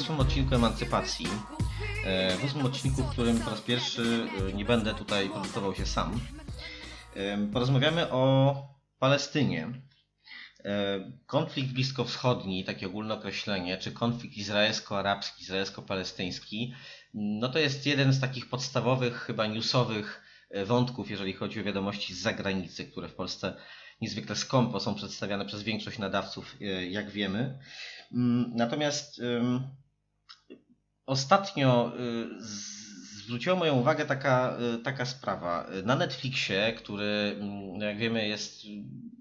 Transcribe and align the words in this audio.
Ósmym 0.00 0.20
odcinku 0.20 0.54
Emancypacji. 0.54 1.26
E, 2.04 2.36
W 2.36 2.44
ósmym 2.44 2.66
odcinku, 2.66 3.02
w 3.02 3.10
którym 3.10 3.38
po 3.40 3.50
raz 3.50 3.60
pierwszy 3.60 4.28
e, 4.50 4.52
nie 4.52 4.64
będę 4.64 4.94
tutaj 4.94 5.30
prezentował 5.30 5.74
się 5.74 5.86
sam. 5.86 6.20
E, 7.16 7.46
Porozmawiamy 7.52 8.10
o 8.12 8.54
Palestynie. 8.98 9.68
Konflikt 11.26 11.72
bliskowschodni, 11.72 12.64
takie 12.64 12.86
ogólne 12.86 13.14
określenie, 13.14 13.78
czy 13.78 13.92
konflikt 13.92 14.36
izraelsko-arabski, 14.36 15.42
izraelsko-palestyński, 15.42 16.72
no 17.14 17.48
to 17.48 17.58
jest 17.58 17.86
jeden 17.86 18.12
z 18.12 18.20
takich 18.20 18.48
podstawowych, 18.48 19.16
chyba 19.16 19.46
newsowych 19.46 20.22
wątków, 20.66 21.10
jeżeli 21.10 21.32
chodzi 21.32 21.60
o 21.60 21.64
wiadomości 21.64 22.14
z 22.14 22.20
zagranicy, 22.22 22.84
które 22.84 23.08
w 23.08 23.14
Polsce 23.14 23.56
niezwykle 24.00 24.36
skąpo 24.36 24.80
są 24.80 24.94
przedstawiane 24.94 25.44
przez 25.46 25.62
większość 25.62 25.98
nadawców, 25.98 26.56
jak 26.90 27.10
wiemy. 27.10 27.58
Mm, 28.12 28.52
Natomiast 28.54 29.20
ostatnio 31.10 31.92
y, 31.98 32.28
zwróciła 33.24 33.56
moją 33.56 33.74
uwagę 33.74 34.06
taka, 34.06 34.56
y, 34.74 34.78
taka 34.78 35.06
sprawa. 35.06 35.66
Na 35.84 35.96
Netflixie, 35.96 36.72
który 36.72 37.36
mm, 37.40 37.80
jak 37.80 37.98
wiemy 37.98 38.28
jest, 38.28 38.62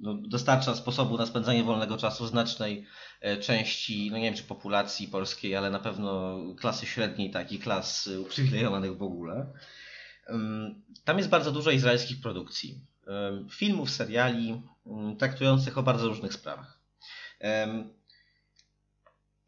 no, 0.01 0.13
dostarcza 0.13 0.75
sposobu 0.75 1.17
na 1.17 1.25
spędzanie 1.25 1.63
wolnego 1.63 1.97
czasu 1.97 2.27
znacznej 2.27 2.85
e, 3.21 3.37
części, 3.37 4.11
no 4.11 4.17
nie 4.17 4.23
wiem 4.23 4.33
czy 4.33 4.43
populacji 4.43 5.07
polskiej, 5.07 5.55
ale 5.55 5.69
na 5.69 5.79
pewno 5.79 6.39
klasy 6.59 6.85
średniej, 6.85 7.31
tak 7.31 7.51
i 7.51 7.59
klas 7.59 8.09
uprzywilejowanych 8.21 8.97
w 8.97 9.03
ogóle. 9.03 9.53
Tam 11.03 11.17
jest 11.17 11.29
bardzo 11.29 11.51
dużo 11.51 11.71
izraelskich 11.71 12.21
produkcji. 12.21 12.81
Filmów, 13.51 13.89
seriali 13.89 14.61
traktujących 15.19 15.77
o 15.77 15.83
bardzo 15.83 16.07
różnych 16.07 16.33
sprawach. 16.33 16.79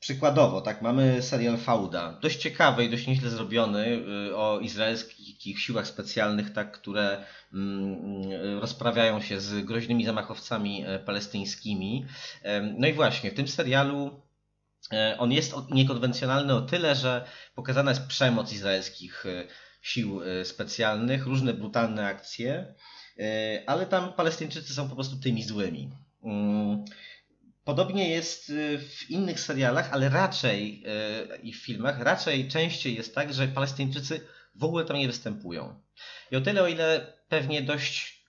Przykładowo, 0.01 0.61
tak, 0.61 0.81
mamy 0.81 1.21
serial 1.21 1.57
Fauda, 1.57 2.19
dość 2.21 2.37
ciekawy 2.37 2.85
i 2.85 2.89
dość 2.89 3.07
nieźle 3.07 3.29
zrobiony 3.29 3.87
y, 4.29 4.35
o 4.35 4.59
izraelskich 4.59 5.59
siłach 5.59 5.87
specjalnych, 5.87 6.53
tak, 6.53 6.71
które 6.71 7.25
mm, 7.53 8.31
y, 8.31 8.59
rozprawiają 8.59 9.21
się 9.21 9.39
z 9.39 9.65
groźnymi 9.65 10.05
zamachowcami 10.05 10.83
e, 10.85 10.99
palestyńskimi. 10.99 12.05
No 12.77 12.87
i 12.87 12.93
właśnie, 12.93 13.31
w 13.31 13.33
tym 13.33 13.47
serialu 13.47 14.21
e, 14.93 15.15
on 15.19 15.31
jest 15.31 15.55
niekonwencjonalny 15.71 16.53
o 16.53 16.61
tyle, 16.61 16.95
że 16.95 17.25
pokazana 17.55 17.91
jest 17.91 18.07
przemoc 18.07 18.53
izraelskich 18.53 19.25
e, 19.25 19.47
sił 19.81 20.21
specjalnych, 20.43 21.25
różne 21.25 21.53
brutalne 21.53 22.07
akcje, 22.07 22.73
ale 23.67 23.85
tam 23.85 24.13
Palestyńczycy 24.13 24.73
są 24.73 24.89
po 24.89 24.95
prostu 24.95 25.19
tymi 25.19 25.43
złymi. 25.43 25.89
Podobnie 27.71 28.09
jest 28.09 28.49
y, 28.49 28.79
w 28.79 29.09
innych 29.09 29.39
serialach, 29.39 29.89
ale 29.93 30.09
raczej 30.09 30.83
y, 31.33 31.37
i 31.37 31.53
w 31.53 31.57
filmach, 31.57 31.99
raczej 31.99 32.47
częściej 32.47 32.95
jest 32.95 33.15
tak, 33.15 33.33
że 33.33 33.47
Palestyńczycy 33.47 34.27
w 34.55 34.63
ogóle 34.63 34.85
tam 34.85 34.97
nie 34.97 35.07
występują. 35.07 35.79
I 36.31 36.35
o 36.35 36.41
tyle, 36.41 36.63
o 36.63 36.67
ile 36.67 37.13
pewnie 37.29 37.61
dość 37.61 38.25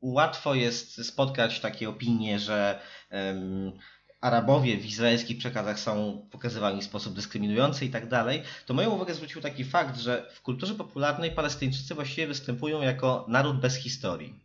łatwo 0.00 0.54
jest 0.54 1.06
spotkać 1.06 1.60
takie 1.60 1.88
opinie, 1.88 2.38
że 2.38 2.80
em, 3.10 3.72
Arabowie 4.20 4.76
w 4.76 4.86
izraelskich 4.86 5.38
przekazach 5.38 5.80
są 5.80 6.26
pokazywani 6.30 6.80
w 6.80 6.84
sposób 6.84 7.14
dyskryminujący 7.14 7.84
i 7.84 7.90
tak 7.90 8.08
dalej, 8.08 8.42
to 8.66 8.74
moją 8.74 8.90
uwagę 8.90 9.14
zwrócił 9.14 9.40
taki 9.40 9.64
fakt, 9.64 10.00
że 10.00 10.30
w 10.34 10.42
kulturze 10.42 10.74
popularnej 10.74 11.30
Palestyńczycy 11.30 11.94
właściwie 11.94 12.26
występują 12.26 12.82
jako 12.82 13.26
naród 13.28 13.60
bez 13.60 13.76
historii. 13.76 14.40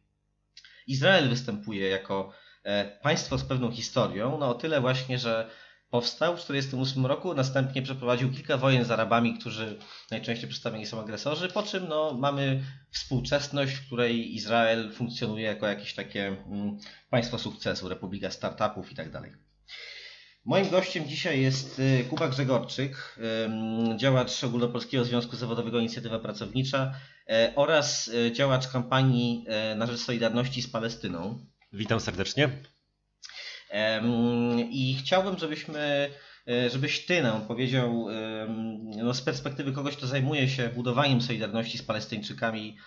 Izrael 0.87 1.29
występuje 1.29 1.89
jako 1.89 2.33
państwo 3.01 3.37
z 3.37 3.43
pewną 3.43 3.71
historią, 3.71 4.37
no 4.39 4.49
o 4.49 4.53
tyle 4.53 4.81
właśnie, 4.81 5.19
że 5.19 5.49
powstał 5.89 6.37
w 6.37 6.41
1948 6.41 7.05
roku, 7.05 7.33
następnie 7.33 7.81
przeprowadził 7.81 8.31
kilka 8.31 8.57
wojen 8.57 8.85
z 8.85 8.91
Arabami, 8.91 9.39
którzy 9.39 9.77
najczęściej 10.11 10.49
przedstawieni 10.49 10.85
są 10.85 10.99
agresorzy, 11.01 11.49
po 11.49 11.63
czym 11.63 11.87
no, 11.87 12.13
mamy 12.13 12.63
współczesność, 12.91 13.73
w 13.73 13.85
której 13.85 14.35
Izrael 14.35 14.91
funkcjonuje 14.91 15.45
jako 15.45 15.67
jakieś 15.67 15.93
takie 15.93 16.27
mm, 16.27 16.77
państwo 17.09 17.37
sukcesu, 17.37 17.89
republika 17.89 18.31
startupów 18.31 18.91
i 18.91 18.95
tak 18.95 19.11
dalej. 19.11 19.31
Moim 20.45 20.69
gościem 20.69 21.07
dzisiaj 21.07 21.41
jest 21.41 21.79
y, 21.79 22.05
Kuba 22.09 22.27
Grzegorczyk, 22.27 23.19
działacz 23.97 24.43
Ogólnopolskiego 24.43 25.05
Związku 25.05 25.35
Zawodowego 25.35 25.79
Inicjatywa 25.79 26.19
Pracownicza 26.19 26.93
e, 27.29 27.53
oraz 27.55 28.11
e, 28.27 28.31
działacz 28.31 28.67
kampanii 28.67 29.45
e, 29.47 29.75
na 29.75 29.87
rzecz 29.87 29.99
Solidarności 29.99 30.61
z 30.61 30.69
Palestyną. 30.69 31.45
Witam 31.73 31.99
serdecznie. 31.99 32.49
I 34.69 34.97
chciałbym, 34.99 35.37
żebyśmy, 35.37 36.09
e, 36.47 36.69
żebyś 36.69 37.05
ty 37.05 37.23
nam 37.23 37.47
powiedział 37.47 38.07
no, 38.97 39.13
z 39.13 39.21
perspektywy 39.21 39.71
kogoś, 39.71 39.97
kto 39.97 40.07
zajmuje 40.07 40.49
się 40.49 40.69
budowaniem 40.69 41.21
solidarności 41.21 41.77
z 41.77 41.83
Palestyńczykami 41.83 42.77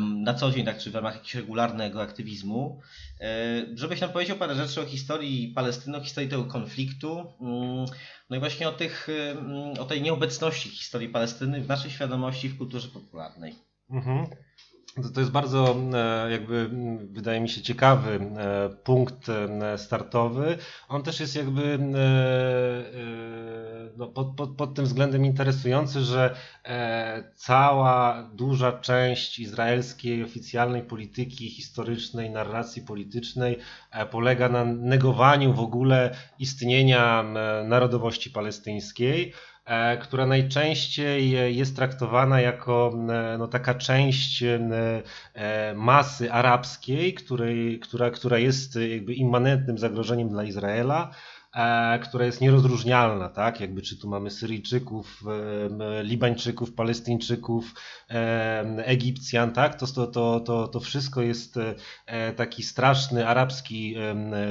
na 0.00 0.34
co 0.34 0.50
dzień, 0.50 0.64
tak 0.64 0.78
czy 0.78 0.90
w 0.90 0.94
ramach 0.94 1.14
jakiegoś 1.14 1.34
regularnego 1.34 2.02
aktywizmu, 2.02 2.80
e, 3.20 3.26
żebyś 3.74 4.00
nam 4.00 4.10
powiedział 4.10 4.36
parę 4.36 4.54
rzeczy 4.54 4.80
o 4.80 4.84
historii 4.84 5.52
Palestyny, 5.54 5.96
o 5.96 6.00
historii 6.00 6.30
tego 6.30 6.44
konfliktu, 6.44 7.32
mm, 7.40 7.86
no 8.30 8.36
i 8.36 8.38
właśnie 8.38 8.68
o, 8.68 8.72
tych, 8.72 9.08
em, 9.30 9.72
o 9.80 9.84
tej 9.84 10.02
nieobecności 10.02 10.68
historii 10.68 11.08
Palestyny 11.08 11.60
w 11.60 11.68
naszej 11.68 11.90
świadomości 11.90 12.48
w 12.48 12.58
kulturze 12.58 12.88
popularnej. 12.88 13.54
Mhm. 13.90 14.26
To, 14.94 15.10
to 15.10 15.20
jest 15.20 15.32
bardzo, 15.32 15.76
e, 15.94 16.30
jakby, 16.30 16.70
wydaje 17.10 17.40
mi 17.40 17.48
się, 17.48 17.62
ciekawy 17.62 18.10
e, 18.10 18.68
punkt 18.84 19.28
e, 19.28 19.78
startowy. 19.78 20.58
On 20.88 21.02
też 21.02 21.20
jest 21.20 21.36
jakby 21.36 21.78
no, 23.96 24.06
pod, 24.06 24.36
pod, 24.36 24.56
pod 24.56 24.74
tym 24.74 24.84
względem 24.84 25.24
interesujący, 25.24 26.00
że 26.00 26.34
cała 27.34 28.22
duża 28.34 28.72
część 28.72 29.38
izraelskiej 29.38 30.24
oficjalnej 30.24 30.82
polityki 30.82 31.50
historycznej, 31.50 32.30
narracji 32.30 32.82
politycznej 32.82 33.58
polega 34.10 34.48
na 34.48 34.64
negowaniu 34.64 35.52
w 35.52 35.60
ogóle 35.60 36.14
istnienia 36.38 37.24
narodowości 37.64 38.30
palestyńskiej 38.30 39.32
która 40.02 40.26
najczęściej 40.26 41.36
e, 41.36 41.52
jest 41.52 41.76
traktowana 41.76 42.40
jako 42.40 42.92
e, 42.94 43.38
no, 43.38 43.48
taka 43.48 43.74
część 43.74 44.42
e, 44.42 44.58
e, 45.34 45.74
masy 45.74 46.32
arabskiej, 46.32 47.14
której, 47.14 47.80
która, 47.80 48.10
która 48.10 48.38
jest 48.38 48.76
e, 48.76 48.88
jakby 48.88 49.14
immanentnym 49.14 49.78
zagrożeniem 49.78 50.28
dla 50.28 50.44
Izraela. 50.44 51.10
E, 51.54 51.98
która 51.98 52.24
jest 52.26 52.40
nierozróżnialna, 52.40 53.28
tak? 53.28 53.60
Jakby 53.60 53.82
czy 53.82 53.98
tu 53.98 54.08
mamy 54.08 54.30
Syryjczyków, 54.30 55.22
em, 55.66 55.82
Libańczyków, 56.02 56.72
Palestyńczyków, 56.72 57.74
em, 58.08 58.78
Egipcjan, 58.78 59.52
tak? 59.52 59.74
To, 59.74 59.86
to, 59.86 60.40
to, 60.40 60.68
to, 60.68 60.80
wszystko 60.80 61.22
jest 61.22 61.56
e, 61.56 61.74
e, 62.06 62.32
taki 62.32 62.62
straszny 62.62 63.26
arabski 63.28 63.96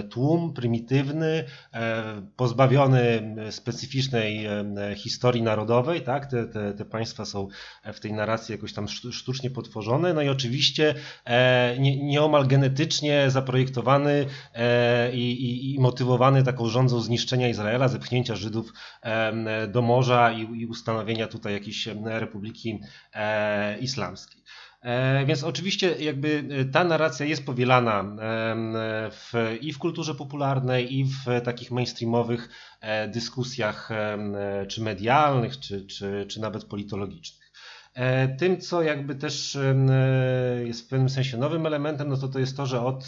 tłum, 0.09 0.53
prymitywny, 0.53 1.43
e, 1.73 2.03
pozbawiony 2.35 3.35
specyficznej 3.49 4.47
historii 4.95 5.41
narodowej, 5.41 6.01
tak? 6.01 6.25
Te, 6.25 6.47
te, 6.47 6.73
te 6.73 6.85
państwa 6.85 7.25
są 7.25 7.47
w 7.93 7.99
tej 7.99 8.13
narracji 8.13 8.53
jakoś 8.53 8.73
tam 8.73 8.85
sztu- 8.85 9.11
sztucznie 9.11 9.49
potworzone, 9.49 10.13
no 10.13 10.21
i 10.21 10.29
oczywiście 10.29 10.95
e, 11.25 11.75
nie, 11.79 12.03
nieomal 12.03 12.47
genetycznie 12.47 13.31
zaprojektowany 13.31 14.25
e, 14.53 15.13
i, 15.15 15.31
i, 15.31 15.75
i 15.75 15.79
motywowany 15.79 16.43
taką 16.43 16.67
rządzą 16.67 16.90
zniszczenia 16.99 17.49
Izraela, 17.49 17.87
zepchnięcia 17.87 18.35
Żydów 18.35 18.73
do 19.67 19.81
morza 19.81 20.31
i, 20.31 20.61
i 20.61 20.65
ustanowienia 20.65 21.27
tutaj 21.27 21.53
jakiejś 21.53 21.87
republiki 22.05 22.79
e, 23.13 23.79
islamskiej. 23.79 24.41
E, 24.81 25.25
więc 25.25 25.43
oczywiście 25.43 25.95
jakby 25.99 26.45
ta 26.71 26.83
narracja 26.83 27.25
jest 27.25 27.45
powielana 27.45 28.03
w, 29.11 29.57
i 29.61 29.73
w 29.73 29.77
kulturze 29.77 30.15
popularnej, 30.15 30.97
i 30.97 31.03
w 31.05 31.41
takich 31.43 31.71
mainstreamowych 31.71 32.49
dyskusjach 33.07 33.89
czy 34.67 34.81
medialnych, 34.81 35.59
czy, 35.59 35.85
czy, 35.85 36.25
czy 36.29 36.41
nawet 36.41 36.65
politologicznych. 36.65 37.51
Tym, 38.37 38.61
co 38.61 38.81
jakby 38.81 39.15
też 39.15 39.57
jest 40.65 40.85
w 40.85 40.87
pewnym 40.87 41.09
sensie 41.09 41.37
nowym 41.37 41.65
elementem, 41.65 42.09
no 42.09 42.17
to 42.17 42.27
to 42.27 42.39
jest 42.39 42.57
to, 42.57 42.65
że 42.65 42.81
od 42.81 43.03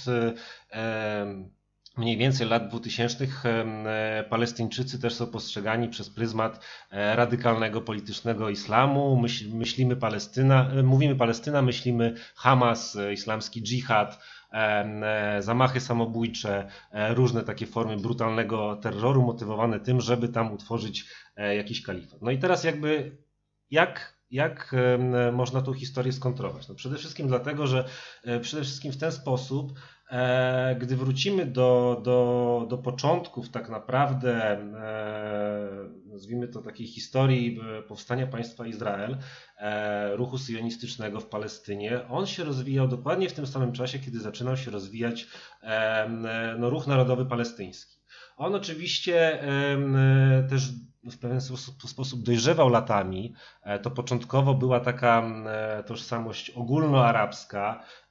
mniej 1.98 2.18
więcej 2.18 2.48
lat 2.48 2.68
2000 2.68 3.28
e, 3.46 4.24
Palestyńczycy 4.30 5.00
też 5.00 5.14
są 5.14 5.28
postrzegani 5.28 5.90
przez 5.90 6.10
pryzmat 6.10 6.66
e, 6.92 7.16
radykalnego 7.16 7.82
politycznego 7.82 8.50
islamu. 8.50 9.24
myślimy 9.54 9.96
Palestyna, 9.96 10.70
e, 10.70 10.84
mówimy 10.84 11.16
Palestyna, 11.16 11.62
myślimy 11.62 12.16
Hamas, 12.36 12.98
islamski 13.14 13.64
dżihad, 13.64 14.20
zamachy 15.40 15.80
samobójcze, 15.80 16.68
różne 17.10 17.44
takie 17.44 17.68
formy 17.68 17.98
brutalnego 17.98 18.76
terroru 18.76 19.22
motywowane 19.22 19.80
tym, 19.80 20.02
żeby 20.02 20.30
tam 20.30 20.54
utworzyć 20.54 21.06
jakiś 21.56 21.82
kalifat. 21.82 22.22
No 22.22 22.32
i 22.32 22.38
teraz 22.38 22.64
jakby 22.64 23.18
jak 23.72 24.24
jak 24.32 24.76
można 25.32 25.62
tą 25.62 25.74
historię 25.74 26.14
skontrować? 26.14 26.68
No 26.68 26.76
przede 26.76 26.98
wszystkim 26.98 27.28
dlatego, 27.28 27.68
że 27.68 27.86
przede 28.42 28.64
wszystkim 28.64 28.92
w 28.92 28.98
ten 28.98 29.12
sposób 29.12 29.74
gdy 30.80 30.96
wrócimy 30.96 31.46
do, 31.46 32.02
do, 32.04 32.66
do 32.70 32.78
początków 32.78 33.50
tak 33.50 33.70
naprawdę, 33.70 34.52
e, 34.52 35.70
nazwijmy 36.06 36.48
to 36.48 36.62
takiej 36.62 36.88
historii 36.88 37.60
e, 37.80 37.82
powstania 37.82 38.28
państwa 38.28 38.68
Izrael, 38.68 39.18
ruchu 40.14 40.38
syjonistycznego 40.38 41.20
w 41.20 41.26
Palestynie, 41.26 42.08
on 42.08 42.28
się 42.28 42.44
rozwijał 42.44 42.88
dokładnie 42.88 43.30
w 43.30 43.34
tym 43.34 43.48
samym 43.48 43.72
czasie, 43.72 44.00
kiedy 44.00 44.20
zaczynał 44.20 44.58
się 44.58 44.72
rozwijać 44.72 45.28
no, 46.58 46.70
ruch 46.70 46.88
narodowy 46.88 47.26
palestyński. 47.26 47.98
On 48.38 48.56
oczywiście 48.56 49.40
też 50.50 50.70
w 51.12 51.18
pewien 51.18 51.42
sposób, 51.86 52.24
dojrzewał 52.24 52.70
latami. 52.70 53.34
To 53.82 53.92
początkowo 53.92 54.54
była 54.54 54.80
taka 54.80 55.24
tożsamość 55.86 56.50
ogólnoarabska, 56.50 57.84
E, 57.84 58.03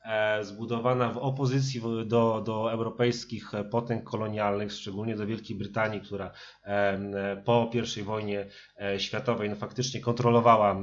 zbudowana 0.42 1.10
w 1.10 1.18
opozycji 1.18 1.82
do, 2.06 2.42
do 2.46 2.72
europejskich 2.72 3.52
potęg 3.70 4.04
kolonialnych, 4.04 4.72
szczególnie 4.72 5.16
do 5.16 5.26
Wielkiej 5.26 5.56
Brytanii, 5.56 6.00
która 6.00 6.30
e, 6.64 7.42
po 7.44 7.70
I 7.96 8.02
wojnie 8.02 8.46
e, 8.80 9.00
światowej 9.00 9.50
no, 9.50 9.56
faktycznie 9.56 10.00
kontrolowała, 10.00 10.76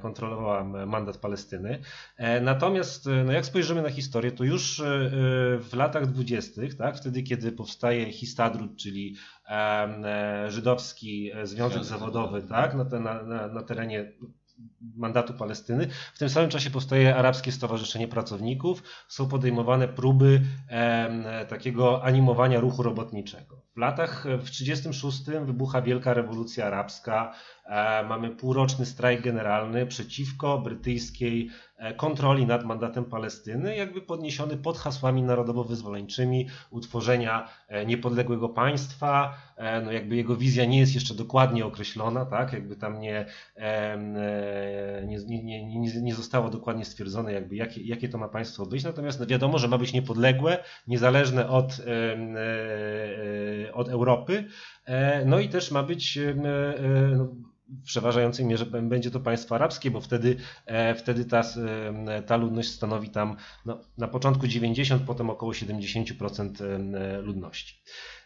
kontrolowała 0.00 0.64
mandat 0.64 1.16
Palestyny. 1.16 1.80
Natomiast 2.42 3.08
no, 3.24 3.32
jak 3.32 3.46
spojrzymy 3.46 3.82
na 3.82 3.90
historię, 3.90 4.32
to 4.32 4.44
już 4.44 4.82
w 5.60 5.70
latach 5.72 6.06
dwudziestych, 6.06 6.74
tak, 6.74 6.96
wtedy 6.96 7.22
kiedy 7.22 7.52
powstaje 7.52 8.12
Histadrut, 8.12 8.76
czyli 8.76 9.16
żydowski 10.48 11.30
związek 11.42 11.84
zawodowy 11.84 12.42
tak, 12.42 12.74
na, 12.74 12.84
na, 13.00 13.48
na 13.48 13.62
terenie 13.62 14.12
mandatu 14.96 15.34
Palestyny. 15.34 15.86
W 16.14 16.18
tym 16.18 16.28
samym 16.28 16.50
czasie 16.50 16.70
powstaje 16.70 17.16
Arabskie 17.16 17.52
Stowarzyszenie 17.52 18.08
Pracowników. 18.08 18.82
Są 19.08 19.28
podejmowane 19.28 19.88
próby 19.88 20.42
e, 20.68 21.46
takiego 21.46 22.04
animowania 22.04 22.60
ruchu 22.60 22.82
robotniczego. 22.82 23.62
W 23.76 23.78
latach 23.78 24.24
w 24.24 24.50
1936 24.50 25.24
wybucha 25.46 25.82
Wielka 25.82 26.14
Rewolucja 26.14 26.66
Arabska. 26.66 27.34
E, 27.66 28.02
mamy 28.08 28.30
półroczny 28.30 28.86
strajk 28.86 29.22
generalny 29.22 29.86
przeciwko 29.86 30.58
brytyjskiej 30.58 31.48
e, 31.48 31.69
kontroli 31.96 32.46
nad 32.46 32.64
mandatem 32.64 33.04
Palestyny, 33.04 33.76
jakby 33.76 34.00
podniesiony 34.00 34.56
pod 34.56 34.78
hasłami 34.78 35.22
narodowo-wyzwoleńczymi 35.22 36.48
utworzenia 36.70 37.48
e, 37.68 37.86
niepodległego 37.86 38.48
państwa. 38.48 39.34
No 39.84 39.92
jakby 39.92 40.16
jego 40.16 40.36
wizja 40.36 40.64
nie 40.64 40.78
jest 40.78 40.94
jeszcze 40.94 41.14
dokładnie 41.14 41.66
określona, 41.66 42.26
tak? 42.26 42.52
Jakby 42.52 42.76
tam 42.76 43.00
nie, 43.00 43.26
nie, 45.06 45.18
nie, 45.42 45.64
nie, 45.80 46.02
nie 46.02 46.14
zostało 46.14 46.50
dokładnie 46.50 46.84
stwierdzone, 46.84 47.32
jakby 47.32 47.56
jakie, 47.56 47.82
jakie 47.82 48.08
to 48.08 48.18
ma 48.18 48.28
państwo 48.28 48.66
być. 48.66 48.84
Natomiast 48.84 49.20
no 49.20 49.26
wiadomo, 49.26 49.58
że 49.58 49.68
ma 49.68 49.78
być 49.78 49.92
niepodległe, 49.92 50.64
niezależne 50.86 51.48
od, 51.48 51.80
od 53.72 53.88
Europy. 53.88 54.44
No 55.26 55.38
i 55.38 55.48
też 55.48 55.70
ma 55.70 55.82
być 55.82 56.18
no, 57.16 57.28
w 57.70 57.82
przeważającej 57.84 58.46
mierze 58.46 58.66
będzie 58.66 59.10
to 59.10 59.20
państwo 59.20 59.54
arabskie, 59.54 59.90
bo 59.90 60.00
wtedy, 60.00 60.36
e, 60.66 60.94
wtedy 60.94 61.24
ta, 61.24 61.42
e, 62.06 62.22
ta 62.22 62.36
ludność 62.36 62.70
stanowi 62.70 63.10
tam 63.10 63.36
no, 63.64 63.80
na 63.98 64.08
początku 64.08 64.46
90, 64.46 65.02
potem 65.02 65.30
około 65.30 65.52
70% 65.52 66.64
e, 66.64 67.20
ludności. 67.20 67.82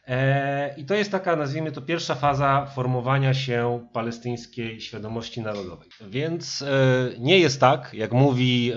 E, 0.06 0.74
I 0.76 0.84
to 0.84 0.94
jest 0.94 1.10
taka, 1.10 1.36
nazwijmy 1.36 1.72
to, 1.72 1.82
pierwsza 1.82 2.14
faza 2.14 2.66
formowania 2.66 3.34
się 3.34 3.86
palestyńskiej 3.92 4.80
świadomości 4.80 5.40
narodowej. 5.40 5.88
Więc 6.00 6.62
e, 6.62 7.10
nie 7.18 7.38
jest 7.38 7.60
tak, 7.60 7.94
jak 7.94 8.12
mówi, 8.12 8.72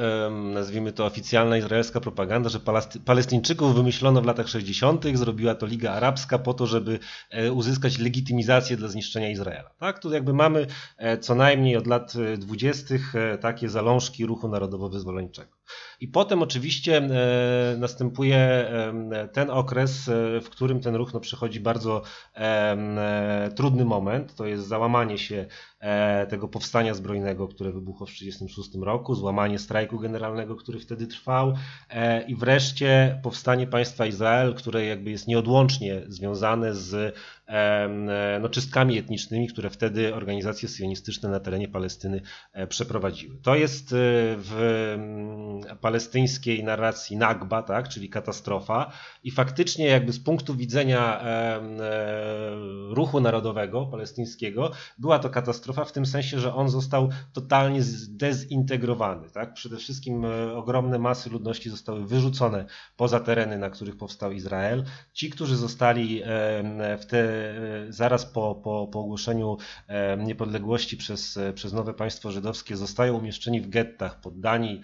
nazwijmy 0.54 0.92
to, 0.92 1.06
oficjalna 1.06 1.58
izraelska 1.58 2.00
propaganda, 2.00 2.50
że 2.50 2.60
Palestyńczyków 3.06 3.76
wymyślono 3.76 4.22
w 4.22 4.26
latach 4.26 4.48
60., 4.48 5.06
zrobiła 5.14 5.56
to 5.56 5.66
Liga 5.66 5.92
Arabska 5.92 6.40
po 6.40 6.54
to, 6.54 6.68
żeby 6.68 7.00
e, 7.30 7.52
uzyskać 7.52 7.98
legitymizację 7.98 8.78
dla 8.78 8.88
zniszczenia 8.88 9.30
Izraela. 9.30 9.70
Tak, 9.80 10.00
tu 10.00 10.14
jakby 10.14 10.34
mamy 10.34 10.68
co 11.22 11.36
najmniej 11.36 11.78
od 11.78 11.88
lat 11.88 12.14
20. 12.38 12.96
takie 13.42 13.70
zalążki 13.70 14.26
ruchu 14.26 14.48
narodowo-wyzwoleńczego. 14.48 15.57
I 16.00 16.08
potem 16.08 16.42
oczywiście 16.42 16.98
e, 16.98 17.78
następuje 17.78 18.38
e, 18.38 19.30
ten 19.34 19.50
okres, 19.50 20.08
e, 20.08 20.42
w 20.42 20.50
którym 20.50 20.82
ten 20.82 20.96
ruch 20.96 21.14
no, 21.14 21.20
przechodzi 21.20 21.60
bardzo 21.60 22.02
trudny 23.56 23.86
moment. 23.86 24.36
To 24.36 24.46
jest 24.46 24.68
załamanie 24.68 25.18
się 25.18 25.46
tego 26.30 26.48
powstania 26.48 26.94
zbrojnego, 26.94 27.48
które 27.48 27.72
wybuchło 27.72 28.06
w 28.06 28.10
1936 28.10 28.86
roku, 28.86 29.16
złamanie 29.16 29.60
strajku 29.60 30.00
generalnego, 30.00 30.56
który 30.56 30.80
wtedy 30.80 31.08
trwał 31.08 31.54
i 32.28 32.36
wreszcie 32.36 33.20
powstanie 33.24 33.68
państwa 33.68 34.06
Izrael, 34.06 34.56
które 34.56 34.86
jakby 34.86 35.12
jest 35.12 35.28
nieodłącznie 35.28 36.02
związane 36.08 36.76
z 36.76 37.16
no, 38.42 38.50
czystkami 38.50 38.98
etnicznymi, 38.98 39.48
które 39.48 39.70
wtedy 39.70 40.16
organizacje 40.16 40.70
sionistyczne 40.70 41.30
na 41.30 41.40
terenie 41.40 41.68
Palestyny 41.68 42.22
przeprowadziły. 42.70 43.38
To 43.42 43.56
jest 43.56 43.86
w 43.92 44.98
palestyńskiej 45.82 46.64
narracji 46.64 47.18
Nagba, 47.18 47.64
tak, 47.64 47.90
czyli 47.90 48.10
katastrofa 48.10 48.92
i 49.24 49.32
faktycznie 49.32 49.86
jakby 49.86 50.14
z 50.14 50.20
punktu 50.20 50.56
widzenia 50.56 51.22
e, 51.22 51.62
ruchu 52.90 53.20
narodowego 53.20 53.86
palestyńskiego 53.86 54.72
była 54.98 55.20
to 55.20 55.30
katastrofa 55.30 55.67
w 55.74 55.92
tym 55.92 56.06
sensie, 56.06 56.40
że 56.40 56.54
on 56.54 56.70
został 56.70 57.10
totalnie 57.34 57.84
zdezintegrowany. 57.84 59.30
Tak? 59.30 59.54
Przede 59.54 59.78
wszystkim 59.78 60.26
e, 60.26 60.54
ogromne 60.54 61.00
masy 61.00 61.30
ludności 61.30 61.70
zostały 61.70 62.06
wyrzucone 62.06 62.66
poza 62.98 63.20
tereny, 63.20 63.58
na 63.58 63.70
których 63.70 63.98
powstał 63.98 64.32
Izrael. 64.32 64.84
Ci, 65.14 65.30
którzy 65.30 65.56
zostali 65.56 66.22
w 67.00 67.06
te, 67.10 67.20
e, 67.20 67.58
zaraz 67.90 68.26
po, 68.26 68.56
po, 68.56 68.88
po 68.88 69.00
ogłoszeniu 69.00 69.58
niepodległości 70.18 70.98
przez, 70.98 71.40
przez 71.56 71.74
nowe 71.74 71.94
państwo 71.94 72.32
żydowskie 72.32 72.78
zostają 72.78 73.18
umieszczeni 73.18 73.62
w 73.62 73.70
gettach, 73.70 74.20
poddani 74.22 74.82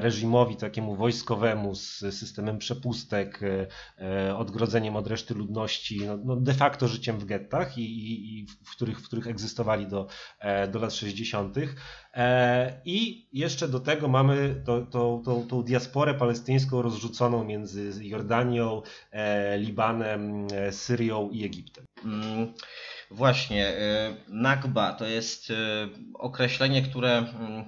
reżimowi 0.00 0.56
takiemu 0.56 0.96
wojskowemu 0.96 1.74
z 1.74 1.98
systemem 2.10 2.58
przepustek, 2.58 3.40
e, 3.42 3.66
e, 3.98 4.36
odgrodzeniem 4.36 4.96
od 4.96 5.06
reszty 5.06 5.34
ludności, 5.34 6.06
no, 6.06 6.18
no 6.24 6.36
de 6.36 6.54
facto 6.54 6.88
życiem 6.88 7.18
w 7.18 7.24
gettach, 7.24 7.78
i, 7.78 7.82
i, 7.82 8.38
i 8.38 8.46
w, 8.46 8.70
których, 8.70 9.00
w 9.00 9.04
których 9.04 9.26
egzystowali 9.26 9.79
do, 9.86 10.06
e, 10.40 10.68
do 10.68 10.78
lat 10.78 10.92
60. 10.92 11.56
I 12.84 13.28
jeszcze 13.32 13.68
do 13.68 13.80
tego 13.80 14.08
mamy 14.08 14.62
to, 14.66 14.80
to, 14.80 15.22
to, 15.24 15.42
tą 15.48 15.62
diasporę 15.62 16.14
palestyńską 16.14 16.82
rozrzuconą 16.82 17.44
między 17.44 18.06
Jordanią, 18.06 18.82
Libanem, 19.58 20.46
Syrią 20.70 21.30
i 21.30 21.44
Egiptem. 21.44 21.84
Mm, 22.04 22.52
właśnie, 23.10 23.72
Nakba 24.28 24.92
to 24.92 25.06
jest 25.06 25.52
określenie, 26.14 26.82
które 26.82 27.18
mm, 27.18 27.64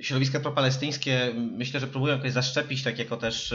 środowiska 0.00 0.40
propalestyńskie 0.40 1.32
myślę, 1.36 1.80
że 1.80 1.86
próbują 1.86 2.16
jakoś 2.16 2.32
zaszczepić, 2.32 2.82
tak 2.82 2.98
jako 2.98 3.16
też 3.16 3.54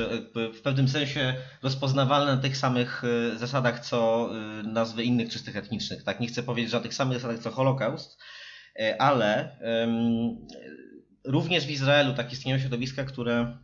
w 0.54 0.62
pewnym 0.62 0.88
sensie 0.88 1.36
rozpoznawalne 1.64 2.36
na 2.36 2.42
tych 2.42 2.58
samych 2.58 3.04
e, 3.04 3.38
zasadach, 3.38 3.80
co 3.80 4.30
e, 4.32 4.64
nazwy 4.64 5.04
innych 5.04 5.30
czystych 5.30 5.56
etnicznych. 5.56 6.04
Tak, 6.04 6.20
nie 6.20 6.28
chcę 6.28 6.44
powiedzieć, 6.44 6.72
że 6.72 6.78
na 6.78 6.84
tych 6.84 6.94
samych 6.94 7.18
zasadach, 7.18 7.40
co 7.40 7.52
Holokaust, 7.52 8.20
e, 8.80 9.02
ale 9.02 9.58
również 11.26 11.66
w 11.66 11.72
Izraelu 11.72 12.14
tak 12.14 12.34
istnieją 12.34 12.60
środowiska, 12.60 13.04
które 13.04 13.58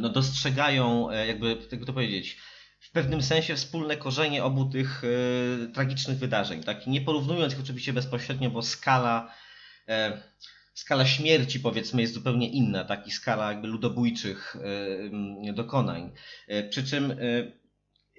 no, 0.00 0.08
dostrzegają, 0.08 1.10
jakby, 1.10 1.56
jakby 1.70 1.86
to 1.86 1.92
powiedzieć, 1.92 2.38
w 2.80 2.90
pewnym 2.90 3.22
sensie 3.22 3.56
wspólne 3.56 3.96
korzenie 3.96 4.44
obu 4.44 4.64
tych 4.64 5.02
tragicznych 5.74 6.18
wydarzeń. 6.18 6.62
Tak? 6.62 6.86
Nie 6.86 7.00
porównując 7.00 7.52
ich 7.52 7.60
oczywiście 7.60 7.92
bezpośrednio, 7.92 8.50
bo 8.50 8.62
skala 8.62 9.32
skala 10.76 11.06
śmierci 11.06 11.60
powiedzmy 11.60 12.02
jest 12.02 12.14
zupełnie 12.14 12.48
inna, 12.48 12.84
tak 12.84 13.06
i 13.06 13.10
skala 13.10 13.52
jakby 13.52 13.68
ludobójczych 13.68 14.56
dokonań. 15.54 16.12
Y, 16.50 16.68
przy 16.70 16.84
czym 16.84 17.10
y, 17.10 17.52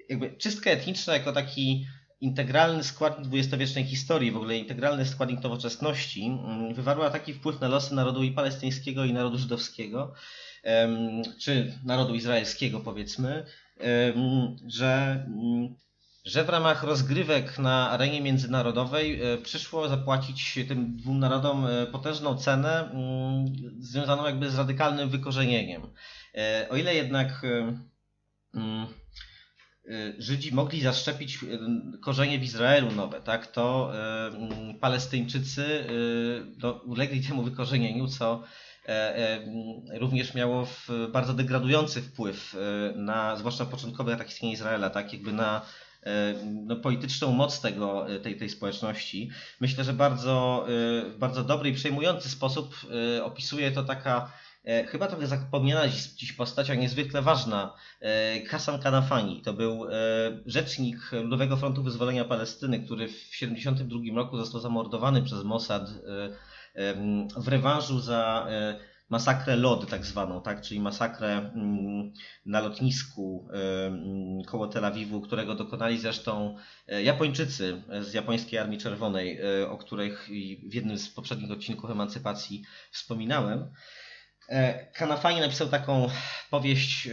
jakby 0.10 0.38
czystka 0.38 0.70
etniczna 0.70 1.14
jako 1.14 1.32
taki 1.32 1.86
integralny 2.22 2.84
składnik 2.84 3.28
dwudziestowiecznej 3.28 3.86
historii, 3.86 4.32
w 4.32 4.38
ogóle 4.38 4.58
integralny 4.58 5.06
składnik 5.06 5.44
nowoczesności, 5.44 6.26
mm, 6.26 6.74
wywarła 6.74 7.10
taki 7.10 7.34
wpływ 7.34 7.62
na 7.62 7.68
losy 7.68 7.96
narodu 7.96 8.24
i 8.24 8.32
palestyńskiego, 8.32 9.06
i 9.06 9.14
narodu 9.14 9.38
żydowskiego, 9.38 10.14
czy 11.40 11.74
narodu 11.84 12.16
izraelskiego 12.16 12.80
powiedzmy, 12.80 13.46
że, 14.68 15.26
mm, 15.28 15.76
że 16.28 16.44
w 16.44 16.50
ramach 16.50 16.84
rozgrywek 16.84 17.60
na 17.60 17.90
arenie 17.90 18.22
międzynarodowej 18.22 19.22
e, 19.22 19.38
przyszło 19.38 19.90
zapłacić 19.90 20.60
tym 20.68 20.98
dwóm 20.98 21.20
narodom 21.20 21.66
e, 21.66 21.86
potężną 21.86 22.38
cenę 22.38 22.92
mm, 22.92 23.46
związaną 23.80 24.26
jakby 24.26 24.50
z 24.50 24.58
radykalnym 24.58 25.10
wykorzenieniem. 25.10 25.82
E, 26.36 26.68
o 26.70 26.76
ile 26.76 26.96
jednak 26.96 27.46
Y, 29.90 30.16
Żydzi 30.18 30.56
mogli 30.56 30.82
zaszczepić 30.82 31.40
korzenie 32.02 32.40
w 32.40 32.44
Izraelu 32.44 32.92
nowe, 32.92 33.22
tak, 33.22 33.48
to 33.48 33.92
y, 34.72 34.80
Palestyńczycy 34.80 35.86
ulegli 36.86 37.24
temu 37.24 37.44
wykorzenieniu, 37.44 38.08
co 38.08 38.44
również 40.00 40.34
miało 40.34 40.68
bardzo 41.12 41.34
degradujący 41.34 42.02
wpływ 42.02 42.56
na, 42.96 43.36
zwłaszcza 43.36 43.66
początkowe 43.66 44.18
istnienia 44.28 44.54
Izraela, 44.54 44.90
tak, 44.90 45.14
jakby 45.14 45.34
na 45.34 45.62
no, 46.46 46.76
polityczną 46.76 47.32
moc 47.32 47.62
tego, 47.62 48.06
tej, 48.24 48.38
tej 48.38 48.50
społeczności. 48.50 49.30
Myślę, 49.60 49.84
że 49.84 49.94
bardzo, 49.94 50.66
w 51.10 51.16
bardzo 51.20 51.44
dobry 51.44 51.70
i 51.70 51.74
przejmujący 51.74 52.30
sposób 52.30 52.76
opisuje 53.24 53.72
to 53.72 53.84
taka 53.84 54.32
E, 54.68 54.84
chyba 54.84 55.08
trochę 55.08 55.28
zapomniana 55.28 55.88
dziś, 55.88 56.04
dziś 56.04 56.34
postać, 56.34 56.70
a 56.70 56.76
niezwykle 56.76 57.22
ważna. 57.22 57.74
E, 58.02 58.46
Hassan 58.46 58.82
Kanafani 58.82 59.42
to 59.42 59.54
był 59.54 59.86
e, 59.86 59.92
rzecznik 60.46 60.98
Ludowego 61.12 61.58
Frontu 61.58 61.84
Wyzwolenia 61.84 62.26
Palestyny, 62.26 62.80
który 62.80 63.08
w 63.08 63.30
1972 63.30 64.16
roku 64.16 64.38
został 64.38 64.62
zamordowany 64.62 65.22
przez 65.22 65.44
Mossad 65.44 65.90
w 67.38 67.48
rewanżu 67.48 68.00
za 68.00 68.48
masakrę 69.10 69.56
LOD 69.56 69.90
tak 69.90 70.06
zwaną, 70.06 70.42
tak? 70.42 70.62
czyli 70.62 70.80
masakrę 70.80 71.38
mm, 71.38 72.14
na 72.46 72.60
lotnisku 72.60 73.50
mm, 73.52 74.44
koło 74.44 74.68
Tel 74.68 74.86
Awiwu, 74.86 75.22
którego 75.22 75.56
dokonali 75.56 75.98
zresztą 75.98 76.58
Japończycy 77.04 77.84
z 78.02 78.14
japońskiej 78.14 78.60
Armii 78.60 78.80
Czerwonej, 78.80 79.40
o 79.70 79.78
których 79.78 80.30
w 80.70 80.74
jednym 80.74 80.98
z 80.98 81.10
poprzednich 81.10 81.52
odcinków 81.52 81.92
emancypacji 81.92 82.64
wspominałem. 82.92 83.72
E, 84.50 84.86
Kanafani 84.86 85.40
napisał 85.40 85.68
taką 85.68 86.10
powieść 86.50 87.10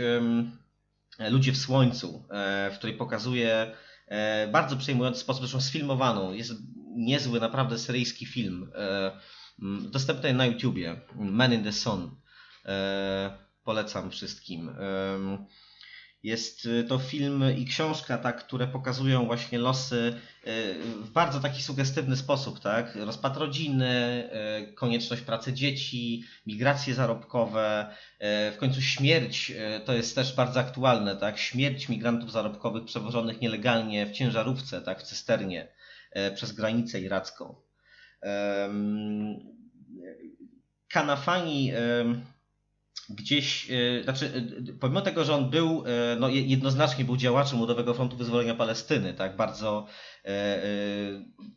Ludzie 1.18 1.52
w 1.52 1.56
Słońcu, 1.56 2.26
e, 2.30 2.70
w 2.70 2.78
której 2.78 2.96
pokazuje 2.96 3.76
e, 4.06 4.48
bardzo 4.48 4.76
przejmujący 4.76 5.20
sposób, 5.20 5.42
zresztą 5.42 5.60
sfilmowaną. 5.60 6.32
Jest 6.32 6.52
niezły, 6.96 7.40
naprawdę 7.40 7.78
syryjski 7.78 8.26
film. 8.26 8.70
Dostępny 9.94 10.34
na 10.34 10.46
YouTubie. 10.46 10.96
Man 11.14 11.52
in 11.52 11.64
the 11.64 11.72
Sun. 11.72 12.10
Polecam 13.64 14.10
wszystkim. 14.10 14.76
Jest 16.22 16.66
y, 16.66 16.84
to 16.84 16.98
film 16.98 17.44
i 17.58 17.64
książka, 17.64 18.18
tak, 18.18 18.46
które 18.46 18.66
pokazują 18.66 19.26
właśnie 19.26 19.58
losy 19.58 20.20
w 21.02 21.10
bardzo 21.10 21.40
taki 21.40 21.62
sugestywny 21.62 22.16
sposób, 22.16 22.60
tak? 22.60 22.96
Rozpad 22.96 23.36
rodziny, 23.36 24.28
konieczność 24.74 25.22
pracy 25.22 25.52
dzieci, 25.52 26.24
migracje 26.46 26.94
zarobkowe, 26.94 27.94
w 28.20 28.56
końcu 28.58 28.82
śmierć, 28.82 29.52
to 29.84 29.92
jest 29.92 30.14
też 30.14 30.34
bardzo 30.34 30.60
aktualne, 30.60 31.16
tak? 31.16 31.38
Śmierć 31.38 31.88
migrantów 31.88 32.32
zarobkowych 32.32 32.84
przewożonych 32.84 33.40
nielegalnie 33.40 34.06
w 34.06 34.12
ciężarówce, 34.12 34.80
tak, 34.80 35.00
w 35.00 35.02
cysternie 35.02 35.68
przez 36.34 36.52
granicę 36.52 37.00
iracką. 37.00 37.54
Kanafani 40.94 41.72
gdzieś, 43.08 43.70
e, 43.70 44.04
znaczy, 44.04 44.32
e, 44.70 44.72
pomimo 44.80 45.00
tego, 45.00 45.24
że 45.24 45.34
on 45.34 45.50
był, 45.50 45.84
e, 45.86 46.16
no 46.16 46.28
jednoznacznie 46.28 47.04
był 47.04 47.16
działaczem 47.16 47.58
Ludowego 47.58 47.94
Frontu 47.94 48.16
Wyzwolenia 48.16 48.54
Palestyny, 48.54 49.14
tak, 49.14 49.36
bardzo 49.36 49.86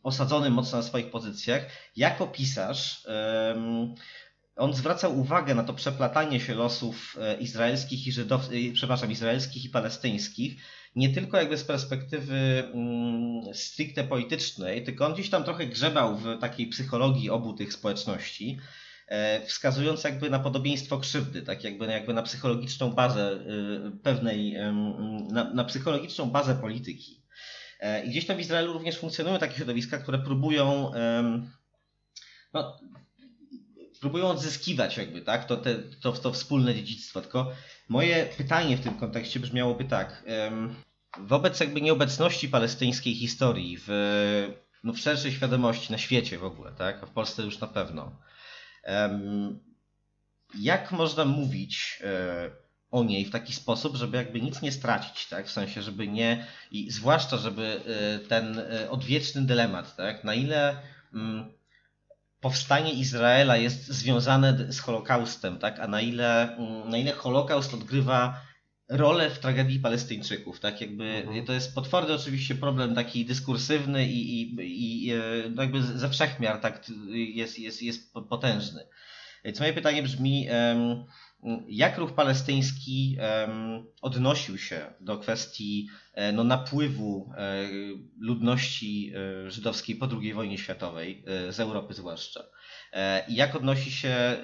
osadzony 0.02 0.50
mocno 0.50 0.78
na 0.78 0.84
swoich 0.84 1.10
pozycjach, 1.10 1.66
jako 1.96 2.26
pisarz 2.26 3.06
on 4.56 4.74
zwracał 4.74 5.20
uwagę 5.20 5.54
na 5.54 5.64
to 5.64 5.74
przeplatanie 5.74 6.40
się 6.40 6.54
losów 6.54 7.16
izraelskich 7.40 8.06
i 8.06 8.12
żydow... 8.12 8.48
przepraszam, 8.74 9.10
izraelskich 9.10 9.64
i 9.64 9.68
palestyńskich, 9.68 10.62
nie 10.96 11.08
tylko 11.08 11.36
jakby 11.36 11.58
z 11.58 11.64
perspektywy 11.64 12.64
mm, 12.74 13.54
stricte 13.54 14.04
politycznej, 14.04 14.84
tylko 14.84 15.06
on 15.06 15.14
gdzieś 15.14 15.30
tam 15.30 15.44
trochę 15.44 15.66
grzebał 15.66 16.16
w 16.16 16.38
takiej 16.40 16.66
psychologii 16.66 17.30
obu 17.30 17.52
tych 17.52 17.72
społeczności 17.72 18.58
wskazując 19.46 20.04
jakby 20.04 20.30
na 20.30 20.38
podobieństwo 20.38 20.98
krzywdy, 20.98 21.42
tak 21.42 21.64
jakby, 21.64 21.86
jakby 21.86 22.14
na 22.14 22.22
psychologiczną 22.22 22.90
bazę 22.90 23.32
y, 23.32 24.02
pewnej, 24.02 24.56
na, 25.30 25.54
na 25.54 25.64
psychologiczną 25.64 26.30
bazę 26.30 26.54
polityki. 26.54 27.22
E, 27.80 28.04
I 28.04 28.10
gdzieś 28.10 28.26
tam 28.26 28.36
w 28.36 28.40
Izraelu 28.40 28.72
również 28.72 28.98
funkcjonują 28.98 29.38
takie 29.38 29.56
środowiska, 29.56 29.98
które 29.98 30.18
próbują 30.18 30.92
no, 32.54 32.78
próbują 34.00 34.26
odzyskiwać 34.26 34.96
jakby, 34.96 35.20
tak, 35.20 35.44
to, 35.44 35.56
te, 35.56 35.74
to, 36.02 36.12
to 36.12 36.32
wspólne 36.32 36.74
dziedzictwo. 36.74 37.20
Tylko 37.20 37.52
moje 37.88 38.26
pytanie 38.26 38.76
w 38.76 38.80
tym 38.80 38.94
kontekście 38.94 39.40
brzmiałoby 39.40 39.84
tak. 39.84 40.24
Wobec 41.18 41.60
jakby 41.60 41.80
nieobecności 41.80 42.48
palestyńskiej 42.48 43.14
historii 43.14 43.78
w, 43.86 43.88
no, 44.84 44.92
w 44.92 44.98
szerszej 44.98 45.32
świadomości 45.32 45.92
na 45.92 45.98
świecie 45.98 46.38
w 46.38 46.44
ogóle, 46.44 46.72
tak, 46.72 47.02
a 47.02 47.06
w 47.06 47.10
Polsce 47.10 47.42
już 47.42 47.60
na 47.60 47.66
pewno, 47.66 48.16
jak 50.54 50.92
można 50.92 51.24
mówić 51.24 52.02
e, 52.04 52.50
o 52.90 53.04
niej 53.04 53.24
w 53.24 53.30
taki 53.30 53.52
sposób, 53.52 53.96
żeby 53.96 54.16
jakby 54.16 54.40
nic 54.40 54.62
nie 54.62 54.72
stracić, 54.72 55.26
tak? 55.26 55.46
W 55.46 55.52
sensie, 55.52 55.82
żeby 55.82 56.08
nie, 56.08 56.46
i 56.70 56.90
zwłaszcza, 56.90 57.36
żeby 57.36 57.80
e, 57.86 58.18
ten 58.18 58.58
e, 58.58 58.90
odwieczny 58.90 59.42
dylemat, 59.42 59.96
tak? 59.96 60.24
Na 60.24 60.34
ile 60.34 60.76
mm, 61.14 61.52
powstanie 62.40 62.92
Izraela 62.92 63.56
jest 63.56 63.86
związane 63.86 64.72
z 64.72 64.80
Holokaustem, 64.80 65.58
tak? 65.58 65.80
A 65.80 65.88
na 65.88 66.00
ile, 66.00 66.56
mm, 66.56 66.90
na 66.90 66.98
ile 66.98 67.12
Holokaust 67.12 67.74
odgrywa 67.74 68.40
rolę 68.88 69.30
w 69.30 69.38
tragedii 69.38 69.80
Palestyńczyków, 69.80 70.60
tak 70.60 70.80
jakby 70.80 71.04
mhm. 71.04 71.46
to 71.46 71.52
jest 71.52 71.74
potworny 71.74 72.14
oczywiście 72.14 72.54
problem 72.54 72.94
taki 72.94 73.24
dyskursywny 73.24 74.08
i, 74.08 74.42
i, 74.42 74.56
i 74.60 75.12
no 75.54 75.62
jakby 75.62 75.82
ze 75.82 76.08
wszechmiar 76.08 76.60
tak 76.60 76.90
jest, 77.14 77.58
jest, 77.58 77.82
jest 77.82 78.14
potężny. 78.28 78.86
Więc 79.44 79.60
moje 79.60 79.72
pytanie 79.72 80.02
brzmi, 80.02 80.48
jak 81.68 81.98
ruch 81.98 82.14
palestyński 82.14 83.16
odnosił 84.02 84.58
się 84.58 84.86
do 85.00 85.18
kwestii 85.18 85.88
e, 86.14 86.32
no, 86.32 86.44
napływu 86.44 87.32
e, 87.36 87.68
ludności 88.20 89.12
e, 89.14 89.50
żydowskiej 89.50 89.96
po 89.96 90.08
II 90.22 90.34
wojnie 90.34 90.58
światowej, 90.58 91.24
z 91.50 91.60
Europy 91.60 91.94
zwłaszcza? 91.94 92.44
I 93.28 93.34
jak 93.34 93.56
odnosi 93.56 93.92
się, 93.92 94.36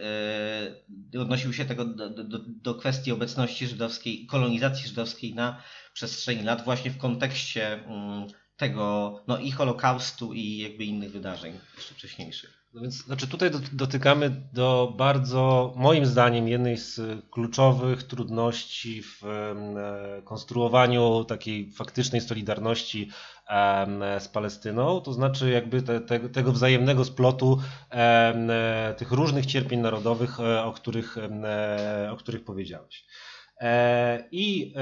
odnosił 1.21 1.53
się 1.53 1.65
tego 1.65 1.85
do, 1.85 2.11
do, 2.11 2.39
do 2.39 2.75
kwestii 2.75 3.13
obecności 3.13 3.67
żydowskiej, 3.67 4.27
kolonizacji 4.27 4.89
żydowskiej 4.89 5.35
na 5.35 5.63
przestrzeni 5.93 6.43
lat 6.43 6.65
właśnie 6.65 6.91
w 6.91 6.99
kontekście 6.99 7.73
mm, 7.73 8.27
tego 8.57 9.25
no, 9.29 9.39
i 9.39 9.51
Holokaustu 9.51 10.33
i 10.33 10.59
jakby 10.59 10.85
innych 10.85 11.13
wydarzeń 11.13 11.59
jeszcze 11.77 11.95
wcześniejszych? 11.95 12.64
No 12.75 12.81
więc, 12.81 12.95
znaczy 12.95 13.29
tutaj 13.29 13.51
dotykamy 13.73 14.31
do 14.53 14.95
bardzo, 14.97 15.73
moim 15.77 16.07
zdaniem, 16.07 16.49
jednej 16.49 16.77
z 16.77 17.01
kluczowych 17.31 18.03
trudności 18.03 19.03
w 19.03 19.25
e, 19.25 20.23
konstruowaniu 20.23 21.25
takiej 21.25 21.73
faktycznej 21.73 22.21
solidarności 22.21 23.11
z 24.19 24.29
Palestyną, 24.29 25.01
to 25.01 25.13
znaczy 25.13 25.51
jakby 25.51 25.83
te, 25.83 26.01
te, 26.01 26.21
tego 26.29 26.53
wzajemnego 26.53 27.05
splotu 27.05 27.61
e, 27.91 28.95
tych 28.99 29.13
różnych 29.13 29.47
cierpień 29.47 29.81
narodowych, 29.81 30.41
e, 30.41 30.65
o 30.65 30.73
których, 30.73 31.17
o 32.11 32.17
których 32.17 32.45
powiedziałeś. 32.45 33.07
I 34.31 34.75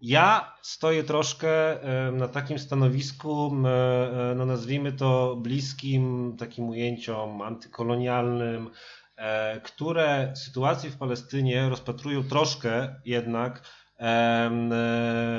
ja 0.00 0.54
stoję 0.62 1.04
troszkę 1.04 1.78
na 2.12 2.28
takim 2.28 2.58
stanowisku, 2.58 3.52
e, 3.66 4.34
no 4.36 4.46
nazwijmy 4.46 4.92
to 4.92 5.36
bliskim 5.36 6.36
takim 6.38 6.68
ujęciom 6.68 7.42
antykolonialnym, 7.42 8.70
e, 9.16 9.60
które 9.60 10.32
sytuację 10.36 10.90
w 10.90 10.96
Palestynie 10.96 11.68
rozpatrują 11.68 12.24
troszkę 12.24 12.94
jednak 13.04 13.62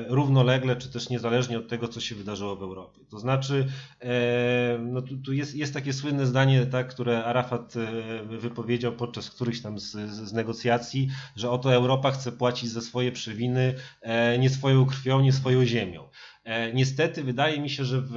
równolegle, 0.08 0.76
czy 0.76 0.92
też 0.92 1.10
niezależnie 1.10 1.58
od 1.58 1.68
tego, 1.68 1.88
co 1.88 2.02
się 2.02 2.16
wydarzyło 2.16 2.56
w 2.56 2.64
Europie. 2.64 3.02
To 3.10 3.20
znaczy, 3.20 3.68
e, 4.02 4.80
no 4.80 5.02
tu, 5.02 5.18
tu 5.18 5.34
jest, 5.34 5.56
jest 5.56 5.74
takie 5.74 5.94
słynne 5.94 6.26
zdanie, 6.26 6.66
tak, 6.66 6.88
które 6.88 7.24
Arafat 7.26 7.74
e, 7.76 8.24
wypowiedział 8.24 8.92
podczas 8.92 9.30
którychś 9.30 9.62
tam 9.62 9.80
z, 9.80 9.92
z, 9.92 10.34
negocjacji, 10.34 11.10
że 11.36 11.52
oto 11.52 11.74
Europa 11.74 12.12
chce 12.12 12.32
płacić 12.32 12.70
za 12.70 12.82
swoje 12.82 13.12
przewiny 13.12 13.76
e, 14.02 14.40
nie 14.40 14.50
swoją 14.50 14.86
krwią, 14.86 15.22
nie 15.22 15.34
swoją 15.34 15.66
ziemią. 15.66 16.10
E, 16.44 16.74
Niestety 16.74 17.24
wydaje 17.24 17.62
mi 17.62 17.70
się, 17.70 17.86
że 17.86 18.02
w, 18.02 18.14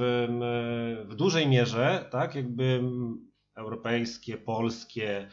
w 1.09 1.15
dużej 1.15 1.47
mierze, 1.47 2.05
tak, 2.11 2.35
jakby 2.35 2.83
europejskie, 3.55 4.37
polskie, 4.37 5.19
e, 5.19 5.27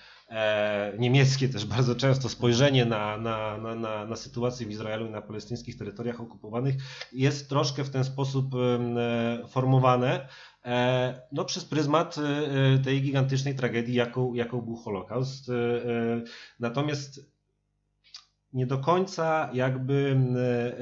niemieckie 0.99 1.49
też 1.49 1.65
bardzo 1.77 1.95
często 1.95 2.29
spojrzenie 2.29 2.85
na, 2.85 3.17
na, 3.17 3.59
na, 3.59 3.75
na, 3.75 4.07
na 4.07 4.17
sytuację 4.17 4.67
w 4.67 4.71
Izraelu 4.71 5.07
i 5.07 5.11
na 5.11 5.23
palestyńskich 5.23 5.77
terytoriach 5.77 6.21
okupowanych 6.21 6.75
jest 7.13 7.49
troszkę 7.49 7.85
w 7.85 7.91
ten 7.91 8.05
sposób 8.05 8.55
e, 8.55 9.49
formowane 9.49 10.29
e, 10.65 11.23
no, 11.33 11.45
przez 11.45 11.65
pryzmat 11.65 12.17
e, 12.19 12.79
tej 12.79 13.03
gigantycznej 13.03 13.55
tragedii, 13.55 13.95
jaką, 13.95 14.35
jaką 14.35 14.61
był 14.61 14.77
Holokaust. 14.77 15.49
E, 15.49 15.55
e, 15.55 16.23
Natomiast 16.61 17.21
nie 18.53 18.67
do 18.67 18.79
końca 18.79 19.51
jakby 19.53 20.17
e, 20.37 20.79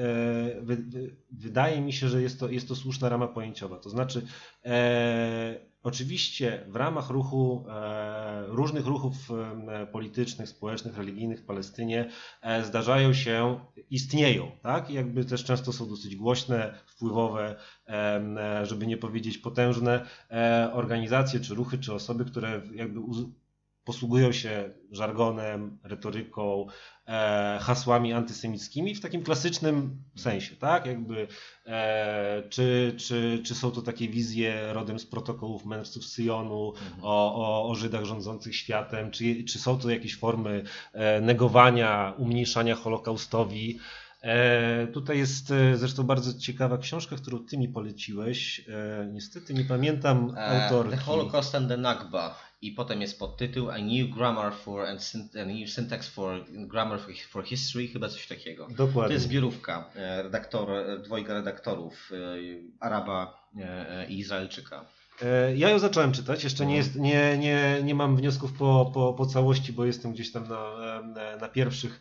e, 0.57 0.61
wy, 0.61 0.75
wy, 0.75 1.15
wydaje 1.31 1.81
mi 1.81 1.93
się, 1.93 2.09
że 2.09 2.21
jest 2.21 2.39
to, 2.39 2.49
jest 2.49 2.67
to 2.67 2.75
słuszna 2.75 3.09
rama 3.09 3.27
pojęciowa. 3.27 3.77
To 3.77 3.89
znaczy, 3.89 4.25
e, 4.65 5.68
oczywiście 5.83 6.65
w 6.67 6.75
ramach 6.75 7.09
ruchu, 7.09 7.65
e, 7.69 8.45
różnych 8.47 8.85
ruchów 8.85 9.15
e, 9.31 9.87
politycznych, 9.87 10.49
społecznych, 10.49 10.97
religijnych 10.97 11.39
w 11.39 11.45
Palestynie 11.45 12.09
e, 12.41 12.63
zdarzają 12.63 13.13
się, 13.13 13.59
istnieją, 13.89 14.51
tak? 14.61 14.89
I 14.89 14.93
jakby 14.93 15.25
też 15.25 15.43
często 15.43 15.73
są 15.73 15.89
dosyć 15.89 16.15
głośne, 16.15 16.79
wpływowe, 16.87 17.55
żeby 18.63 18.87
nie 18.87 18.97
powiedzieć 18.97 19.37
potężne 19.37 20.05
organizacje, 20.73 21.39
czy 21.39 21.55
ruchy, 21.55 21.77
czy 21.77 21.93
osoby, 21.93 22.25
które 22.25 22.61
jakby 22.73 22.99
posługują 23.89 24.31
się 24.31 24.69
żargonem, 24.91 25.79
retoryką, 25.83 26.65
e, 27.07 27.59
hasłami 27.61 28.13
antysemickimi 28.13 28.95
w 28.95 29.01
takim 29.01 29.23
klasycznym 29.23 30.03
sensie, 30.15 30.55
tak? 30.55 30.85
Jakby, 30.85 31.27
e, 31.65 32.43
czy, 32.49 32.95
czy, 32.97 33.41
czy 33.45 33.55
są 33.55 33.71
to 33.71 33.81
takie 33.81 34.09
wizje 34.09 34.73
rodem 34.73 34.99
z 34.99 35.05
protokołów 35.05 35.65
mędrców 35.65 36.05
Syjonu 36.05 36.73
o, 37.01 37.35
o, 37.35 37.69
o 37.69 37.75
Żydach 37.75 38.05
rządzących 38.05 38.55
światem, 38.55 39.11
czy, 39.11 39.43
czy 39.43 39.59
są 39.59 39.79
to 39.79 39.89
jakieś 39.89 40.17
formy 40.17 40.63
e, 40.93 41.21
negowania, 41.21 42.13
umniejszania 42.17 42.75
Holokaustowi. 42.75 43.79
E, 44.21 44.87
tutaj 44.87 45.17
jest 45.17 45.51
e, 45.51 45.77
zresztą 45.77 46.03
bardzo 46.03 46.39
ciekawa 46.39 46.77
książka, 46.77 47.15
którą 47.15 47.39
ty 47.39 47.57
mi 47.57 47.69
poleciłeś. 47.69 48.59
E, 48.59 49.07
niestety 49.11 49.53
nie 49.53 49.65
pamiętam 49.65 50.35
autorki. 50.37 50.91
The 50.91 50.97
Holocaust 50.97 51.55
and 51.55 51.69
the 51.69 51.77
Nakba. 51.77 52.48
I 52.61 52.71
potem 52.71 53.01
jest 53.01 53.19
podtytuł 53.19 53.69
A 53.69 53.77
New 53.77 54.15
Grammar 54.15 54.53
for 54.53 54.85
and 54.85 55.01
a 55.41 55.45
New 55.45 55.69
Syntax 55.69 56.07
for 56.09 56.45
Grammar 56.49 56.99
for, 57.29 57.43
History, 57.45 57.87
chyba 57.87 58.09
coś 58.09 58.27
takiego. 58.27 58.67
To 58.67 58.73
Dokładnie. 58.73 59.13
jest 59.13 59.25
zbiorówka 59.25 59.89
e, 59.95 60.23
redaktor, 60.23 60.71
e, 60.71 60.99
dwojga 60.99 61.33
redaktorów, 61.33 62.11
e, 62.11 62.15
Araba 62.79 63.49
i 64.09 64.19
Izraelczyka. 64.19 64.85
Ja 65.55 65.69
ją 65.69 65.79
zacząłem 65.79 66.11
czytać, 66.11 66.43
jeszcze 66.43 66.65
nie, 66.65 66.75
Mhm. 66.77 66.85
jest, 66.87 66.99
nie, 66.99 67.37
nie, 67.37 67.83
nie 67.83 67.95
mam 67.95 68.15
wniosków 68.17 68.53
po, 68.53 68.91
po, 68.93 69.13
po 69.13 69.25
całości, 69.25 69.73
bo 69.73 69.85
jestem 69.85 70.13
gdzieś 70.13 70.31
tam 70.31 70.47
na, 70.47 71.01
na 71.41 71.47
pierwszych, 71.47 71.99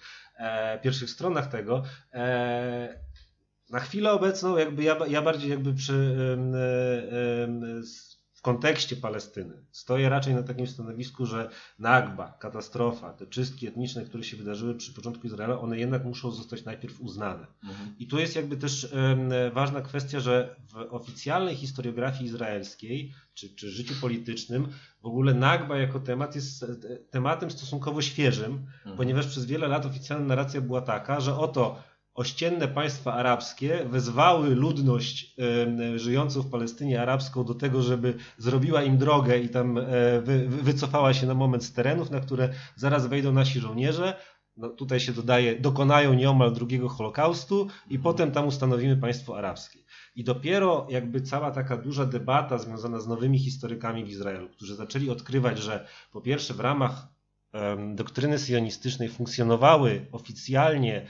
pierwszych 0.83 1.11
stronach 1.11 1.47
tego. 1.51 1.83
Na 3.71 3.81
chwilę 3.81 4.13
obecną 4.13 4.57
jakby 4.57 4.83
ja, 4.83 4.97
ja 5.09 5.23
bardziej 5.23 5.51
jakby 5.51 5.75
przy, 5.75 6.17
w 8.39 8.43
kontekście 8.43 8.97
Palestyny 8.97 9.55
stoję 9.71 10.09
raczej 10.09 10.35
na 10.35 10.43
takim 10.43 10.67
stanowisku, 10.67 11.27
że 11.27 11.51
Nagba, 11.79 12.33
katastrofa, 12.41 13.13
te 13.13 13.27
czystki 13.27 13.67
etniczne, 13.67 14.05
które 14.05 14.25
się 14.25 14.37
wydarzyły 14.37 14.75
przy 14.75 14.93
początku 14.95 15.27
Izraela, 15.27 15.61
one 15.61 15.79
jednak 15.79 16.05
muszą 16.05 16.31
zostać 16.31 16.65
najpierw 16.65 17.01
uznane. 17.01 17.47
I 17.99 18.07
tu 18.07 18.19
jest 18.19 18.37
jakby 18.37 18.57
też 18.57 18.95
ważna 19.53 19.81
kwestia, 19.81 20.21
że 20.21 20.57
w 20.69 20.77
oficjalnej 20.77 21.57
historiografii 21.57 22.25
izraelskiej, 22.25 23.13
czy, 23.35 23.55
czy 23.55 23.71
życiu 23.71 23.95
politycznym, 24.01 24.69
w 25.03 25.07
ogóle 25.07 25.35
Nagba 25.35 25.77
jako 25.79 26.01
temat 26.01 26.35
jest 26.35 26.63
e, 26.63 26.67
tematem 27.11 27.51
stosunkowo 27.51 28.03
świeżym, 28.03 28.67
Mhm. 28.79 28.97
ponieważ 28.97 29.27
przez 29.27 29.47
wiele 29.47 29.69
lat 29.69 29.87
oficjalna 29.87 30.27
narracja 30.27 30.61
była 30.61 30.81
taka, 30.81 31.21
że 31.21 31.37
oto 31.37 31.83
ościenne 32.19 32.69
państwa 32.69 33.15
arabskie 33.15 33.85
wezwały 33.85 34.55
ludność 34.55 35.35
żyjącą 35.97 36.43
w 36.43 36.51
Palestynie 36.51 37.03
arabską 37.03 37.45
do 37.45 37.55
tego, 37.55 37.83
żeby 37.83 38.15
zrobiła 38.39 38.83
im 38.83 38.99
drogę 38.99 39.39
i 39.39 39.49
tam 39.49 39.79
e, 39.79 39.83
wy, 40.23 40.49
wy- 40.49 40.63
wycofała 40.63 41.15
się 41.15 41.27
na 41.27 41.35
moment 41.35 41.65
z 41.65 41.73
terenów, 41.73 42.11
na 42.11 42.21
które 42.21 42.49
zaraz 42.77 43.07
wejdą 43.07 43.33
nasi 43.33 43.61
żołnierze. 43.61 44.17
No, 44.57 44.69
tutaj 44.69 45.01
się 45.01 45.13
dodaje, 45.13 45.61
dokonają 45.61 46.15
nieomal 46.15 46.53
drugiego 46.53 46.89
Holokaustu 46.89 47.69
i 47.91 47.99
potem 47.99 48.31
tam 48.33 48.47
ustanowimy 48.47 48.97
państwo 48.97 49.39
arabskie. 49.39 49.79
I 50.17 50.25
dopiero 50.25 50.87
jakby 50.91 51.21
cała 51.21 51.51
taka 51.51 51.77
duża 51.77 52.07
debata 52.07 52.59
związana 52.59 53.01
z 53.01 53.09
nowymi 53.09 53.39
historykami 53.39 54.05
w 54.05 54.09
Izraelu, 54.09 54.49
którzy 54.49 54.75
zaczęli 54.77 55.11
odkrywać, 55.11 55.59
że 55.59 55.87
po 56.13 56.21
pierwsze 56.21 56.55
w 56.55 56.61
ramach 56.61 57.07
doktryny 57.95 58.39
sionistycznej 58.39 59.09
funkcjonowały 59.09 60.07
oficjalnie 60.13 61.07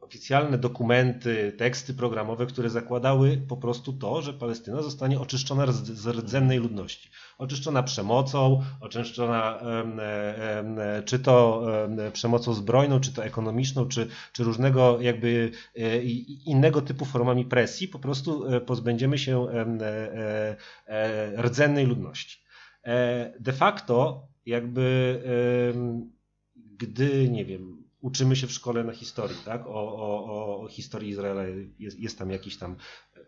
oficjalne 0.00 0.58
dokumenty, 0.58 1.52
teksty 1.58 1.94
programowe, 1.94 2.46
które 2.46 2.70
zakładały 2.70 3.42
po 3.48 3.56
prostu 3.56 3.92
to, 3.92 4.22
że 4.22 4.32
Palestyna 4.32 4.82
zostanie 4.82 5.20
oczyszczona 5.20 5.72
z, 5.72 6.06
rdzennej 6.06 6.58
ludności. 6.58 7.10
Oczyszczona 7.38 7.82
przemocą, 7.82 8.62
oczyszczona 8.80 9.58
em, 9.58 10.00
em, 10.00 10.76
czy 11.04 11.18
to 11.18 11.64
em, 11.84 12.12
przemocą 12.12 12.54
zbrojną, 12.54 13.00
czy 13.00 13.12
to 13.12 13.24
ekonomiczną, 13.24 13.88
czy, 13.88 14.08
czy 14.32 14.44
różnego 14.44 15.00
jakby 15.00 15.50
e, 15.76 16.02
innego 16.46 16.82
typu 16.82 17.04
formami 17.04 17.44
presji, 17.44 17.88
po 17.88 17.98
prostu 17.98 18.46
e, 18.46 18.60
pozbędziemy 18.60 19.18
się 19.18 19.48
e, 19.48 19.66
e, 19.80 20.56
e, 20.86 21.42
rdzennej 21.42 21.86
ludności. 21.86 22.42
E, 22.84 23.32
De 23.40 23.52
facto 23.52 24.26
jakby 24.46 25.20
gdy, 26.78 27.28
nie 27.28 27.44
wiem, 27.44 27.79
uczymy 28.00 28.36
się 28.36 28.46
w 28.46 28.52
szkole 28.52 28.84
na 28.84 28.92
historii, 28.92 29.36
tak? 29.44 29.66
O, 29.66 29.70
o, 29.70 30.62
o, 30.62 30.68
historii 30.68 31.10
Izraela 31.10 31.42
jest, 31.78 31.98
jest 31.98 32.18
tam 32.18 32.30
jakiś 32.30 32.56
tam, 32.56 32.76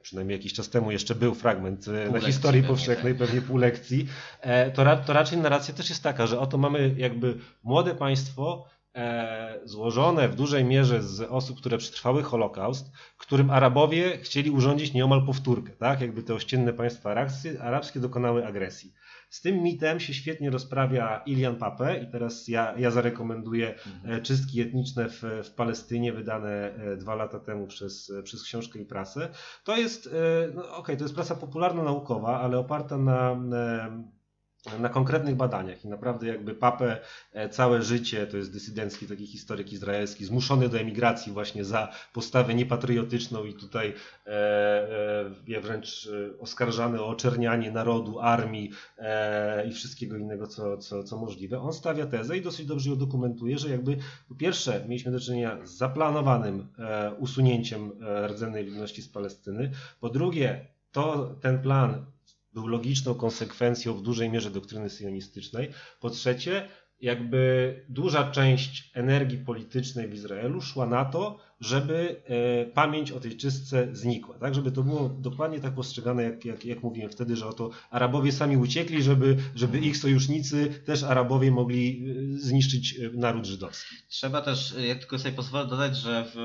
przynajmniej 0.02 0.38
jakiś 0.38 0.52
czas 0.52 0.68
temu 0.68 0.90
jeszcze 0.90 1.14
był 1.14 1.34
fragment 1.34 1.80
e, 1.80 1.84
Pół 1.84 1.94
na 1.94 2.12
lekcji 2.12 2.32
historii 2.32 2.62
powszechnej, 2.62 3.12
tak. 3.14 3.26
pewnie 3.26 3.42
pół 3.42 3.56
lekcji, 3.56 4.08
e, 4.40 4.70
to, 4.70 4.84
ra, 4.84 4.96
to 4.96 5.12
raczej 5.12 5.38
narracja 5.38 5.74
też 5.74 5.90
jest 5.90 6.02
taka, 6.02 6.26
że 6.26 6.40
oto 6.40 6.58
mamy 6.58 6.94
jakby 6.96 7.38
młode 7.62 7.94
państwo 7.94 8.66
e, 8.94 9.60
złożone 9.64 10.28
w 10.28 10.34
dużej 10.34 10.64
mierze 10.64 11.02
z 11.02 11.20
osób, 11.20 11.58
które 11.58 11.78
przetrwały 11.78 12.22
Holokaust, 12.22 12.90
którym 13.18 13.50
Arabowie 13.50 14.18
chcieli 14.18 14.50
urządzić 14.50 14.92
nieomal 14.92 15.26
powtórkę, 15.26 15.72
tak? 15.72 16.00
Jakby 16.00 16.22
te 16.22 16.34
ościenne 16.34 16.72
państwa 16.72 17.10
arabskie, 17.10 17.62
arabskie 17.62 18.00
dokonały 18.00 18.46
agresji. 18.46 18.92
Z 19.32 19.40
tym 19.40 19.62
mitem 19.62 20.00
się 20.00 20.14
świetnie 20.14 20.50
rozprawia 20.50 21.22
Ilian 21.26 21.56
Pape 21.56 21.98
i 21.98 22.10
teraz 22.10 22.48
ja, 22.48 22.74
ja 22.78 22.90
zarekomenduję 22.90 23.74
e, 24.04 24.20
czystki 24.20 24.60
etniczne 24.60 25.08
w, 25.08 25.22
w 25.44 25.50
Palestynie, 25.50 26.12
wydane 26.12 26.74
e, 26.74 26.96
dwa 26.96 27.14
lata 27.14 27.40
temu 27.40 27.66
przez, 27.66 28.10
e, 28.10 28.22
przez 28.22 28.42
książkę 28.42 28.78
i 28.78 28.84
prasę. 28.84 29.28
To 29.64 29.76
jest, 29.76 30.14
no 30.54 30.76
okej, 30.76 30.96
to 30.96 31.04
jest 31.04 31.14
prasa 31.14 31.34
popularno-naukowa, 31.34 32.40
ale 32.40 32.58
oparta 32.58 32.98
na, 32.98 33.36
na, 34.78 34.88
konkretnych 34.88 35.34
badaniach 35.34 35.84
i 35.84 35.88
naprawdę 35.88 36.26
jakby 36.26 36.54
Papę 36.54 36.98
e, 37.32 37.48
całe 37.48 37.82
życie, 37.82 38.26
to 38.26 38.36
jest 38.36 38.52
dysydencki 38.52 39.06
taki 39.06 39.26
historyk 39.26 39.72
izraelski, 39.72 40.24
zmuszony 40.24 40.68
do 40.68 40.78
emigracji 40.78 41.32
właśnie 41.32 41.64
za 41.64 41.92
postawę 42.12 42.54
niepatriotyczną 42.54 43.44
i 43.44 43.54
tutaj 43.54 43.94
e, 44.26 44.30
e, 45.56 45.60
wręcz 45.60 46.06
e, 46.06 46.38
oskarżany 46.38 47.00
o 47.00 47.08
oczernianie 47.08 47.70
narodu, 47.70 48.20
armii 48.20 48.70
e, 48.98 49.68
i 49.68 49.72
wszystkiego 49.72 50.16
innego, 50.16 50.46
co, 50.46 50.78
co, 50.78 51.04
co 51.04 51.16
możliwe. 51.16 51.60
On 51.60 51.72
stawia 51.72 52.06
tezę 52.06 52.36
i 52.36 52.42
dosyć 52.42 52.66
dobrze 52.66 52.90
ją 52.90 52.96
dokumentuje, 52.96 53.58
że 53.58 53.70
jakby 53.70 53.96
po 54.28 54.34
pierwsze 54.34 54.84
mieliśmy 54.88 55.12
do 55.12 55.20
czynienia 55.20 55.58
z 55.66 55.70
zaplanowanym 55.70 56.68
e, 56.78 57.12
usunięciem 57.18 57.92
e, 58.02 58.28
rdzennej 58.28 58.66
ludności 58.66 59.02
z 59.02 59.08
Palestyny, 59.08 59.70
po 60.00 60.08
drugie 60.08 60.66
to 60.92 61.34
ten 61.40 61.62
plan 61.62 62.11
był 62.54 62.66
logiczną 62.66 63.14
konsekwencją 63.14 63.94
w 63.94 64.02
dużej 64.02 64.30
mierze 64.30 64.50
doktryny 64.50 64.90
sionistycznej. 64.90 65.68
Po 66.00 66.10
trzecie, 66.10 66.68
jakby 67.02 67.74
duża 67.88 68.30
część 68.30 68.90
energii 68.94 69.38
politycznej 69.38 70.08
w 70.08 70.14
Izraelu 70.14 70.60
szła 70.60 70.86
na 70.86 71.04
to, 71.04 71.38
żeby 71.60 72.22
e, 72.26 72.66
pamięć 72.66 73.12
o 73.12 73.20
tej 73.20 73.36
czystce 73.36 73.88
znikła, 73.92 74.38
tak? 74.38 74.54
Żeby 74.54 74.72
to 74.72 74.82
było 74.82 75.08
dokładnie 75.08 75.60
tak 75.60 75.74
postrzegane, 75.74 76.22
jak, 76.22 76.44
jak, 76.44 76.64
jak 76.64 76.82
mówiłem 76.82 77.10
wtedy, 77.10 77.36
że 77.36 77.46
oto 77.46 77.70
Arabowie 77.90 78.32
sami 78.32 78.56
uciekli, 78.56 79.02
żeby, 79.02 79.36
żeby 79.54 79.78
ich 79.78 79.96
sojusznicy, 79.96 80.82
też 80.86 81.02
Arabowie 81.02 81.50
mogli 81.50 82.04
e, 82.34 82.38
zniszczyć 82.38 82.98
e, 82.98 83.10
naród 83.16 83.46
żydowski. 83.46 83.96
Trzeba 84.08 84.42
też, 84.42 84.74
jak 84.88 84.98
tylko 84.98 85.18
sobie 85.18 85.34
pozwolę 85.34 85.66
dodać, 85.66 85.96
że 85.96 86.24
w 86.34 86.38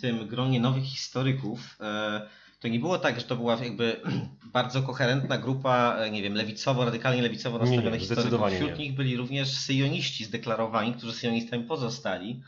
tym 0.00 0.26
gronie 0.28 0.60
nowych 0.60 0.84
historyków 0.84 1.76
e, 1.80 2.28
to 2.64 2.68
nie 2.68 2.78
było 2.78 2.98
tak, 2.98 3.20
że 3.20 3.26
to 3.26 3.36
była 3.36 3.56
jakby 3.64 4.00
bardzo 4.52 4.82
koherentna 4.82 5.38
grupa, 5.38 5.96
e, 5.98 6.10
nie 6.10 6.22
wiem, 6.22 6.34
lewicowo, 6.34 6.84
radykalnie 6.84 7.22
lewicowo 7.22 7.58
nastawionych 7.58 8.00
historyków. 8.00 8.52
Wśród 8.52 8.70
nie. 8.70 8.76
nich 8.76 8.94
byli 8.94 9.16
również 9.16 9.48
syjoniści 9.48 10.24
zdeklarowani, 10.24 10.94
którzy 10.94 11.12
syjonistami 11.12 11.64
pozostali. 11.64 12.42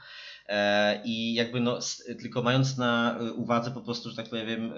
E, 0.49 1.01
I 1.05 1.35
jakby 1.35 1.61
no, 1.61 1.79
tylko 2.21 2.43
mając 2.43 2.77
na 2.77 3.19
y, 3.21 3.33
uwadze 3.33 3.71
po 3.71 3.81
prostu, 3.81 4.11
że 4.11 4.17
tak 4.17 4.29
powiem, 4.29 4.73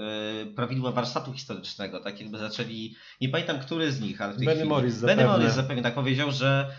prawidła 0.56 0.92
warsztatu 0.92 1.32
historycznego, 1.32 2.00
tak 2.00 2.20
jakby 2.20 2.38
zaczęli, 2.38 2.94
nie 3.20 3.28
pamiętam 3.28 3.58
który 3.58 3.92
z 3.92 4.00
nich, 4.00 4.20
ale 4.20 4.32
w 4.32 4.36
tej 4.36 4.46
Benny 4.46 4.60
chwili, 4.60 4.70
Morris 4.70 5.00
Benny 5.00 5.22
zapewne. 5.22 5.38
Morris 5.38 5.54
zapewne 5.54 5.82
tak 5.82 5.94
powiedział, 5.94 6.32
że 6.32 6.70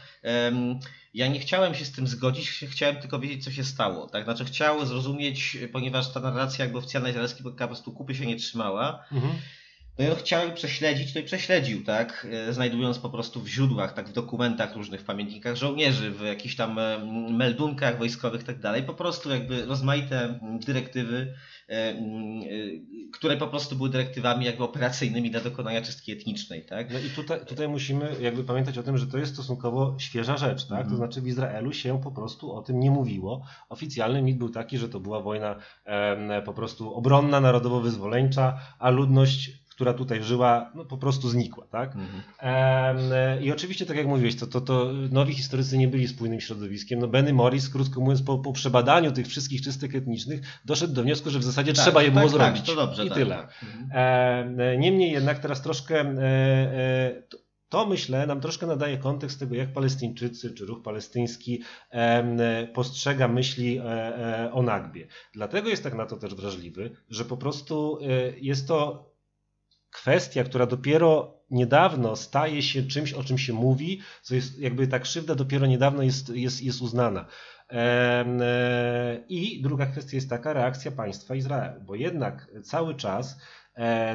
ja 1.13 1.27
nie 1.27 1.39
chciałem 1.39 1.75
się 1.75 1.85
z 1.85 1.91
tym 1.91 2.07
zgodzić, 2.07 2.49
chciałem 2.49 2.95
tylko 2.95 3.19
wiedzieć, 3.19 3.43
co 3.43 3.51
się 3.51 3.63
stało. 3.63 4.07
Tak? 4.07 4.23
Znaczy, 4.23 4.45
chciał 4.45 4.85
zrozumieć, 4.85 5.57
ponieważ 5.71 6.13
ta 6.13 6.19
narracja 6.19 6.65
jakby 6.65 6.77
oficjalna 6.77 7.09
izraelska 7.09 7.43
po 7.43 7.67
prostu 7.67 7.91
kupy 7.91 8.15
się 8.15 8.25
nie 8.25 8.35
trzymała. 8.35 9.05
Mhm. 9.11 9.33
No 9.99 10.05
i 10.05 10.09
on 10.09 10.15
chciał 10.15 10.51
prześledzić, 10.53 11.13
to 11.13 11.19
i 11.19 11.23
prześledził, 11.23 11.83
tak? 11.83 12.27
E, 12.31 12.53
Znajdując 12.53 12.99
po 12.99 13.09
prostu 13.09 13.41
w 13.41 13.47
źródłach, 13.47 13.93
tak 13.93 14.09
w 14.09 14.13
dokumentach 14.13 14.75
różnych, 14.75 15.01
w 15.01 15.05
pamiętnikach 15.05 15.55
żołnierzy, 15.55 16.11
w 16.11 16.21
jakichś 16.21 16.55
tam 16.55 16.79
e, 16.79 16.99
meldunkach 17.31 17.97
wojskowych 17.97 18.43
tak 18.43 18.59
dalej, 18.59 18.83
po 18.83 18.93
prostu 18.93 19.29
jakby 19.29 19.65
rozmaite 19.65 20.23
mm, 20.23 20.59
dyrektywy, 20.59 21.33
e, 21.69 21.73
mm, 21.89 22.41
które 23.13 23.37
po 23.37 23.47
prostu 23.47 23.75
były 23.75 23.89
dyrektywami 23.89 24.45
jakby 24.45 24.63
operacyjnymi 24.63 25.31
dla 25.31 25.41
dokonania 25.41 25.81
czystki 25.81 26.11
etnicznej, 26.11 26.65
tak? 26.65 26.93
No 26.93 26.99
i 26.99 27.09
tutaj, 27.09 27.45
tutaj 27.45 27.67
musimy 27.67 28.15
jakby 28.21 28.43
pamiętać 28.43 28.77
o 28.77 28.83
tym, 28.83 28.97
że 28.97 29.07
to 29.07 29.17
jest 29.17 29.33
stosunkowo 29.33 29.95
świeża 29.99 30.37
rzecz, 30.37 30.61
tak? 30.63 30.71
Mhm. 30.71 30.89
To 30.89 30.95
znaczy 30.95 31.21
w 31.21 31.27
Izraelu 31.27 31.73
się 31.73 32.01
po 32.01 32.11
prostu 32.11 32.53
o 32.53 32.61
tym 32.61 32.79
nie 32.79 32.91
mówiło. 32.91 33.45
Oficjalny 33.69 34.21
mit 34.21 34.37
był 34.37 34.49
taki, 34.49 34.77
że 34.77 34.89
to 34.89 34.99
była 34.99 35.21
wojna 35.21 35.55
po 36.45 36.53
prostu 36.53 36.93
obronna, 36.93 37.39
narodowo-wyzwoleńcza, 37.39 38.59
a 38.79 38.89
ludność, 38.89 39.58
która 39.79 39.93
tutaj 39.93 40.23
żyła, 40.23 40.71
no 40.75 40.85
po 40.85 40.97
prostu 40.97 41.29
znikła, 41.29 41.67
tak? 41.71 41.95
Mhm. 41.95 42.21
Em, 42.39 43.43
I 43.43 43.51
oczywiście, 43.51 43.85
tak 43.85 43.97
jak 43.97 44.07
mówiłeś, 44.07 44.35
to, 44.35 44.47
to, 44.47 44.61
to 44.61 44.91
nowi 45.11 45.33
historycy 45.33 45.77
nie 45.77 45.87
byli 45.87 46.07
spójnym 46.07 46.41
środowiskiem. 46.41 46.99
No 46.99 47.07
Benny 47.07 47.33
Morris, 47.33 47.69
krótko 47.69 48.01
mówiąc, 48.01 48.21
po, 48.21 48.37
po 48.37 48.53
przebadaniu 48.53 49.11
tych 49.11 49.27
wszystkich 49.27 49.61
czystek 49.61 49.95
etnicznych, 49.95 50.41
doszedł 50.65 50.93
do 50.93 51.03
wniosku, 51.03 51.29
że 51.29 51.39
w 51.39 51.43
zasadzie 51.43 51.73
Tak, 51.73 51.83
trzeba 51.83 52.03
je 52.03 52.11
było 52.11 52.23
tak, 52.23 52.31
zrobić. 52.31 52.57
Tak, 52.57 52.65
to 52.65 52.75
dobrze. 52.75 53.05
I 53.05 53.09
tak, 53.09 53.17
tyle. 53.17 53.47
Mhm. 53.63 53.89
E, 54.57 54.77
Niemniej 54.77 55.11
jednak 55.11 55.39
teraz 55.39 55.61
troszkę 55.61 55.99
e, 56.01 56.13
e, 56.23 57.21
to- 57.29 57.37
to 57.69 57.85
myślę 57.85 58.27
nam 58.27 58.41
troszkę 58.41 58.67
nadaje 58.67 58.97
kontekst 58.97 59.39
tego, 59.39 59.55
jak 59.55 59.73
Palestyńczycy 59.73 60.53
czy 60.53 60.65
ruch 60.65 60.81
palestyński 60.83 61.61
e, 61.91 62.67
postrzega 62.73 63.27
myśli 63.27 63.77
e, 63.77 63.83
e, 63.83 64.51
o 64.53 64.61
Nagbie. 64.61 65.07
Dlatego 65.33 65.69
jest 65.69 65.83
tak 65.83 65.93
na 65.95 66.05
to 66.05 66.17
też 66.17 66.35
wrażliwy, 66.35 66.91
że 67.09 67.25
po 67.25 67.37
prostu 67.37 67.99
e, 68.01 68.07
jest 68.41 68.67
to 68.67 69.08
kwestia, 69.91 70.43
która 70.43 70.65
dopiero 70.65 71.39
niedawno 71.51 72.15
staje 72.15 72.61
się 72.61 72.83
czymś, 72.83 73.13
o 73.13 73.23
czym 73.23 73.37
się 73.37 73.53
mówi, 73.53 74.01
co 74.21 74.35
jest 74.35 74.59
jakby 74.59 74.87
ta 74.87 74.99
krzywda 74.99 75.35
dopiero 75.35 75.67
niedawno 75.67 76.03
jest, 76.03 76.29
jest, 76.29 76.63
jest 76.63 76.81
uznana. 76.81 77.25
E, 77.71 79.23
I 79.29 79.61
druga 79.61 79.85
kwestia 79.85 80.17
jest 80.17 80.29
taka 80.29 80.53
reakcja 80.53 80.91
państwa 80.91 81.35
Izrael, 81.35 81.81
bo 81.81 81.95
jednak 81.95 82.47
cały 82.63 82.95
czas 82.95 83.39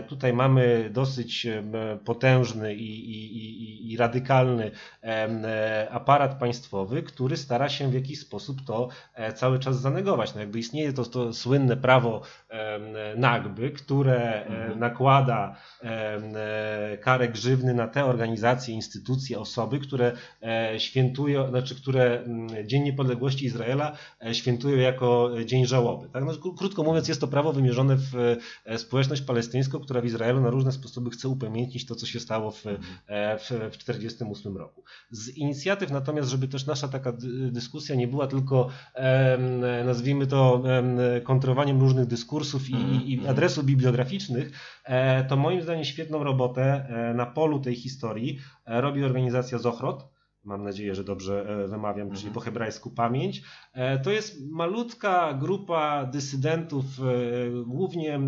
tutaj 0.09 0.33
mamy 0.33 0.91
dosyć 0.93 1.47
em, 1.47 1.73
potężny 2.05 2.75
i, 2.75 3.11
i, 3.11 3.37
i, 3.37 3.93
i 3.93 3.97
radykalny 3.97 4.71
e, 5.03 5.89
aparat 5.91 6.39
państwowy, 6.39 7.03
który 7.03 7.37
stara 7.37 7.69
się 7.69 7.91
w 7.91 7.95
jakiś 7.95 8.21
sposób 8.21 8.59
to 8.67 8.89
e, 9.15 9.33
cały 9.33 9.59
czas 9.59 9.81
zanegować. 9.81 10.35
No 10.35 10.41
jakby 10.41 10.59
istnieje 10.59 10.93
to, 10.93 11.05
to 11.05 11.33
słynne 11.33 11.77
prawo 11.77 12.23
Nagby, 13.17 13.71
które 13.71 14.17
e, 14.47 14.55
Mhm. 14.65 14.79
nakłada 14.81 15.57
e, 15.83 16.99
karę 17.01 17.29
grzywny 17.29 17.75
na 17.75 17.89
te 17.89 18.05
organizacje, 18.05 18.75
instytucje, 18.75 19.39
osoby, 19.39 19.79
które 19.79 20.13
e, 20.43 20.81
świętują, 20.81 21.49
znaczy 21.49 21.75
które 21.75 22.25
Dzień 22.65 22.83
Niepodległości 22.83 23.45
Izraela 23.47 23.97
e, 24.27 24.35
świętują 24.35 24.77
jako 24.77 25.31
dzień 25.45 25.67
żałoby. 25.67 26.09
Tak? 26.09 26.25
No, 26.25 26.33
kró- 26.33 26.59
krótko 26.59 26.83
mówiąc, 26.83 27.09
jest 27.09 27.21
to 27.21 27.29
prawo 27.29 27.53
wymierzone 27.53 27.97
w 27.97 28.37
e, 28.67 28.79
społeczność 28.79 29.23
palestyńską, 29.23 29.54
która 29.81 30.01
w 30.01 30.05
Izraelu 30.05 30.41
na 30.41 30.51
różne 30.51 30.73
sposoby 30.73 31.11
chce 31.11 31.29
upamiętnić 31.29 31.87
to, 31.87 31.95
co 31.95 32.07
się 32.07 32.21
stało 32.21 32.51
w, 32.51 32.67
e, 32.67 33.39
w, 33.39 33.43
w 33.43 33.77
1948 33.79 34.57
roku. 34.57 34.85
Z 35.11 35.29
inicjatyw 35.37 35.91
natomiast, 35.91 36.29
żeby 36.31 36.49
też 36.49 36.67
nasza 36.67 36.89
taka 36.89 37.13
dy- 37.13 37.51
dyskusja 37.53 37.95
nie 37.95 38.09
była 38.09 38.27
tylko 38.27 38.69
nazwijmy 39.85 40.27
to 40.27 40.63
em, 40.79 40.99
kontrowaniem 41.25 41.81
różnych 41.81 42.07
dyskursów 42.07 42.71
i, 42.71 42.73
i, 42.75 43.11
i 43.11 43.15
Mhm. 43.15 43.31
adresów 43.31 43.65
bibliograficznych, 43.65 44.51
e, 44.85 45.25
to 45.25 45.37
moim 45.37 45.63
zdaniem 45.63 45.85
świetną 45.85 46.25
robotę 46.25 46.87
e, 46.89 47.15
na 47.15 47.27
polu 47.27 47.61
tej 47.61 47.75
historii 47.75 48.39
e, 48.67 48.81
robi 48.81 49.05
organizacja 49.05 49.59
Zochrot. 49.59 50.14
Mam 50.45 50.63
nadzieję, 50.65 50.95
że 50.95 51.05
dobrze 51.05 51.65
e, 51.65 51.69
wymawiam, 51.69 52.09
czyli 52.09 52.19
Mhm. 52.19 52.35
po 52.35 52.41
hebrajsku 52.41 52.91
pamięć. 52.91 53.43
E, 53.73 53.99
To 53.99 54.11
jest 54.11 54.51
malutka 54.51 55.35
grupa 55.35 56.07
dysydentów, 56.07 56.85
e, 57.01 57.65
głównie 57.67 58.21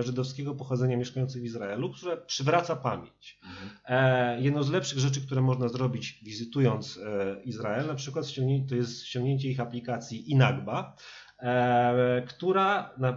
żydowskiego 0.00 0.54
pochodzenia 0.54 0.96
mieszkających 0.96 1.42
w 1.42 1.44
Izraelu, 1.44 1.92
która 1.92 2.16
przywraca 2.16 2.76
pamięć. 2.76 3.40
Mhm. 3.44 4.42
Jedną 4.42 4.62
z 4.62 4.70
lepszych 4.70 4.98
rzeczy, 4.98 5.26
które 5.26 5.40
można 5.40 5.68
zrobić 5.68 6.20
wizytując 6.24 7.00
Izrael, 7.44 7.86
na 7.86 7.94
przykład 7.94 8.26
to 8.68 8.74
jest 8.74 9.04
ściągnięcie 9.06 9.48
ich 9.50 9.60
aplikacji 9.60 10.30
Inagba, 10.30 10.96
która 12.26 12.90
na, 12.98 13.16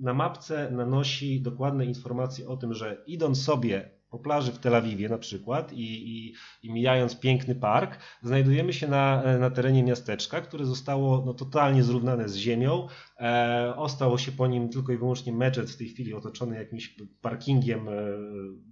na 0.00 0.14
mapce 0.14 0.70
nanosi 0.70 1.40
dokładne 1.42 1.84
informacje 1.86 2.48
o 2.48 2.56
tym, 2.56 2.74
że 2.74 3.02
idąc 3.06 3.42
sobie 3.44 3.95
po 4.10 4.18
plaży 4.18 4.52
w 4.52 4.58
Tel 4.58 4.74
Awiwie 4.74 5.08
na 5.08 5.18
przykład 5.18 5.72
i, 5.72 6.08
i, 6.08 6.34
i 6.62 6.72
mijając 6.72 7.20
piękny 7.20 7.54
park, 7.54 7.98
znajdujemy 8.22 8.72
się 8.72 8.88
na, 8.88 9.38
na 9.38 9.50
terenie 9.50 9.82
miasteczka, 9.82 10.40
które 10.40 10.64
zostało 10.64 11.22
no, 11.26 11.34
totalnie 11.34 11.82
zrównane 11.82 12.28
z 12.28 12.36
ziemią. 12.36 12.88
E, 13.20 13.74
ostało 13.76 14.18
się 14.18 14.32
po 14.32 14.46
nim 14.46 14.68
tylko 14.68 14.92
i 14.92 14.98
wyłącznie 14.98 15.32
meczet 15.32 15.70
w 15.70 15.76
tej 15.76 15.88
chwili 15.88 16.14
otoczony 16.14 16.56
jakimś 16.56 16.96
parkingiem, 17.20 17.88
e, 17.88 17.92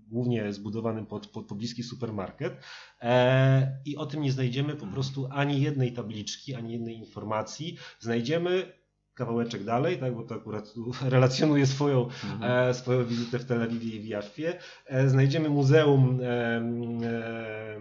głównie 0.09 0.53
zbudowanym 0.53 1.07
pod, 1.07 1.27
pod 1.27 1.47
pobliski 1.47 1.83
supermarket. 1.83 2.57
E, 3.01 3.83
I 3.85 3.97
o 3.97 4.07
tym 4.07 4.23
nie 4.23 4.33
znajdziemy 4.33 4.77
po 4.77 4.87
prostu 4.87 5.29
ani 5.31 5.63
jednej 5.63 5.93
tabliczki, 5.93 6.55
ani 6.55 6.73
jednej 6.73 6.97
informacji. 6.97 7.77
Znajdziemy 8.01 8.84
kawałeczek 9.15 9.65
dalej, 9.65 9.99
tak, 9.99 10.15
bo 10.15 10.23
to 10.23 10.35
akurat 10.35 10.75
relacjonuje 11.15 11.67
swoją, 11.67 12.09
Mhm. 12.33 12.69
e, 12.71 12.75
swoją 12.75 13.05
wizytę 13.05 13.39
w 13.39 13.45
Tel 13.45 13.63
Awiwie 13.63 13.97
i 13.97 14.01
w 14.01 14.07
Jaffie. 14.07 14.59
E, 14.87 15.09
znajdziemy 15.09 15.49
muzeum 15.49 16.21
e, 16.23 16.27
e, 16.27 17.81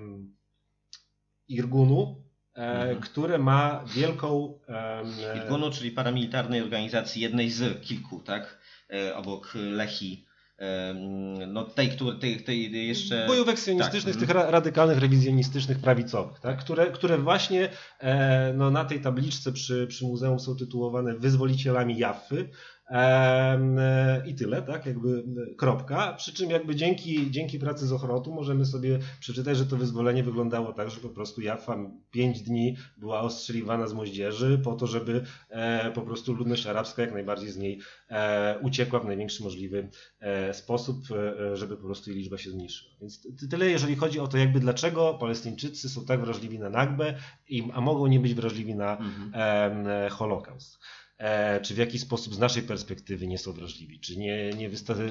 Irgunu, 1.48 2.24
e, 2.56 2.82
Mhm. 2.82 3.00
które 3.02 3.38
ma 3.38 3.84
wielką... 3.96 4.60
E, 4.68 5.04
Irgunu, 5.38 5.72
czyli 5.72 5.92
paramilitarnej 5.92 6.62
organizacji, 6.62 7.22
jednej 7.22 7.50
z 7.50 7.82
kilku, 7.86 8.20
tak? 8.20 8.64
Obok 9.16 9.52
Lechi. 9.56 10.26
No 11.48 11.64
tej, 11.64 11.90
który, 11.90 12.18
tej, 12.18 12.44
tej 12.44 12.88
jeszcze... 12.88 13.28
bojówek 13.28 13.60
sionistycznych, 13.60 14.16
tak, 14.16 14.20
tych 14.20 14.30
ra- 14.30 14.52
radykalnych, 14.52 15.00
rewizjonistycznych, 15.00 15.80
prawicowych, 15.80 16.40
tak? 16.40 16.60
które, 16.60 16.92
które 16.92 17.18
właśnie 17.18 17.70
e, 18.00 18.54
no, 18.54 18.72
na 18.72 18.86
tej 18.86 19.02
tabliczce 19.02 19.52
przy, 19.52 19.88
przy 19.88 20.06
muzeum 20.06 20.40
są 20.40 20.56
tytułowane 20.56 21.14
wyzwolicielami 21.14 21.98
Jaffy. 21.98 22.50
E, 22.90 24.24
I 24.28 24.36
tyle, 24.36 24.62
tak? 24.62 24.86
Jakby 24.86 25.24
e, 25.52 25.56
kropka. 25.56 26.14
Przy 26.14 26.34
czym 26.34 26.50
jakby 26.50 26.76
dzięki, 26.76 27.32
dzięki 27.32 27.60
pracy 27.60 27.88
z 27.88 27.92
Ochrotu 27.92 28.34
możemy 28.34 28.66
sobie 28.66 29.00
przeczytać, 29.20 29.58
że 29.58 29.66
to 29.66 29.78
wyzwolenie 29.78 30.24
wyglądało 30.24 30.74
tak, 30.74 30.90
że 30.90 31.00
po 31.00 31.10
prostu 31.10 31.42
Jaffa 31.42 31.78
pięć 32.12 32.42
dni 32.42 32.76
była 32.98 33.22
ostrzeliwana 33.22 33.88
z 33.88 33.94
moździerzy 33.94 34.60
po 34.64 34.74
to, 34.76 34.88
żeby 34.88 35.24
e, 35.50 35.92
po 35.92 36.02
prostu 36.02 36.34
ludność 36.34 36.68
arabska 36.68 37.02
jak 37.02 37.14
najbardziej 37.14 37.50
z 37.52 37.58
niej 37.58 37.80
uciekła 38.62 39.00
w 39.00 39.06
największy 39.06 39.44
możliwy 39.44 39.90
sposób, 40.52 40.98
żeby 41.54 41.78
po 41.78 41.84
prostu 41.84 42.10
jej 42.10 42.20
liczba 42.20 42.38
się 42.38 42.50
zmniejszyła. 42.50 42.92
Więc 43.02 43.22
ty- 43.40 43.48
tyle, 43.48 43.66
jeżeli 43.70 43.96
chodzi 43.96 44.20
o 44.20 44.28
to, 44.28 44.38
jakby 44.38 44.60
dlaczego 44.60 45.14
Palestyńczycy 45.14 45.90
są 45.90 46.06
tak 46.06 46.22
wrażliwi 46.22 46.60
na 46.60 46.70
Nagbę, 46.70 47.14
a 47.74 47.82
mogą 47.82 48.08
nie 48.08 48.20
być 48.20 48.34
wrażliwi 48.34 48.76
na 48.76 48.98
Mhm. 48.98 50.10
Holokaust. 50.10 50.80
E, 51.24 51.62
czy 51.62 51.74
w 51.74 51.78
jaki 51.78 52.00
sposób 52.00 52.36
z 52.36 52.40
naszej 52.40 52.64
perspektywy 52.64 53.28
nie 53.28 53.38
są 53.38 53.54
wrażliwi, 53.54 54.00
czy 54.00 54.18
nie, 54.18 54.50
nie 54.50 54.70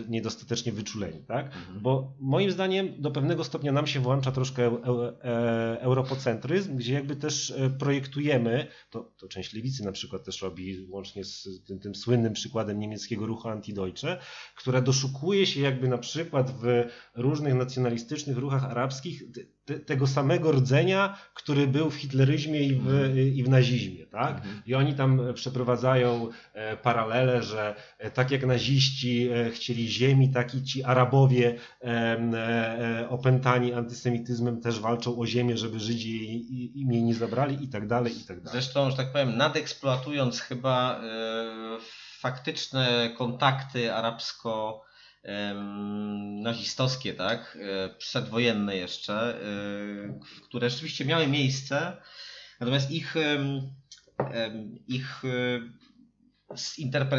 niedostatecznie 0.09 0.73
wyczuleni, 0.73 1.25
tak? 1.25 1.51
Bo 1.81 2.15
moim 2.21 2.51
zdaniem 2.51 3.03
do 3.03 3.11
pewnego 3.11 3.45
stopnia 3.45 3.73
nam 3.73 3.87
się 3.87 4.01
włącza 4.01 4.33
troszkę 4.33 4.67
e, 4.67 5.81
europocentryzm, 5.81 6.77
gdzie 6.77 6.93
jakby 6.95 7.17
też 7.17 7.51
e, 7.51 7.71
projektujemy, 7.71 8.67
to, 8.91 9.13
to 9.17 9.29
część 9.29 9.55
lewicy 9.55 9.85
na 9.85 9.93
przykład 9.93 10.25
też 10.25 10.43
robi, 10.43 10.87
łącznie 10.91 11.25
z 11.25 11.65
tym, 11.67 11.79
tym 11.79 11.95
słynnym 11.95 12.33
przykładem 12.33 12.79
niemieckiego 12.79 13.27
ruchu 13.27 13.49
Antideutsche, 13.49 14.19
która 14.57 14.81
doszukuje 14.81 15.47
się 15.47 15.61
jakby 15.61 15.89
na 15.89 15.99
przykład 15.99 16.51
w 16.51 16.85
różnych 17.15 17.55
nacjonalistycznych 17.55 18.39
ruchach 18.39 18.65
arabskich 18.65 19.23
te, 19.65 19.75
te, 19.75 19.81
tego 19.81 20.07
samego 20.07 20.53
rdzenia, 20.53 21.19
który 21.35 21.67
był 21.67 21.91
w 21.91 21.95
hitleryzmie 21.95 22.61
i 22.61 22.75
w, 22.75 23.17
i 23.35 23.45
w 23.45 23.49
nazizmie, 23.49 24.07
tak? 24.07 24.43
I 24.67 24.75
oni 24.75 24.95
tam 24.95 25.21
przeprowadzają 25.35 26.29
e, 26.55 26.77
paralele, 26.77 27.43
że 27.43 27.75
e, 27.99 28.11
tak 28.11 28.31
jak 28.31 28.47
naziści 28.47 29.29
e, 29.29 29.51
chcieli 29.51 29.89
ziemi, 29.89 30.33
tak 30.33 30.55
i 30.55 30.63
ci 30.63 30.85
Arabowie 30.85 31.59
e, 31.81 31.87
e, 31.87 33.07
opętani 33.09 33.73
antysemityzmem 33.73 34.61
też 34.61 34.81
walczą 34.81 35.19
o 35.19 35.27
ziemię, 35.27 35.57
żeby 35.57 35.81
Żydzi 35.81 36.81
im 36.81 36.93
jej 36.93 37.03
nie 37.03 37.15
zabrali 37.15 37.65
i 37.65 37.69
tak 37.69 37.87
dalej, 37.87 38.19
i 38.21 38.25
tak 38.25 38.41
dalej. 38.41 38.61
Zresztą, 38.61 38.91
że 38.91 38.97
tak 38.97 39.13
powiem, 39.13 39.37
nadeksploatując 39.37 40.41
chyba 40.41 41.01
e, 41.01 41.79
faktyczne 42.19 43.15
kontakty 43.19 43.95
arabsko 43.95 44.83
nazistowskie, 46.43 47.15
tak, 47.15 47.59
e, 47.61 47.95
przedwojenne 47.95 48.77
jeszcze, 48.77 49.15
e, 49.15 50.21
które 50.43 50.71
rzeczywiście 50.71 51.05
miały 51.05 51.27
miejsce, 51.27 51.97
natomiast 52.61 52.91
ich, 52.91 53.15
ich 54.89 55.23
e, 55.25 55.61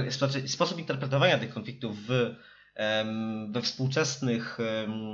znaczy 0.09 0.47
sposób 0.47 0.79
interpretowania 0.79 1.39
tych 1.39 1.53
konfliktów 1.53 2.07
w, 2.07 2.35
we 3.49 3.62
współczesnych 3.62 4.57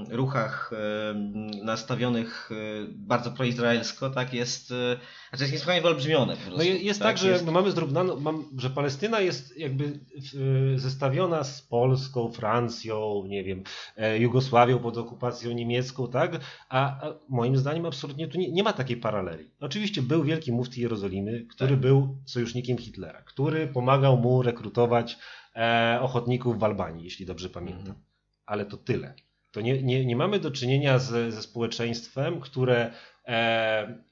ruchach 0.10 0.72
nastawionych 1.64 2.50
e, 2.52 2.56
bardzo 2.90 3.32
proizraelsko, 3.32 4.10
tak, 4.10 4.34
jest, 4.34 4.72
e, 4.72 4.76
znaczy 5.30 5.44
jest 5.44 5.54
niesłychanie 5.54 5.82
wyolbrzymione 5.82 6.34
po 6.36 6.42
prostu. 6.42 6.58
No 6.58 6.64
je- 6.64 6.78
jest 6.78 7.00
tak, 7.02 7.18
że 7.18 7.30
jest- 7.30 7.46
my 7.46 7.52
mamy 7.52 7.72
zrównaną, 7.72 8.20
mam, 8.20 8.44
że 8.58 8.70
Palestyna 8.70 9.20
jest 9.20 9.58
jakby 9.58 9.84
y, 10.76 10.80
zestawiona 10.80 11.44
z 11.44 11.62
Polską, 11.62 12.32
Francją, 12.32 13.24
nie 13.28 13.44
wiem, 13.44 13.64
e, 13.98 14.18
Jugosławią 14.20 14.80
pod 14.80 14.98
okupacją 14.98 15.52
niemiecką, 15.52 16.08
tak? 16.08 16.40
A, 16.70 16.80
a 17.08 17.14
moim 17.30 17.58
zdaniem 17.58 17.86
absolutnie 17.86 18.28
tu 18.28 18.38
nie, 18.38 18.52
nie 18.52 18.64
ma 18.64 18.74
takiej 18.74 18.98
paraleli. 18.98 19.52
Oczywiście 19.60 20.02
był 20.02 20.24
wielki 20.24 20.52
mufti 20.52 20.82
Jerozolimy, 20.82 21.46
który 21.50 21.70
Tak. 21.72 21.80
był 21.80 22.18
sojusznikiem 22.26 22.78
Hitlera, 22.78 23.22
który 23.22 23.68
pomagał 23.68 24.18
mu 24.18 24.42
rekrutować 24.42 25.14
e, 25.14 25.49
ochotników 26.02 26.60
w 26.60 26.64
Albanii, 26.64 27.04
jeśli 27.04 27.26
dobrze 27.26 27.50
pamiętam. 27.50 27.80
Mhm. 27.80 28.00
Ale 28.46 28.66
to 28.66 28.78
tyle. 28.78 29.14
To 29.52 29.62
nie, 29.62 29.84
nie, 29.84 30.06
nie 30.06 30.16
mamy 30.16 30.40
do 30.40 30.52
czynienia 30.52 31.00
z, 31.00 31.34
ze 31.34 31.42
społeczeństwem, 31.42 32.40
które 32.40 32.94
e, 33.28 34.04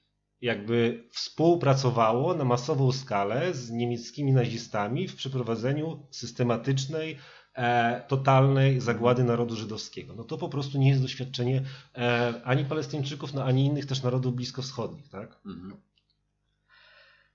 jakby 0.41 1.03
współpracowało 1.11 2.33
na 2.33 2.43
masową 2.43 2.91
skalę 2.91 3.53
z 3.53 3.71
niemieckimi 3.71 4.31
nazistami 4.31 5.07
w 5.07 5.15
przeprowadzeniu 5.15 6.07
systematycznej, 6.11 7.17
e, 7.53 8.01
totalnej 8.07 8.81
zagłady 8.81 9.23
narodu 9.23 9.55
żydowskiego. 9.55 10.15
No 10.15 10.23
to 10.23 10.37
po 10.37 10.49
prostu 10.49 10.77
nie 10.77 10.89
jest 10.89 11.01
doświadczenie 11.01 11.63
e, 11.95 12.33
ani 12.43 12.65
Palestyńczyków, 12.65 13.33
no, 13.33 13.43
ani 13.43 13.65
innych 13.65 13.85
też 13.85 14.03
narodów 14.03 14.35
bliskowschodnich. 14.35 15.09
Tak? 15.09 15.39
Mhm. 15.45 15.81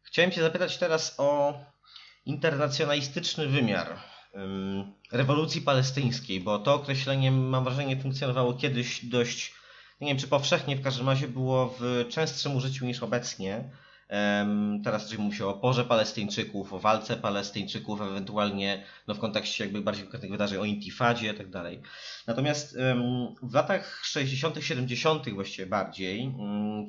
Chciałem 0.03 0.31
Cię 0.31 0.43
zapytać 0.43 0.79
teraz 0.79 1.15
o 1.19 1.59
internacjonalistyczny 2.27 3.47
wymiar 3.47 3.99
ym, 4.35 4.93
rewolucji 5.13 5.61
palestyńskiej, 5.61 6.41
bo 6.41 6.59
to 6.59 6.75
określenie, 6.75 7.31
mam 7.33 7.65
wrażenie, 7.65 7.97
funkcjonowało 7.97 8.55
kiedyś 8.55 9.05
dość, 9.05 9.55
nie 10.01 10.09
wiem 10.09 10.19
czy 10.19 10.29
powszechnie, 10.29 10.77
w 10.77 10.83
każdym 10.83 11.09
razie 11.09 11.29
było 11.29 11.75
w 11.81 12.05
częstszym 12.09 12.57
użyciu 12.57 12.87
niż 12.87 13.03
obecnie. 13.03 13.71
Teraz 14.85 15.03
raczej 15.03 15.19
mówi 15.19 15.37
się 15.37 15.47
o 15.47 15.51
oporze 15.51 15.85
Palestyńczyków, 15.85 16.73
o 16.73 16.79
walce 16.79 17.17
Palestyńczyków, 17.17 18.01
ewentualnie 18.01 18.85
no, 19.09 19.15
w 19.15 19.19
kontekście 19.19 19.65
jakby 19.65 19.81
bardziej 19.81 20.05
konkretnych 20.05 20.33
wydarzeń, 20.33 20.59
o 20.59 20.65
intifadzie 20.65 21.33
i 21.33 21.37
tak 21.37 21.51
dalej. 21.51 21.83
Natomiast 22.27 22.77
w 23.43 23.55
latach 23.55 24.01
60., 24.05 24.65
70. 24.65 25.31
właściwie 25.31 25.67
bardziej, 25.67 26.35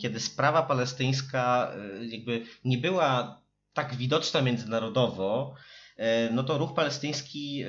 kiedy 0.02 0.20
sprawa 0.20 0.64
palestyńska 0.64 1.72
y, 2.02 2.06
jakby 2.06 2.46
nie 2.66 2.78
była 2.78 3.43
tak 3.74 3.96
widoczna 3.96 4.42
międzynarodowo, 4.42 5.56
e, 5.98 6.30
no 6.32 6.44
to 6.44 6.58
ruch 6.58 6.74
palestyński 6.74 7.64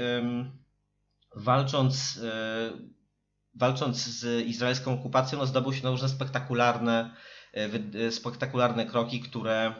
walcząc, 1.37 2.21
e, 2.25 2.71
walcząc 3.55 3.97
z 3.97 4.47
izraelską 4.47 4.93
okupacją, 4.93 5.39
no 5.39 5.47
zdobył 5.47 5.73
się 5.73 5.85
na 5.85 5.91
różne 5.91 6.09
spektakularne, 6.09 7.17
e, 7.53 8.11
spektakularne 8.11 8.87
kroki, 8.87 9.21
które 9.21 9.75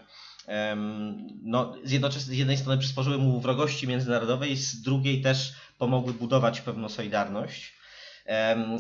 no, 1.43 1.75
z, 1.85 2.17
z 2.17 2.29
jednej 2.29 2.57
strony 2.57 2.79
przysporzyły 2.79 3.19
mu 3.19 3.41
wrogości 3.41 3.89
międzynarodowej, 3.89 4.57
z 4.57 4.83
drugiej 4.83 5.23
też 5.23 5.53
pomogły 5.79 6.13
budować 6.13 6.61
pewną 6.61 6.89
solidarność. 6.89 7.75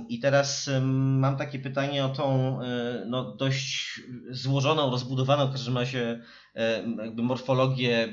I 0.09 0.18
teraz 0.18 0.70
mam 0.92 1.37
takie 1.37 1.59
pytanie 1.59 2.04
o 2.04 2.09
tą 2.09 2.59
e, 2.62 3.04
no, 3.07 3.24
dość 3.24 4.00
złożoną, 4.30 4.90
rozbudowaną 4.90 5.46
w 5.46 5.52
każdym 5.52 5.78
razie 5.78 6.22
jakby 6.98 7.22
morfologię 7.22 8.04
e, 8.04 8.11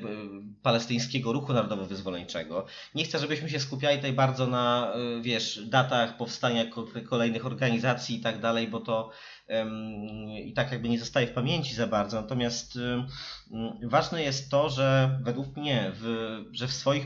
palestyńskiego 0.63 1.33
ruchu 1.33 1.53
narodowo-wyzwoleńczego. 1.53 2.65
Nie 2.95 3.03
chcę, 3.03 3.19
żebyśmy 3.19 3.49
się 3.49 3.59
skupiali 3.59 3.97
tutaj 3.97 4.13
bardzo 4.13 4.47
na, 4.47 4.93
e, 4.93 5.21
wiesz, 5.21 5.65
datach 5.69 6.17
powstania 6.17 6.65
ko- 6.65 6.87
kolejnych 7.09 7.45
organizacji 7.45 8.17
i 8.17 8.21
tak 8.21 8.39
dalej, 8.41 8.67
bo 8.67 8.79
to 8.79 9.09
i 10.45 10.53
tak 10.53 10.71
jakby 10.71 10.89
nie 10.89 10.99
zostaje 10.99 11.27
w 11.27 11.33
pamięci 11.33 11.75
za 11.75 11.87
bardzo. 11.87 12.21
Natomiast 12.21 12.79
ważne 13.83 14.23
jest 14.23 14.51
to, 14.51 14.69
że 14.69 15.19
według 15.23 15.57
mnie, 15.57 15.91
w, 15.93 16.37
że 16.51 16.67
w 16.67 16.73
swoich, 16.73 17.05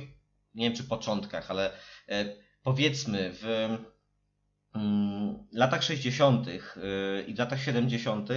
nie 0.56 0.66
wiem 0.70 0.78
czy 0.78 0.84
początkach, 0.84 1.52
ale 1.52 1.72
powiedzmy 2.64 3.32
w 3.34 3.78
latach 5.52 5.84
60. 5.84 6.48
y, 6.48 6.60
i 7.28 7.34
w 7.34 7.40
latach 7.40 7.62
70. 7.64 8.30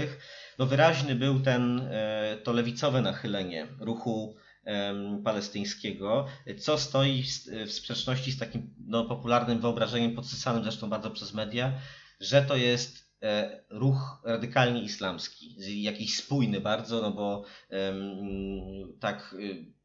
no 0.59 0.67
wyraźny 0.67 1.15
był 1.15 1.41
ten, 1.41 1.81
e, 1.91 2.37
to 2.45 2.53
lewicowe 2.53 3.03
nachylenie 3.03 3.67
ruchu 3.81 4.37
palestyńskiego, 5.25 6.27
co 6.59 6.79
stoi 6.79 7.23
w- 7.23 7.73
sprzeczności 7.73 8.33
z 8.33 8.39
takim 8.39 8.75
no, 8.87 9.05
popularnym 9.05 9.61
wyobrażeniem, 9.61 10.15
podsysanym 10.15 10.63
zresztą 10.63 10.89
bardzo 10.91 11.11
przez 11.11 11.35
media, 11.35 11.73
że 12.21 12.43
to 12.43 12.57
jest 12.57 13.13
e, 13.23 13.61
ruch 13.71 14.23
radykalnie 14.25 14.83
islamski, 14.83 15.57
jakiś 15.83 16.17
spójny 16.17 16.61
bardzo, 16.61 17.03
no 17.03 17.11
bo 17.11 17.45
tak 19.01 19.35
y, 19.39 19.78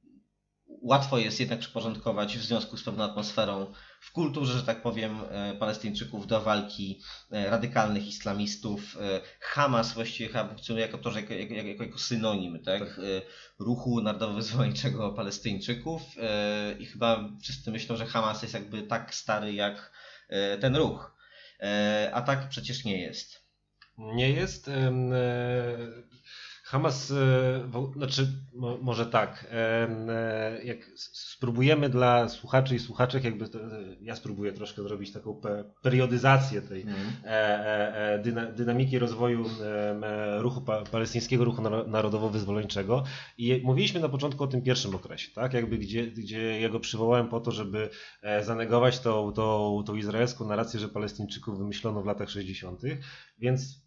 łatwo 0.84 1.18
jest 1.18 1.40
jednak 1.40 1.60
przyporządkować 1.60 2.38
w 2.38 2.44
związku 2.44 2.78
z 2.78 2.84
pewną 2.84 3.04
atmosferą 3.04 3.74
w 4.00 4.12
kulturze, 4.12 4.54
że 4.54 4.64
tak 4.64 4.82
powiem, 4.82 5.20
e, 5.30 5.54
Palestyńczyków 5.54 6.28
do 6.28 6.42
walki 6.42 7.02
e, 7.32 7.50
radykalnych 7.50 8.08
islamistów. 8.08 8.98
E, 8.98 9.22
Hamas 9.40 9.94
właściwie 9.94 10.30
chyba 10.30 10.48
funkcjonuje 10.48 10.86
jako 10.86 10.98
to, 10.98 11.12
że 11.12 11.22
jako, 11.22 11.34
jako, 11.34 11.84
jako, 11.84 11.98
synonim 11.98 12.64
tak? 12.64 12.82
E, 12.82 13.22
ruchu 13.60 14.02
narodowo-wyzwoleńczego 14.02 15.12
Palestyńczyków 15.12 16.02
i 16.80 16.86
chyba 16.86 17.30
wszyscy 17.42 17.72
myślą, 17.72 17.96
że 17.96 18.06
Hamas 18.06 18.42
jest 18.42 18.54
jakby 18.54 18.82
tak 18.82 19.16
stary 19.16 19.54
jak 19.54 19.92
ten 20.62 20.76
ruch. 20.76 21.16
A 22.14 22.22
tak 22.22 22.50
przecież 22.50 22.86
nie 22.86 23.02
jest. 23.02 23.44
Nie 23.98 24.30
jest. 24.30 24.70
E, 26.74 26.78
Hamas, 26.78 27.12
e, 27.12 27.70
znaczy 27.96 28.28
mo, 28.54 28.78
może 28.82 29.06
tak, 29.06 29.48
em, 29.50 30.10
e, 30.10 30.64
jak 30.64 30.78
spróbujemy 30.96 31.90
dla 31.90 32.30
słuchaczy 32.30 32.76
i 32.76 32.80
słuchaczek, 32.80 33.24
jakby 33.24 33.46
e, 33.46 33.50
ja 34.02 34.16
spróbuję 34.16 34.54
troszkę 34.54 34.82
zrobić 34.84 35.12
taką 35.12 35.36
pe, 35.36 35.64
periodyzację 35.82 36.62
tej 36.62 36.82
Mhm. 36.82 36.98
e, 37.24 37.30
e, 37.30 38.14
e, 38.14 38.20
dyna, 38.20 38.46
dynamiki 38.52 39.00
rozwoju 39.00 39.46
e, 39.62 40.42
ruchu 40.42 40.62
pa, 40.62 40.84
palestyńskiego 40.84 41.44
ruchu 41.46 41.62
naro- 41.62 41.88
narodowo-wyzwoleńczego 41.88 43.04
i 43.38 43.62
mówiliśmy 43.64 44.00
na 44.00 44.10
początku 44.10 44.44
o 44.44 44.48
tym 44.48 44.62
pierwszym 44.62 44.96
okresie, 44.96 45.32
tak, 45.36 45.54
jakby 45.54 45.78
gdzie, 45.78 46.08
gdzie 46.08 46.62
ja 46.62 46.70
go 46.70 46.80
przywołałem 46.80 47.28
po 47.30 47.40
to, 47.40 47.52
żeby 47.52 47.90
e, 48.22 48.44
zanegować 48.44 49.00
tą, 49.00 49.32
tą, 49.32 49.84
tą 49.88 49.96
izraelską 49.96 50.48
narrację, 50.48 50.80
że 50.80 50.90
Palestyńczyków 50.90 51.58
wymyślono 51.58 52.02
w 52.02 52.06
latach 52.06 52.30
60., 52.30 52.82
więc 53.40 53.83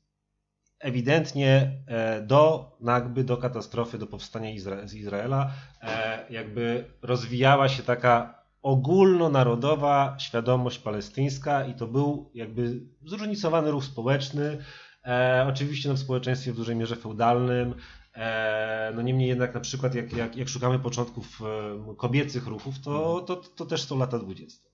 ewidentnie 0.86 1.72
e, 1.86 2.22
do 2.22 2.70
Nagby, 2.80 3.24
do 3.24 3.36
katastrofy, 3.36 3.98
do 3.98 4.06
powstania 4.06 4.50
z 4.84 4.94
Izraela 4.94 5.50
e, 5.82 6.26
jakby 6.30 6.84
rozwijała 7.02 7.68
się 7.68 7.82
taka 7.82 8.42
ogólnonarodowa 8.62 10.16
świadomość 10.18 10.78
palestyńska 10.78 11.64
i 11.66 11.74
to 11.74 11.86
był 11.86 12.30
jakby 12.34 12.80
zróżnicowany 13.04 13.70
ruch 13.70 13.84
społeczny, 13.84 14.58
e, 15.04 15.46
oczywiście 15.48 15.88
no 15.88 15.94
w 15.94 15.98
społeczeństwie 15.98 16.52
w 16.52 16.56
dużej 16.56 16.76
mierze 16.76 16.96
feudalnym, 16.96 17.74
E, 18.16 18.92
no 18.94 19.02
niemniej 19.02 19.28
jednak 19.28 19.54
na 19.54 19.60
przykład 19.60 19.94
jak, 19.94 20.12
jak, 20.12 20.36
jak 20.36 20.48
szukamy 20.48 20.78
początków 20.78 21.42
e, 21.90 21.94
kobiecych 21.96 22.46
ruchów, 22.46 22.78
to, 22.78 23.20
to, 23.20 23.36
to 23.36 23.66
też 23.66 23.82
są 23.82 23.98
lata 23.98 24.18
20. 24.18 24.68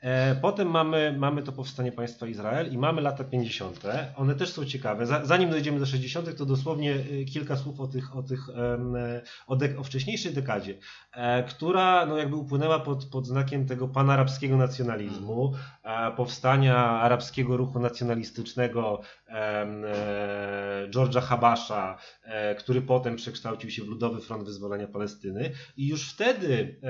E, 0.00 0.34
Potem 0.36 0.70
mamy, 0.70 1.14
mamy 1.18 1.42
to 1.42 1.52
powstanie 1.52 1.92
państwa 1.92 2.26
Izrael 2.26 2.72
i 2.72 2.78
mamy 2.78 3.02
lata 3.02 3.24
50. 3.24 3.82
One 4.16 4.34
też 4.34 4.48
są 4.52 4.64
ciekawe. 4.64 5.06
Za- 5.06 5.24
Zanim 5.26 5.50
dojdziemy 5.50 5.78
do 5.80 5.86
60., 5.86 6.36
to 6.36 6.46
dosłownie 6.46 6.94
e, 6.94 7.24
kilka 7.24 7.56
słów 7.56 7.80
o 7.80 7.86
tych, 7.86 8.16
o 8.16 8.22
tych 8.22 8.40
o, 9.46 9.56
dek- 9.56 9.78
o 9.80 9.84
wcześniejszej 9.84 10.32
dekadzie, 10.32 10.74
e, 11.12 11.42
która 11.42 12.06
no 12.06 12.16
jakby 12.16 12.36
upłynęła 12.36 12.78
pod, 12.80 13.04
pod 13.04 13.26
znakiem 13.26 13.66
tego 13.66 13.88
panarabskiego 13.88 14.56
nacjonalizmu, 14.56 15.54
powstania 16.16 16.76
arabskiego 16.76 17.56
ruchu 17.56 17.80
nacjonalistycznego 17.80 19.00
George'a 20.90 21.20
Habasha, 21.22 21.98
e, 22.24 22.54
który 22.54 22.82
potem 22.82 23.16
przekształcił 23.16 23.70
się 23.70 23.82
w 23.84 23.88
Ludowy 23.88 24.20
Front 24.20 24.44
Wyzwolenia 24.44 24.86
Palestyny. 24.86 25.50
I 25.76 25.88
już 25.88 26.10
wtedy, 26.12 26.80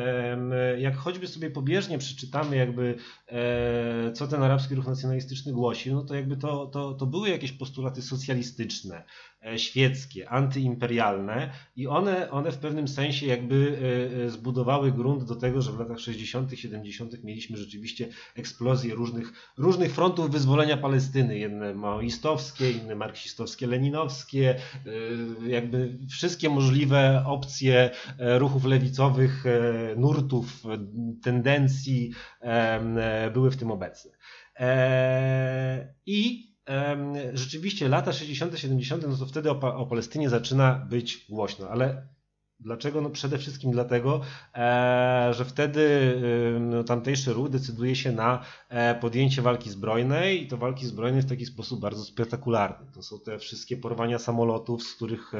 jak 0.78 0.96
choćby 0.96 1.26
sobie 1.26 1.50
pobieżnie 1.50 1.98
przeczytamy, 1.98 2.56
jakby 2.56 2.97
co 4.14 4.26
ten 4.26 4.42
arabski 4.42 4.74
ruch 4.74 4.86
nacjonalistyczny 4.86 5.52
głosił, 5.52 5.94
no 5.94 6.02
to 6.02 6.14
jakby 6.14 6.36
to, 6.36 6.66
to, 6.66 6.94
to 6.94 7.06
były 7.06 7.28
jakieś 7.28 7.52
postulaty 7.52 8.02
socjalistyczne, 8.02 9.04
e, 9.37 9.37
świeckie, 9.56 10.28
antyimperialne 10.30 11.50
i 11.76 11.86
one, 11.86 12.30
one 12.30 12.52
w 12.52 12.58
pewnym 12.58 12.88
sensie 12.88 13.26
jakby 13.26 13.78
e, 14.20 14.24
e, 14.24 14.30
zbudowały 14.30 14.92
grunt 14.92 15.24
do 15.24 15.36
tego, 15.36 15.62
że 15.62 15.72
w 15.72 15.78
latach 15.78 16.00
60., 16.00 16.50
70. 16.54 17.24
mieliśmy 17.24 17.56
rzeczywiście 17.56 18.08
eksplozję 18.36 18.94
różnych, 18.94 19.52
różnych 19.58 19.94
frontów 19.94 20.30
wyzwolenia 20.30 20.76
Palestyny. 20.76 21.38
Jedne 21.38 21.74
maoistowskie, 21.74 22.70
inne 22.70 22.94
marksistowskie, 22.94 23.66
leninowskie, 23.66 24.56
e, 25.44 25.48
jakby 25.48 25.98
wszystkie 26.10 26.48
możliwe 26.48 27.22
opcje 27.26 27.90
e, 28.18 28.38
ruchów 28.38 28.64
lewicowych, 28.64 29.46
e, 29.46 29.96
nurtów, 29.96 30.62
e, 30.66 30.78
tendencji 31.22 32.10
e, 32.40 33.30
były 33.30 33.50
w 33.50 33.56
tym 33.56 33.70
obecne. 33.70 34.10
E, 34.60 35.94
I 36.06 36.48
rzeczywiście 37.34 37.88
lata 37.88 38.12
60., 38.12 38.58
70., 38.58 39.06
no 39.08 39.16
to 39.16 39.26
wtedy 39.26 39.50
o, 39.50 39.76
o 39.76 39.86
Palestynie 39.86 40.28
zaczyna 40.28 40.86
być 40.90 41.26
głośno, 41.28 41.68
ale 41.68 42.08
Dlaczego? 42.60 43.00
No 43.00 43.10
przede 43.10 43.38
wszystkim 43.38 43.70
dlatego, 43.70 44.20
e, 44.54 45.30
że 45.34 45.44
wtedy 45.44 46.14
e, 46.56 46.60
no, 46.60 46.84
tamtejszy 46.84 47.32
ruch 47.32 47.48
decyduje 47.48 47.96
się 47.96 48.12
na 48.12 48.44
e, 48.68 48.94
podjęcie 48.94 49.42
walki 49.42 49.70
zbrojnej 49.70 50.42
i 50.42 50.46
to 50.46 50.56
walki 50.56 50.86
zbrojnej 50.86 51.22
w 51.22 51.28
taki 51.28 51.46
sposób 51.46 51.80
bardzo 51.80 52.04
spektakularny. 52.04 52.86
To 52.94 53.02
są 53.02 53.20
te 53.20 53.38
wszystkie 53.38 53.76
porwania 53.76 54.18
samolotów, 54.18 54.82
z 54.82 54.94
których 54.94 55.32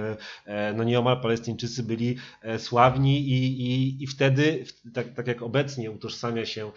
e, 0.47 0.75
no 0.77 0.85
nieomal 0.85 1.21
Palestyńczycy 1.21 1.83
byli 1.83 2.17
sławni 2.59 3.29
i, 3.29 3.63
i, 3.63 4.03
i 4.03 4.07
wtedy, 4.07 4.65
tak, 4.95 5.13
tak 5.15 5.27
jak 5.27 5.43
obecnie 5.43 5.91
utożsamia 5.91 6.47
się 6.47 6.71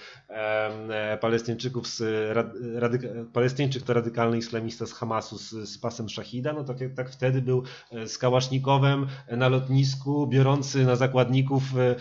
Palestyńczyków 1.21 1.88
z 1.88 2.01
rad, 2.36 2.47
radyka, 2.75 3.08
Palestyńczyk 3.34 3.84
to 3.84 3.93
radykalny 3.93 4.38
islamista 4.38 4.86
z 4.86 4.93
Hamasu 4.93 5.38
z, 5.38 5.49
z 5.49 5.77
pasem 5.77 6.10
Szachida, 6.10 6.54
no 6.54 6.63
tak, 6.63 6.77
tak 6.95 7.10
wtedy 7.10 7.41
był 7.41 7.63
z 8.06 8.17
Kałasznikowem 8.17 9.08
na 9.32 9.49
lotnisku, 9.49 10.27
biorący 10.32 10.86
na 10.86 10.96
zakładników 10.96 11.63
e, 11.78 11.96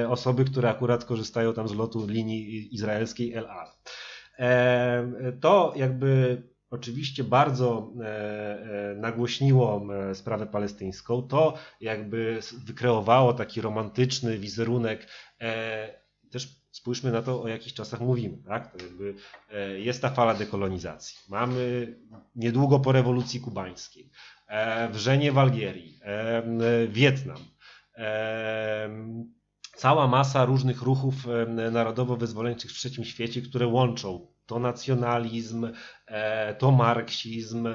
e, 0.00 0.08
osoby, 0.08 0.44
które 0.44 0.70
akurat 0.70 1.04
korzystają 1.04 1.54
tam 1.54 1.68
z 1.68 1.74
lotu 1.74 2.06
linii 2.06 2.74
izraelskiej 2.74 3.32
El 3.34 3.46
Al. 3.46 3.68
E, 4.38 5.32
To 5.40 5.72
jakby 5.76 6.42
oczywiście 6.70 7.24
bardzo 7.24 7.92
nagłośniło 8.96 9.86
sprawę 10.14 10.46
palestyńską. 10.46 11.22
To 11.22 11.54
jakby 11.80 12.40
wykreowało 12.64 13.32
taki 13.32 13.60
romantyczny 13.60 14.38
wizerunek. 14.38 15.06
Też 16.30 16.62
spójrzmy 16.70 17.12
na 17.12 17.22
to, 17.22 17.42
o 17.42 17.48
jakich 17.48 17.74
czasach 17.74 18.00
mówimy. 18.00 18.38
Tak? 18.46 18.76
Jakby 18.82 19.14
jest 19.76 20.02
ta 20.02 20.10
fala 20.10 20.34
dekolonizacji. 20.34 21.18
Mamy 21.28 21.94
niedługo 22.36 22.80
po 22.80 22.92
rewolucji 22.92 23.40
kubańskiej. 23.40 24.10
E, 24.52 24.88
Wrzenie 24.88 25.32
w 25.32 25.38
Algierii, 25.38 25.98
e, 26.02 26.42
Wietnam. 26.88 27.38
e, 27.96 28.84
m, 28.84 29.32
Cała 29.76 30.08
masa 30.08 30.44
różnych 30.44 30.82
ruchów 30.82 31.14
narodowo-wyzwoleńczych 31.70 32.70
w 32.70 32.74
trzecim 32.74 33.04
świecie, 33.04 33.42
które 33.42 33.66
łączą 33.66 34.26
to 34.46 34.58
nacjonalizm, 34.58 35.68
to 36.58 36.70
marksizm, 36.70 37.68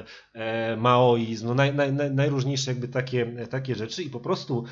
maoizm, 0.77 1.47
no 1.47 1.53
naj, 1.53 1.73
naj, 1.73 1.93
naj, 1.93 2.11
najróżniejsze 2.11 2.71
jakby 2.71 2.87
takie, 2.87 3.47
takie 3.49 3.75
rzeczy 3.75 4.03
i 4.03 4.09
po 4.09 4.19
prostu 4.19 4.65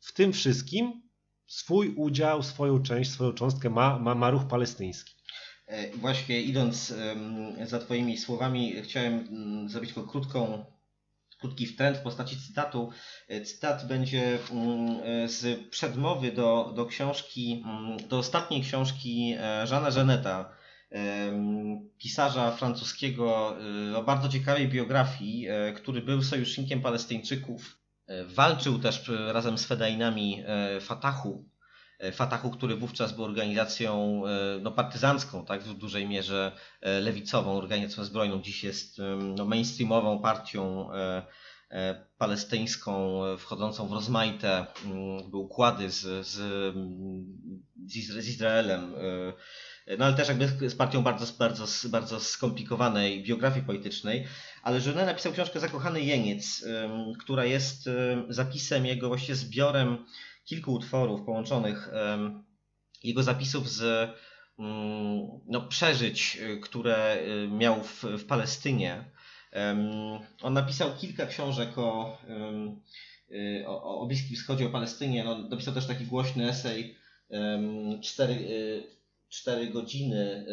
w 0.00 0.12
tym 0.14 0.32
wszystkim 0.32 1.02
swój 1.46 1.94
udział, 1.96 2.42
swoją 2.42 2.82
część, 2.82 3.10
swoją 3.10 3.32
cząstkę 3.32 3.70
ma, 3.70 3.98
ma, 3.98 4.14
ma 4.14 4.30
ruch 4.30 4.44
palestyński. 4.46 5.15
E, 5.66 5.96
Właśnie 5.96 6.40
idąc 6.40 6.94
za 7.64 7.78
Twoimi 7.78 8.18
słowami, 8.18 8.82
chciałem 8.82 9.14
mm, 9.14 9.68
zrobić 9.68 9.92
tylko 9.92 10.10
krótką, 10.10 10.64
krótki 11.40 11.66
wtręt 11.66 11.96
w 11.96 12.02
postaci 12.02 12.36
cytatu. 12.36 12.90
E, 13.28 13.40
Cytat 13.40 13.86
będzie 13.86 14.38
mm, 14.50 14.96
e, 15.04 15.28
z 15.28 15.68
przedmowy 15.70 16.32
do, 16.32 16.72
do 16.76 16.86
książki, 16.86 17.64
mm, 17.66 18.08
do 18.08 18.18
ostatniej 18.18 18.62
książki 18.62 19.28
Jeana 19.70 19.90
Geneta, 19.90 20.52
em, 20.90 21.90
pisarza 21.98 22.50
francuskiego 22.50 23.56
o 23.96 24.02
bardzo 24.02 24.28
ciekawej 24.28 24.68
biografii, 24.68 25.46
który 25.76 26.02
był 26.02 26.22
sojusznikiem 26.22 26.80
Palestyńczyków. 26.80 27.78
Walczył 28.26 28.78
też 28.78 29.10
razem 29.32 29.58
z 29.58 29.66
Fedainami 29.66 30.44
Fatahu, 30.80 31.48
Fatahu, 32.12 32.50
który 32.50 32.76
wówczas 32.76 33.12
był 33.12 33.24
organizacją 33.24 34.22
e, 34.26 34.58
no, 34.60 34.70
partyzancką, 34.70 35.44
tak, 35.44 35.62
w 35.62 35.74
dużej 35.74 36.08
mierze 36.08 36.52
e, 36.80 37.00
lewicową, 37.00 37.56
organizacją 37.58 38.04
zbrojną. 38.04 38.42
Dziś 38.42 38.64
jest 38.64 39.00
no, 39.36 39.44
mainstreamową 39.44 40.18
partią 40.18 40.92
e, 40.92 41.22
e, 41.70 42.06
palestyńską, 42.18 43.24
e, 43.24 43.38
wchodzącą 43.38 43.88
w 43.88 43.92
rozmaite 43.92 44.66
mm, 44.84 45.34
układy 45.34 45.90
z, 45.90 46.26
z, 46.26 46.40
mm, 46.76 47.62
z, 47.86 47.96
Izra- 47.96 48.20
z 48.20 48.28
Izraelem. 48.28 48.94
e, 49.86 49.96
No 49.98 50.04
ale 50.04 50.14
też 50.14 50.28
jakby 50.28 50.70
z 50.70 50.74
partią 50.74 51.02
bardzo, 51.02 51.26
bardzo, 51.38 51.88
bardzo 51.88 52.20
skomplikowanej 52.20 53.22
biografii 53.22 53.66
politycznej. 53.66 54.26
Ale 54.62 54.80
Genet 54.80 55.06
napisał 55.06 55.32
książkę 55.32 55.60
Zakochany 55.60 56.00
Jeniec, 56.00 56.64
która 57.18 57.44
jest 57.44 57.86
em, 57.86 58.26
zapisem 58.28 58.86
jego 58.86 59.08
właściwie 59.08 59.34
zbiorem 59.34 60.04
kilku 60.46 60.72
utworów 60.72 61.22
połączonych 61.22 61.90
jego 63.06 63.22
zapisów 63.22 63.70
z 63.70 64.10
mm, 64.58 65.28
no, 65.46 65.60
przeżyć, 65.60 66.38
y, 66.40 66.60
które 66.60 67.18
y, 67.44 67.48
miał 67.48 67.82
w, 67.82 68.04
w 68.04 68.24
Palestynie. 68.26 69.04
On 70.42 70.54
napisał 70.54 70.96
kilka 70.96 71.26
książek 71.26 71.78
o, 71.78 72.18
y, 73.30 73.64
o, 73.66 74.00
o 74.00 74.06
Bliskim 74.06 74.36
Wschodzie, 74.36 74.66
o 74.66 74.70
Palestynie. 74.70 75.24
No, 75.24 75.38
napisał 75.38 75.74
też 75.74 75.86
taki 75.86 76.04
głośny 76.04 76.48
esej 76.48 76.96
cztery, 78.02 78.48
cztery 79.28 79.66
godziny 79.66 80.46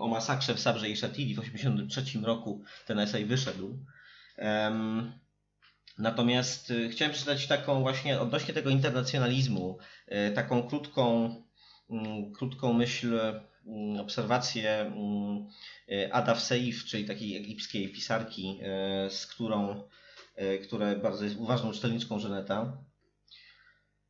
o 0.00 0.08
masakrze 0.08 0.54
w 0.54 0.60
Sabrze 0.60 0.88
i 0.88 0.96
Shatili 0.96 1.34
w 1.34 1.40
1983 1.40 2.18
roku. 2.26 2.62
Ten 2.86 2.98
esej 2.98 3.24
wyszedł. 3.24 3.78
Natomiast 6.00 6.70
y, 6.70 6.88
chciałem 6.88 7.12
przeczytać 7.14 7.46
taką 7.46 7.80
właśnie 7.80 8.20
odnośnie 8.20 8.54
tego 8.54 8.70
internacjonalizmu, 8.70 9.78
y, 10.08 10.32
taką 10.34 10.68
krótką, 10.68 11.34
mm, 11.90 12.32
krótką 12.32 12.72
myśl, 12.72 13.20
mm, 13.66 14.00
obserwację 14.00 14.80
mm, 14.80 15.46
y, 15.88 16.12
Ada 16.12 16.34
Seif, 16.34 16.84
czyli 16.84 17.04
takiej 17.04 17.36
egipskiej 17.36 17.92
pisarki, 17.92 18.60
z 19.08 19.26
którą, 19.26 19.82
która 20.62 20.94
bardzo 20.96 21.24
jest 21.24 21.36
uważną 21.36 21.72
czytelniczką 21.72 22.18
Żeneta. 22.18 22.76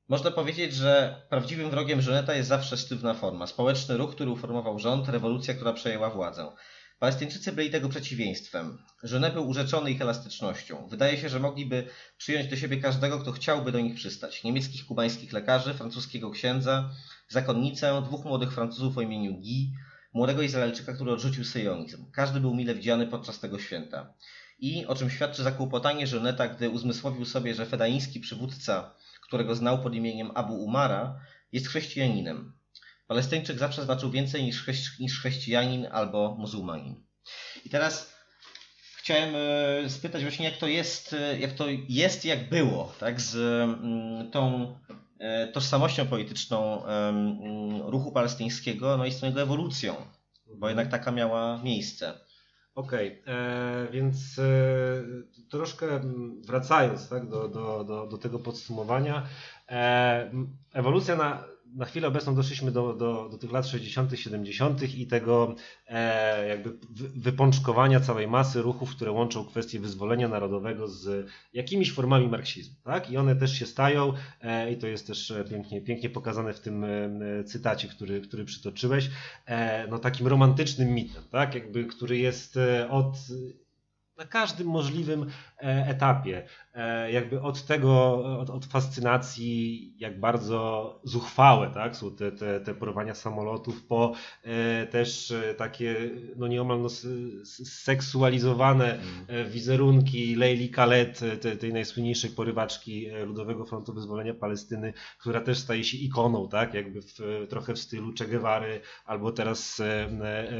Można 0.08 0.30
powiedzieć, 0.30 0.74
że 0.74 1.22
prawdziwym 1.28 1.70
wrogiem 1.70 2.02
Żeneta 2.02 2.34
jest 2.34 2.48
zawsze 2.48 2.76
sztywna 2.76 3.14
forma. 3.14 3.46
Społeczny 3.46 3.96
ruch, 3.96 4.10
który 4.10 4.30
uformował 4.30 4.78
rząd, 4.78 5.08
rewolucja, 5.08 5.54
która 5.54 5.72
przejęła 5.72 6.10
władzę. 6.10 6.52
Palestyńczycy 7.00 7.52
byli 7.52 7.70
tego 7.70 7.88
przeciwieństwem. 7.88 8.78
Żenet 9.02 9.34
był 9.34 9.48
urzeczony 9.48 9.90
ich 9.90 10.00
elastycznością. 10.00 10.88
Wydaje 10.88 11.18
się, 11.18 11.28
że 11.28 11.40
mogliby 11.40 11.86
przyjąć 12.18 12.48
do 12.48 12.56
siebie 12.56 12.76
każdego, 12.76 13.18
kto 13.18 13.32
chciałby 13.32 13.72
do 13.72 13.80
nich 13.80 13.94
przystać. 13.94 14.44
Niemieckich, 14.44 14.86
kubańskich 14.86 15.32
lekarzy, 15.32 15.74
francuskiego 15.74 16.30
księdza, 16.30 16.90
zakonnicę, 17.28 18.02
dwóch 18.04 18.24
młodych 18.24 18.52
Francuzów 18.52 18.98
o 18.98 19.00
imieniu 19.00 19.34
Guy, 19.34 19.70
młodego 20.12 20.42
Izraelczyka, 20.42 20.92
który 20.92 21.12
odrzucił 21.12 21.44
syjonizm. 21.44 22.10
Każdy 22.12 22.40
był 22.40 22.54
mile 22.54 22.74
widziany 22.74 23.06
podczas 23.06 23.40
tego 23.40 23.58
święta. 23.58 24.14
I 24.58 24.86
o 24.86 24.94
czym 24.94 25.10
świadczy 25.10 25.42
zakłopotanie 25.42 26.06
Żeneta, 26.06 26.48
gdy 26.48 26.70
uzmysłowił 26.70 27.24
sobie, 27.24 27.54
że 27.54 27.66
fedański 27.66 28.20
przywódca, 28.20 28.94
którego 29.22 29.54
znał 29.54 29.82
pod 29.82 29.94
imieniem 29.94 30.30
Abu 30.34 30.64
Umara, 30.64 31.20
jest 31.52 31.68
chrześcijaninem. 31.68 32.59
Palestyńczyk 33.10 33.58
zawsze 33.58 33.84
znaczył 33.84 34.10
więcej 34.10 34.44
niż, 34.44 34.62
chrześci- 34.62 35.00
niż 35.00 35.18
chrześcijanin 35.20 35.86
albo 35.92 36.36
muzułmanin. 36.38 36.94
I 37.64 37.70
teraz 37.70 38.20
Chciałem 38.96 39.34
e, 39.36 39.90
spytać 39.90 40.22
właśnie, 40.22 40.44
jak 40.44 40.56
to 40.56 40.66
jest, 40.66 41.12
e, 41.12 41.38
jak 41.38 41.52
to 41.52 41.64
jest, 41.88 42.24
jak 42.24 42.48
było, 42.48 42.92
tak, 43.00 43.20
z 43.20 43.36
mm, 43.36 44.30
tą 44.30 44.74
e, 45.18 45.48
tożsamością 45.48 46.06
polityczną 46.06 46.86
mm, 46.86 47.82
ruchu 47.82 48.12
palestyńskiego, 48.12 48.96
no 48.96 49.06
i 49.06 49.12
z 49.12 49.20
tą 49.20 49.26
jego 49.26 49.42
ewolucją, 49.42 49.94
bo 50.56 50.68
jednak 50.68 50.88
taka 50.88 51.10
miała 51.12 51.62
miejsce. 51.62 52.20
Okej, 52.74 53.22
e, 53.26 53.88
więc 53.92 54.38
e, 54.38 54.42
troszkę 55.50 56.00
wracając 56.46 57.08
tak, 57.08 57.28
do, 57.28 57.48
do, 57.48 57.84
do, 57.84 58.06
do 58.06 58.18
tego 58.18 58.38
podsumowania, 58.38 59.26
e, 59.68 60.30
ewolucja 60.72 61.16
na, 61.16 61.44
na 61.74 61.84
chwilę 61.84 62.08
obecną 62.08 62.34
doszliśmy 62.34 62.72
do, 62.72 62.94
do, 62.94 63.28
do 63.30 63.38
tych 63.38 63.52
lat 63.52 63.66
60., 63.66 64.18
70. 64.18 64.94
i 64.94 65.06
tego 65.06 65.54
e, 65.86 66.48
jakby 66.48 66.70
wy- 66.90 67.08
wypączkowania 67.08 68.00
całej 68.00 68.28
masy 68.28 68.62
ruchów, 68.62 68.90
które 68.90 69.10
łączą 69.12 69.44
kwestię 69.44 69.80
wyzwolenia 69.80 70.28
narodowego 70.28 70.88
z 70.88 71.30
jakimiś 71.52 71.92
formami 71.92 72.28
marksizmu. 72.28 72.74
Tak? 72.84 73.10
I 73.10 73.16
one 73.16 73.36
też 73.36 73.58
się 73.58 73.66
stają, 73.66 74.12
e, 74.40 74.72
i 74.72 74.76
to 74.78 74.86
jest 74.86 75.06
też 75.06 75.30
e, 75.30 75.44
pięknie, 75.44 75.80
pięknie 75.80 76.10
pokazane 76.10 76.52
w 76.52 76.60
tym 76.60 76.84
e, 76.84 77.44
cytacie, 77.44 77.88
który, 77.88 78.20
który 78.20 78.44
przytoczyłeś, 78.44 79.10
e, 79.46 79.86
no 79.88 79.98
takim 79.98 80.26
romantycznym 80.26 80.88
mitem, 80.94 81.22
tak? 81.30 81.54
Jakby, 81.54 81.84
który 81.84 82.18
jest 82.18 82.56
e, 82.56 82.90
od 82.90 83.16
na 84.16 84.26
każdym 84.26 84.66
możliwym 84.66 85.26
etapie, 85.60 86.46
e, 86.74 87.12
jakby 87.12 87.42
od 87.42 87.66
tego, 87.66 88.14
od, 88.38 88.50
od 88.50 88.66
fascynacji, 88.66 89.94
jak 89.98 90.20
bardzo 90.20 91.00
zuchwałe 91.04 91.70
tak, 91.70 91.96
są 91.96 92.16
te, 92.16 92.32
te, 92.32 92.60
te 92.60 92.74
porwania 92.74 93.14
samolotów, 93.14 93.86
po 93.86 94.12
e, 94.42 94.86
też 94.86 95.30
e, 95.30 95.54
takie 95.54 96.10
no 96.36 96.46
nieomal 96.46 96.82
no, 96.82 96.88
seksualizowane 97.64 98.98
e, 99.28 99.44
wizerunki 99.44 100.36
Leili 100.36 100.70
Khaled, 100.70 101.22
e, 101.22 101.36
te, 101.36 101.56
tej 101.56 101.72
najsłynniejszej 101.72 102.30
porywaczki 102.30 103.06
e, 103.06 103.24
Ludowego 103.24 103.66
Frontu 103.66 103.94
Wyzwolenia 103.94 104.34
Palestyny, 104.34 104.92
która 105.18 105.40
też 105.40 105.58
staje 105.58 105.84
się 105.84 105.96
ikoną, 105.96 106.48
tak, 106.48 106.74
jakby 106.74 107.02
w, 107.02 107.46
trochę 107.48 107.74
w 107.74 107.78
stylu 107.78 108.12
Che 108.18 108.26
Guevary, 108.26 108.80
albo 109.04 109.32
teraz 109.32 109.80
e, 109.80 110.08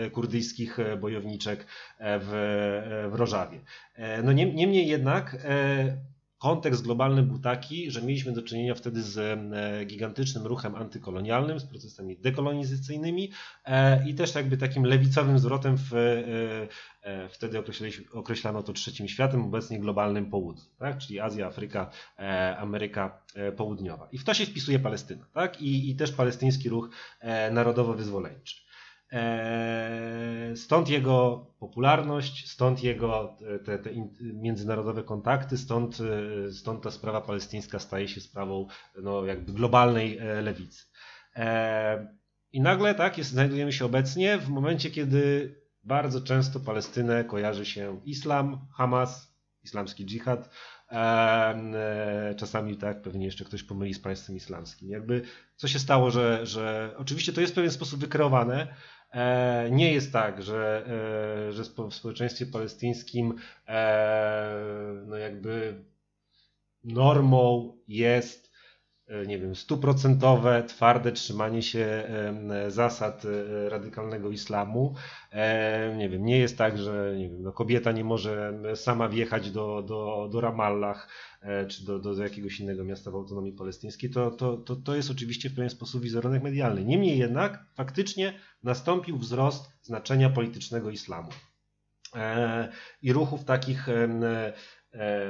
e, 0.05 0.11
kurdyjskich 0.11 0.79
e, 0.79 0.97
bojowniczek 0.97 1.67
e, 1.99 2.19
w, 2.19 2.35
e, 2.35 3.09
w 3.11 3.15
Rożawie. 3.15 3.61
E, 4.01 4.23
No 4.23 4.33
niem- 4.33 4.55
niemniej 4.55 4.89
jednak 4.89 5.37
e, 5.45 6.11
kontekst 6.39 6.83
globalny 6.83 7.23
był 7.23 7.39
taki, 7.39 7.91
że 7.91 8.03
mieliśmy 8.03 8.33
do 8.33 8.43
czynienia 8.43 8.75
wtedy 8.75 9.03
z 9.03 9.19
e, 9.19 9.85
gigantycznym 9.85 10.47
ruchem 10.47 10.75
antykolonialnym, 10.75 11.61
z 11.61 11.65
procesami 11.65 12.17
dekolonizacyjnymi 12.17 13.31
i 14.07 14.15
też 14.15 14.35
jakby 14.35 14.57
takim 14.57 14.85
lewicowym 14.85 15.39
zwrotem 15.39 15.77
w, 15.79 15.91
wtedy 17.31 17.63
określano 18.13 18.63
to 18.63 18.73
trzecim 18.73 19.09
światem, 19.09 19.45
obecnie 19.45 19.81
globalnym 19.81 20.31
południem, 20.31 20.67
tak? 20.79 20.99
czyli 20.99 21.21
Azja, 21.21 21.47
Afryka, 21.47 21.91
Ameryka 22.59 23.23
Południowa. 23.57 24.09
I 24.13 24.19
w 24.19 24.25
to 24.25 24.35
się 24.35 24.47
wpisuje 24.47 24.79
Palestyna 24.79 25.27
tak? 25.35 25.61
I, 25.63 25.91
i 25.91 25.97
też 25.97 26.13
palestyński 26.13 26.69
ruch 26.69 26.91
narodowo-wyzwolęczy. 27.51 28.57
Eee, 28.57 28.70
Stąd 30.55 30.89
jego 30.89 31.47
popularność, 31.59 32.51
stąd 32.51 32.83
jego 32.83 33.37
e, 33.55 33.59
te, 33.59 33.79
te 33.79 33.91
międzynarodowe 34.21 35.03
kontakty, 35.03 35.59
stąd, 35.59 35.99
e, 36.49 36.53
stąd 36.53 36.83
ta 36.83 36.91
sprawa 36.91 37.21
palestyńska 37.21 37.79
staje 37.79 38.09
się 38.09 38.21
sprawą 38.21 38.67
no, 39.03 39.25
jakby 39.25 39.53
globalnej 39.53 40.19
e, 40.19 40.41
lewicy. 40.41 40.85
Eee, 41.35 42.07
I 42.53 42.61
nagle 42.61 42.95
tak, 42.95 43.19
jest, 43.19 43.31
znajdujemy 43.31 43.73
się 43.73 43.85
obecnie 43.85 44.39
w 44.39 44.49
momencie, 44.49 44.91
kiedy 44.91 45.55
bardzo 45.85 46.21
często 46.21 46.61
Palestynę 46.61 47.25
kojarzy 47.25 47.67
się 47.67 48.01
islam, 48.05 48.67
Hamas, 48.77 49.35
islamski 49.65 50.07
dżihad, 50.07 50.51
czasami 52.37 52.77
tak, 52.77 53.03
pewnie 53.03 53.27
jeszcze 53.27 53.45
ktoś 53.45 53.63
pomyli 53.63 53.95
z 53.95 54.01
państwem 54.01 54.37
islamskim. 54.37 54.91
Jakby 54.91 55.23
co 55.57 55.69
się 55.69 55.79
stało, 55.79 56.11
że, 56.11 56.47
że 56.47 56.95
oczywiście 56.97 57.33
to 57.33 57.41
jest 57.41 57.53
w 57.53 57.55
pewien 57.55 57.71
sposób 57.71 58.01
wykreowane, 58.01 58.75
Nie 59.71 59.93
jest 59.93 60.13
tak, 60.13 60.43
że, 60.43 60.87
e, 61.49 61.53
że 61.53 61.65
w 61.65 61.95
społeczeństwie 61.95 62.47
palestyńskim 62.47 63.35
e, 63.69 65.03
no 65.07 65.17
jakby 65.17 65.85
normą 66.85 67.77
jest 67.89 68.47
e, 68.47 68.50
nie 69.27 69.39
wiem, 69.39 69.55
stuprocentowe, 69.57 70.65
twarde 70.69 71.13
trzymanie 71.13 71.63
się 71.63 72.09
zasad 72.69 73.25
e, 73.25 73.69
radykalnego 73.69 74.31
islamu. 74.31 74.95
E, 75.33 75.97
Nie 75.97 76.09
wiem, 76.09 76.25
nie 76.25 76.39
jest 76.39 76.59
tak, 76.59 76.79
że 76.79 77.15
nie 77.19 77.29
wiem, 77.29 77.43
no 77.43 77.53
kobieta 77.53 77.93
nie 77.93 78.05
może 78.05 78.61
sama 78.75 79.09
wjechać 79.09 79.51
do, 79.51 79.83
do, 79.83 80.29
do 80.33 80.41
Ramallah 80.41 81.09
e, 81.43 81.67
czy 81.67 81.85
do, 81.85 81.99
do, 81.99 82.23
jakiegoś 82.23 82.61
innego 82.61 82.85
miasta 82.85 83.11
w 83.11 83.15
autonomii 83.15 83.53
palestyńskiej. 83.53 84.11
To, 84.11 84.31
to, 84.31 84.57
to, 84.57 84.77
to 84.77 84.97
jest 84.97 85.11
oczywiście 85.11 85.51
w 85.51 85.55
pewien 85.55 85.71
sposób 85.71 86.03
wizerunek 86.03 86.43
medialny. 86.43 86.85
Niemniej 86.85 87.19
jednak 87.19 87.65
faktycznie 87.75 88.35
nastąpił 88.63 89.19
wzrost 89.19 89.73
znaczenia 89.83 90.31
politycznego 90.31 90.91
islamu 90.91 91.29
e, 92.17 92.69
i 93.03 93.13
ruchów 93.13 93.45
takich 93.45 93.89
e, 93.89 94.53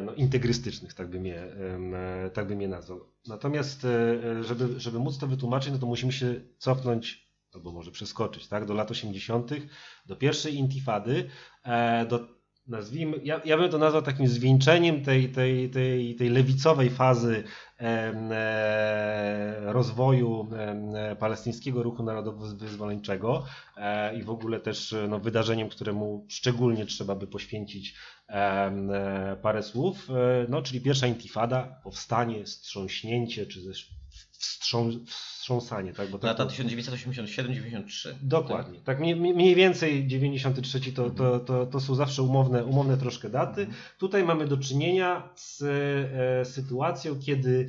no, 0.02 0.14
integrystycznych, 0.14 0.94
tak 0.94 1.08
bym, 1.08 1.26
je, 1.26 1.42
e, 1.42 2.30
tak 2.30 2.46
bym 2.46 2.61
je 2.61 2.68
nazwał. 2.68 3.00
Natomiast, 3.28 3.84
e, 3.84 4.44
żeby, 4.44 4.80
żeby 4.80 4.98
móc 4.98 5.18
to 5.18 5.26
wytłumaczyć, 5.26 5.72
no 5.72 5.78
to 5.78 5.86
musimy 5.86 6.12
się 6.12 6.40
cofnąć, 6.58 7.30
albo 7.54 7.72
może 7.72 7.90
przeskoczyć, 7.90 8.48
tak, 8.48 8.66
do 8.66 8.74
lat 8.74 8.90
80., 8.90 9.50
do 10.06 10.16
pierwszej 10.16 10.54
intifady, 10.54 11.30
e, 11.64 12.06
do 12.06 12.39
nazwijmy, 12.71 13.21
ja, 13.25 13.41
ja 13.45 13.59
bym 13.59 13.71
to 13.71 13.79
nazwał 13.79 14.03
takim 14.03 14.29
zwieńczeniem 14.29 15.05
tej, 15.05 15.29
tej, 15.29 15.71
tej, 15.71 16.14
tej 16.14 16.29
lewicowej 16.29 16.91
fazy 16.91 17.45
e, 17.81 19.73
rozwoju 19.73 20.49
e, 20.53 21.16
palestyńskiego 21.16 21.83
ruchu 21.83 22.03
narodowo-wyzwoleńczego 22.03 23.45
e, 23.77 24.16
i 24.18 24.23
w 24.23 24.31
ogóle 24.31 24.61
też 24.61 24.95
no, 25.09 25.18
wydarzeniem, 25.18 25.68
któremu 25.68 26.27
szczególnie 26.29 26.87
trzeba 26.87 27.14
by 27.14 27.27
poświęcić 27.27 27.95
parę 29.43 29.62
słów, 29.62 30.09
no, 30.49 30.62
czyli 30.62 30.81
pierwsza 30.81 31.07
intifada, 31.07 31.81
powstanie, 31.85 32.45
wstrząśnięcie, 32.45 33.47
czy 33.47 33.66
też 33.66 33.99
wstrząs, 34.31 34.95
wstrząsanie, 35.07 35.93
tak? 35.93 36.11
Bo 36.11 36.18
tak 36.18 36.29
Lata 36.29 36.47
to- 36.47 36.53
1987-93. 36.53 38.14
Dokładnie. 38.23 38.81
Tak 38.85 39.01
mniej, 39.01 39.16
mniej 39.16 39.55
więcej 39.55 40.07
93 40.07 40.93
to, 40.93 41.11
to, 41.11 41.41
to, 41.41 41.66
to 41.66 41.81
są 41.81 41.95
zawsze 41.95 42.23
umowne, 42.23 42.64
umowne 42.64 42.97
troszkę 42.97 43.31
daty. 43.31 43.66
Tutaj 43.99 44.25
mamy 44.25 44.47
do 44.47 44.57
czynienia 44.57 45.29
z 45.35 45.62
e, 45.62 46.45
sytuacją, 46.45 47.21
kiedy 47.21 47.68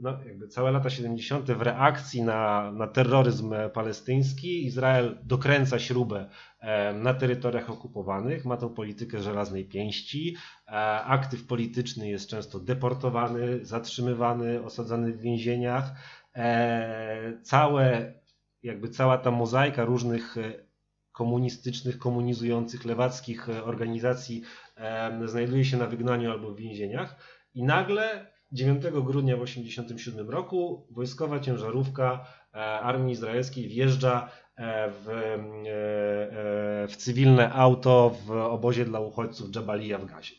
no, 0.00 0.18
jakby 0.26 0.48
całe 0.48 0.70
lata 0.70 0.90
70. 0.90 1.50
w 1.50 1.62
reakcji 1.62 2.22
na, 2.22 2.72
na 2.72 2.86
terroryzm 2.86 3.54
palestyński 3.72 4.66
Izrael 4.66 5.18
dokręca 5.22 5.78
śrubę 5.78 6.28
e, 6.60 6.92
na 6.92 7.14
terytoriach 7.14 7.70
okupowanych, 7.70 8.44
ma 8.44 8.56
tą 8.56 8.74
politykę 8.74 9.20
żelaznej 9.20 9.64
pięści, 9.64 10.36
e, 10.66 10.70
aktyw 11.04 11.46
polityczny 11.46 12.08
jest 12.08 12.30
często 12.30 12.60
deportowany, 12.60 13.64
zatrzymywany, 13.64 14.64
osadzany 14.64 15.12
w 15.12 15.20
więzieniach. 15.20 15.92
E, 16.36 17.38
całe, 17.42 18.14
jakby 18.62 18.88
cała 18.88 19.18
ta 19.18 19.30
mozaika 19.30 19.84
różnych 19.84 20.36
komunistycznych, 21.12 21.98
komunizujących, 21.98 22.84
lewackich 22.84 23.48
organizacji 23.48 24.42
znajduje 25.24 25.64
się 25.64 25.76
na 25.76 25.86
wygnaniu 25.86 26.30
albo 26.30 26.50
w 26.50 26.56
więzieniach 26.56 27.16
i 27.54 27.62
nagle 27.64 28.26
9 28.52 28.82
grudnia 28.82 29.36
w 29.36 29.40
1987 29.40 30.30
roku 30.30 30.86
wojskowa 30.90 31.40
ciężarówka 31.40 32.26
e, 32.54 32.56
armii 32.60 33.12
izraelskiej 33.12 33.68
wjeżdża 33.68 34.30
e, 34.56 34.90
w, 34.90 35.08
e, 35.08 36.88
w 36.88 36.96
cywilne 36.96 37.52
auto 37.52 38.16
w 38.26 38.30
obozie 38.30 38.84
dla 38.84 39.00
uchodźców 39.00 39.56
Jabalia 39.56 39.98
w 39.98 40.06
Gazie. 40.06 40.34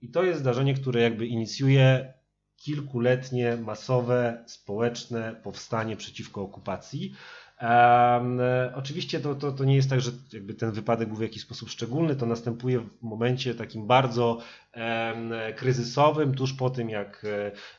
I 0.00 0.10
to 0.10 0.22
jest 0.22 0.40
zdarzenie, 0.40 0.74
które 0.74 1.02
jakby 1.02 1.26
inicjuje 1.26 2.12
kilkuletnie, 2.56 3.56
masowe, 3.56 4.44
społeczne 4.46 5.40
powstanie 5.42 5.96
przeciwko 5.96 6.42
okupacji. 6.42 7.12
E, 7.60 8.72
oczywiście 8.74 9.20
to, 9.20 9.34
to, 9.34 9.52
to 9.52 9.64
nie 9.64 9.76
jest 9.76 9.90
tak, 9.90 10.00
że 10.00 10.10
jakby 10.32 10.54
ten 10.54 10.72
wypadek 10.72 11.08
był 11.08 11.16
w 11.16 11.22
jakiś 11.22 11.42
sposób 11.42 11.70
szczególny, 11.70 12.16
to 12.16 12.26
następuje 12.26 12.80
w 12.80 13.02
momencie 13.02 13.54
takim 13.54 13.86
bardzo 13.86 14.38
e, 14.72 15.52
kryzysowym, 15.52 16.34
tuż 16.34 16.52
po 16.52 16.70
tym 16.70 16.90
jak 16.90 17.26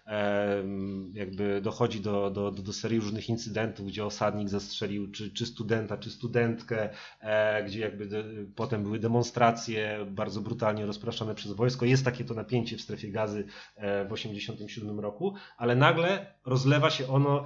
em, 0.06 1.12
jakby 1.16 1.62
dochodzi 1.62 2.02
do, 2.02 2.30
do, 2.30 2.52
do, 2.52 2.62
do 2.64 2.74
serii 2.74 3.00
różnych 3.00 3.30
incydentów, 3.30 3.88
gdzie 3.88 4.06
osadnik 4.06 4.50
zastrzelił 4.50 5.12
czy, 5.12 5.32
czy 5.32 5.46
studenta, 5.46 5.98
czy 5.98 6.12
studentkę, 6.12 6.90
e, 7.22 7.64
gdzie 7.64 7.80
jakby 7.80 8.06
de, 8.06 8.24
potem 8.56 8.84
były 8.84 9.00
demonstracje 9.00 10.06
bardzo 10.12 10.42
brutalnie 10.42 10.86
rozpraszane 10.86 11.36
przez 11.36 11.52
wojsko. 11.52 11.86
Jest 11.86 12.06
takie 12.06 12.26
to 12.26 12.34
napięcie 12.34 12.78
w 12.78 12.82
strefie 12.82 13.12
gazy 13.12 13.40
e, 13.76 14.06
w 14.06 14.14
1987 14.14 15.00
roku, 15.00 15.34
ale 15.58 15.76
nagle 15.76 16.34
rozlewa 16.46 16.90
się 16.90 17.08
ono 17.08 17.46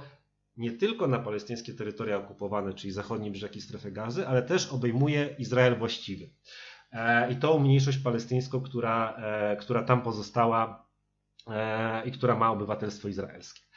nie 0.58 0.72
tylko 0.72 1.06
na 1.06 1.18
palestyńskie 1.18 1.74
terytoria 1.74 2.16
okupowane, 2.16 2.74
czyli 2.74 2.92
zachodnie 2.92 3.30
brzegi 3.30 3.60
strefy 3.60 3.92
gazy, 3.92 4.28
ale 4.28 4.42
też 4.42 4.72
obejmuje 4.72 5.34
Izrael 5.38 5.78
właściwy. 5.78 6.30
i 7.30 7.36
tą 7.36 7.58
mniejszość 7.58 7.98
palestyńską, 7.98 8.60
która, 8.60 9.20
która 9.60 9.82
tam 9.82 10.02
pozostała 10.02 10.88
i 12.04 12.12
która 12.12 12.36
ma 12.36 12.50
obywatelstwo 12.50 13.08
izraelskie. 13.08 13.67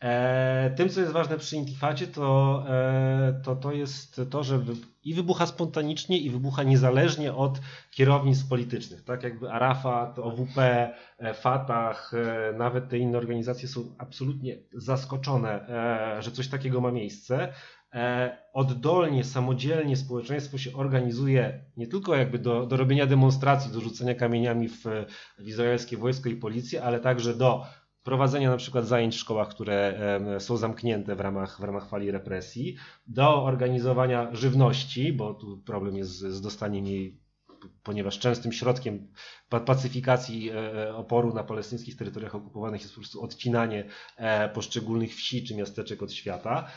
E, 0.00 0.70
tym, 0.76 0.88
co 0.88 1.00
jest 1.00 1.12
ważne 1.12 1.38
przy 1.38 1.56
Intifadzie, 1.56 2.06
to, 2.06 2.64
e, 2.68 3.40
to, 3.44 3.56
to 3.56 3.72
jest 3.72 4.20
to, 4.30 4.44
że 4.44 4.60
i 5.04 5.14
wybucha 5.14 5.46
spontanicznie, 5.46 6.18
i 6.18 6.30
wybucha 6.30 6.62
niezależnie 6.62 7.34
od 7.34 7.60
kierownictw 7.90 8.48
politycznych. 8.48 9.04
Tak 9.04 9.22
jakby 9.22 9.50
Arafat, 9.50 10.18
OWP, 10.18 10.58
e, 11.18 11.34
Fatah, 11.34 12.12
nawet 12.58 12.88
te 12.88 12.98
inne 12.98 13.18
organizacje 13.18 13.68
są 13.68 13.94
absolutnie 13.98 14.56
zaskoczone, 14.74 15.66
że 16.20 16.30
coś 16.30 16.48
takiego 16.48 16.80
ma 16.80 16.92
miejsce. 16.92 17.52
Oddolnie, 18.52 19.24
samodzielnie 19.24 19.96
społeczeństwo 19.96 20.58
się 20.58 20.72
organizuje 20.72 21.64
nie 21.76 21.86
tylko 21.86 22.16
jakby 22.16 22.38
do, 22.38 22.66
do 22.66 22.76
robienia 22.76 23.06
demonstracji, 23.06 23.72
do 23.72 23.80
rzucenia 23.80 24.14
kamieniami 24.14 24.68
w, 24.68 24.84
w 25.38 25.48
izraelskie 25.48 25.96
wojsko 25.96 26.28
i 26.28 26.36
policję, 26.36 26.82
ale 26.82 27.00
także 27.00 27.34
do 27.34 27.66
prowadzenia 28.02 28.50
na 28.50 28.56
przykład 28.56 28.86
zajęć 28.86 29.14
w 29.16 29.18
szkołach, 29.18 29.48
które 29.48 30.00
są 30.38 30.56
zamknięte 30.56 31.16
w 31.16 31.20
ramach, 31.20 31.60
w 31.60 31.64
ramach 31.64 31.88
fali 31.88 32.10
represji, 32.10 32.76
do 33.06 33.44
organizowania 33.44 34.28
żywności, 34.32 35.12
bo 35.12 35.34
tu 35.34 35.62
problem 35.66 35.96
jest 35.96 36.10
z, 36.10 36.40
dostaniem 36.40 36.86
jej 36.86 37.20
ponieważ 37.82 38.18
częstym 38.18 38.52
środkiem 38.52 39.08
pacyfikacji 39.48 40.50
e, 40.50 40.54
e, 40.88 40.96
oporu 40.96 41.34
na 41.34 41.44
palestyńskich 41.44 41.96
terytoriach 41.96 42.34
okupowanych 42.34 42.80
jest 42.80 42.94
po 42.94 43.00
prostu 43.00 43.22
odcinanie 43.22 43.84
e, 44.16 44.48
poszczególnych 44.48 45.14
wsi 45.14 45.44
czy 45.44 45.56
miasteczek 45.56 46.02
od 46.02 46.12
świata, 46.12 46.68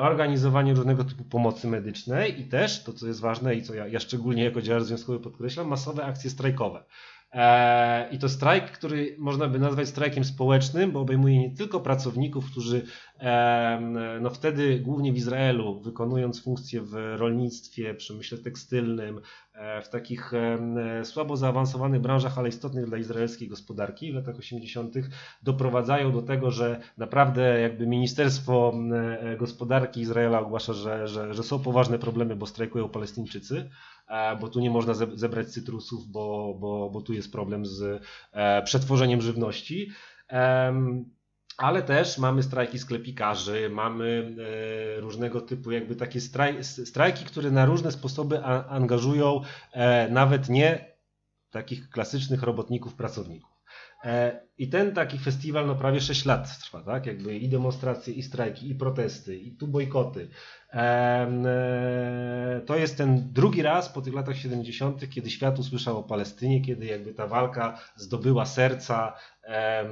organizowanie 0.00 0.74
różnego 0.74 1.04
typu 1.04 1.24
pomocy 1.24 1.68
medycznej 1.68 2.40
i 2.40 2.44
też, 2.44 2.84
to 2.84 2.92
co 2.92 3.06
jest 3.06 3.20
ważne 3.20 3.54
i 3.54 3.62
co 3.62 3.74
ja, 3.74 3.86
ja 3.86 4.00
szczególnie 4.00 4.44
jako 4.44 4.62
działacz 4.62 4.82
związkowy 4.82 5.20
podkreślam, 5.20 5.68
masowe 5.68 6.04
akcje 6.04 6.30
strajkowe. 6.30 6.84
E, 7.32 8.08
I 8.10 8.18
to 8.18 8.28
strajk, 8.28 8.70
który 8.70 9.16
można 9.18 9.48
by 9.48 9.58
nazwać 9.58 9.88
strajkiem 9.88 10.24
społecznym, 10.24 10.92
bo 10.92 11.00
obejmuje 11.00 11.38
nie 11.38 11.56
tylko 11.56 11.80
pracowników, 11.80 12.50
którzy 12.50 12.82
no 14.20 14.30
wtedy 14.30 14.80
głównie 14.80 15.12
w 15.12 15.16
Izraelu, 15.16 15.80
wykonując 15.80 16.42
funkcje 16.42 16.80
w 16.80 16.92
rolnictwie, 17.16 17.94
przemyśle 17.94 18.38
tekstylnym, 18.38 19.20
e, 19.54 19.82
w 19.82 19.88
takich 19.88 20.32
słabo 21.04 21.36
zaawansowanych 21.36 22.00
branżach, 22.00 22.38
ale 22.38 22.48
istotnych 22.48 22.86
dla 22.86 22.98
izraelskiej 22.98 23.48
gospodarki 23.48 24.12
w 24.12 24.14
latach 24.14 24.36
80. 24.36 24.94
doprowadzają 25.42 26.12
do 26.12 26.22
tego, 26.22 26.50
że 26.50 26.80
naprawdę 26.96 27.60
jakby 27.60 27.86
Ministerstwo 27.86 28.74
e, 29.20 29.36
Gospodarki 29.36 30.00
Izraela 30.00 30.40
ogłasza, 30.40 30.72
że, 30.72 31.08
że, 31.08 31.34
że 31.34 31.42
są 31.42 31.58
poważne 31.58 31.98
problemy, 31.98 32.36
bo 32.36 32.46
strajkują 32.46 32.88
Palestyńczycy 32.88 33.70
bo 34.40 34.48
tu 34.48 34.60
nie 34.60 34.70
można 34.70 34.94
zebrać 34.94 35.48
cytrusów, 35.48 36.06
bo, 36.06 36.56
bo, 36.58 36.90
bo 36.90 37.00
tu 37.00 37.12
jest 37.12 37.32
problem 37.32 37.66
z 37.66 38.02
e, 38.32 38.62
przetworzeniem 38.62 39.20
żywności. 39.20 39.90
Ale 41.58 41.82
też 41.82 42.18
mamy 42.18 42.42
strajki 42.42 42.78
sklepikarzy, 42.78 43.70
mamy 43.70 44.36
e, 44.96 45.00
różnego 45.00 45.40
typu 45.40 45.70
jakby 45.70 45.96
takie 45.96 46.20
straj, 46.20 46.64
strajki, 46.64 47.24
które 47.24 47.50
na 47.50 47.64
różne 47.66 47.92
sposoby 47.92 48.44
angażują 48.44 49.40
e, 49.72 50.08
nawet 50.10 50.48
nie 50.48 50.96
takich 51.50 51.90
klasycznych 51.90 52.42
robotników, 52.42 52.94
pracowników. 52.94 53.50
I 54.58 54.68
ten 54.68 54.94
taki 54.94 55.18
festiwal 55.18 55.66
no 55.66 55.74
prawie 55.74 56.00
6 56.00 56.24
lat 56.24 56.58
trwa, 56.58 56.82
tak? 56.82 57.06
Jakby 57.06 57.38
i 57.38 57.48
demonstracje, 57.48 58.14
i 58.14 58.22
strajki, 58.22 58.70
i 58.70 58.74
protesty, 58.74 59.36
i 59.36 59.52
tu 59.52 59.68
bojkoty. 59.68 60.28
E, 60.72 62.62
to 62.66 62.76
jest 62.76 62.98
ten 62.98 63.32
drugi 63.32 63.62
raz 63.62 63.88
po 63.88 64.02
tych 64.02 64.14
latach 64.14 64.36
70., 64.36 65.10
kiedy 65.10 65.30
świat 65.30 65.58
usłyszał 65.58 65.98
o 65.98 66.02
Palestynie, 66.02 66.60
kiedy 66.60 66.86
jakby 66.86 67.14
ta 67.14 67.26
walka 67.26 67.78
zdobyła 67.96 68.46
serca 68.46 69.14
e, 69.44 69.84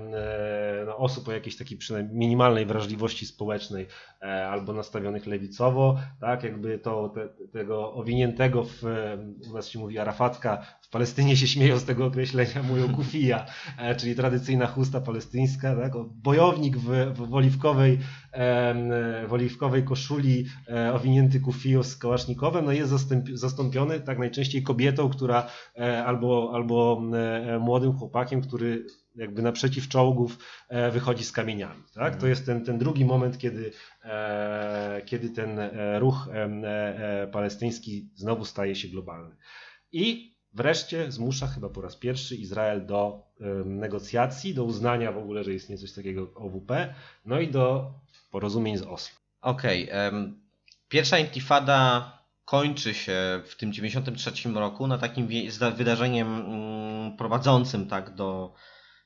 no, 0.87 0.97
osób 0.97 1.29
o 1.29 1.33
jakiejś 1.33 1.57
takiej 1.57 1.79
przynajmniej 1.79 2.17
minimalnej 2.17 2.67
wrażliwości 2.67 3.27
społecznej 3.27 3.87
e, 4.23 4.49
albo 4.49 4.73
nastawionych 4.73 5.27
lewicowo, 5.27 5.99
tak, 6.21 6.43
jakby 6.43 6.79
to 6.79 7.09
te, 7.09 7.29
tego 7.53 7.93
owiniętego 7.93 8.65
w, 8.65 8.83
u 9.51 9.55
nas 9.55 9.69
się 9.69 9.79
mówi 9.79 9.99
arafacka, 9.99 10.67
w 10.81 10.89
Palestynie 10.89 11.37
się 11.37 11.47
śmieją 11.47 11.79
z 11.79 11.85
tego 11.85 12.07
określenia, 12.07 12.63
mówią 12.63 12.95
kufija, 12.95 13.47
czyli 13.97 14.15
tradycyjna 14.59 14.67
chusta 14.67 15.01
palestyńska, 15.01 15.77
tak, 15.77 15.93
bojownik 16.23 16.77
w, 16.77 17.15
w 17.15 17.35
oliwkowej, 17.35 17.99
w 19.29 19.33
oliwkowej 19.33 19.85
koszuli 19.85 20.45
E, 20.69 20.95
owinięty 20.95 21.41
kufijo 21.41 21.85
z 21.85 21.97
kałasznikowem, 21.97 22.65
no 22.65 22.73
jest 22.73 22.93
zastąpiony 23.33 24.01
tak 24.01 24.19
najczęściej 24.19 24.63
kobietą, 24.63 25.11
która 25.11 25.51
e, 25.79 26.05
albo, 26.05 26.51
albo 26.55 27.03
e, 27.15 27.59
młodym 27.59 27.93
chłopakiem, 27.93 28.43
który 28.43 28.87
jakby 29.17 29.43
naprzeciw 29.43 29.89
czołgów 29.89 30.39
wychodzi 30.93 31.25
z 31.25 31.33
kamieniami. 31.33 31.83
Tak? 31.95 32.17
To 32.17 32.27
jest 32.27 32.47
ten, 32.47 32.65
ten 32.65 32.79
drugi 32.79 33.05
moment, 33.05 33.39
kiedy, 33.39 33.71
kiedy 35.07 35.31
ten 35.31 35.59
ruch 35.99 36.29
palestyński 37.33 38.11
znowu 38.15 38.45
staje 38.45 38.75
się 38.75 38.89
globalny. 38.89 39.37
I 39.93 40.34
wreszcie 40.55 41.13
zmusza 41.13 41.47
chyba 41.47 41.69
po 41.69 41.81
raz 41.81 41.97
pierwszy 41.97 42.37
Izrael 42.37 42.87
do 42.87 43.23
negocjacji, 43.65 44.55
do 44.55 44.65
uznania 44.65 45.13
w 45.13 45.19
ogóle, 45.19 45.45
że 45.45 45.55
istnieje 45.55 45.79
coś 45.79 45.93
takiego 45.93 46.33
OWP, 46.35 46.95
no 47.25 47.41
i 47.41 47.49
do 47.49 47.93
porozumień 48.31 48.79
z 48.79 48.83
Oslo. 48.83 49.19
Okej, 49.41 49.85
okay, 49.93 50.35
Pierwsza 50.95 51.19
intifada 51.19 52.13
kończy 52.45 52.95
się 52.95 53.43
w 53.47 53.57
tym 53.57 53.73
93 53.73 54.49
roku 54.49 54.87
na 54.87 54.99
takim 54.99 55.29
wydarzeniem 55.77 56.29
mm, 56.29 57.17
prowadzącym 57.17 57.87
tak 57.87 58.15
do 58.15 58.55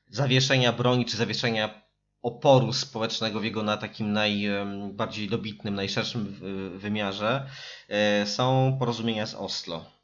zawieszenia 0.07 0.73
broni 0.73 1.05
czy 1.05 1.17
zawieszenia 1.17 1.81
oporu 2.21 2.73
społecznego 2.73 3.39
w 3.39 3.43
jego 3.43 3.63
na 3.63 3.77
takim 3.77 4.13
najbardziej 4.13 5.29
dobitnym, 5.29 5.75
najszerszym 5.75 6.39
wymiarze 6.75 7.49
e, 7.87 8.25
są 8.25 8.75
porozumienia 8.79 9.25
z 9.25 9.35
Oslo. 9.35 9.98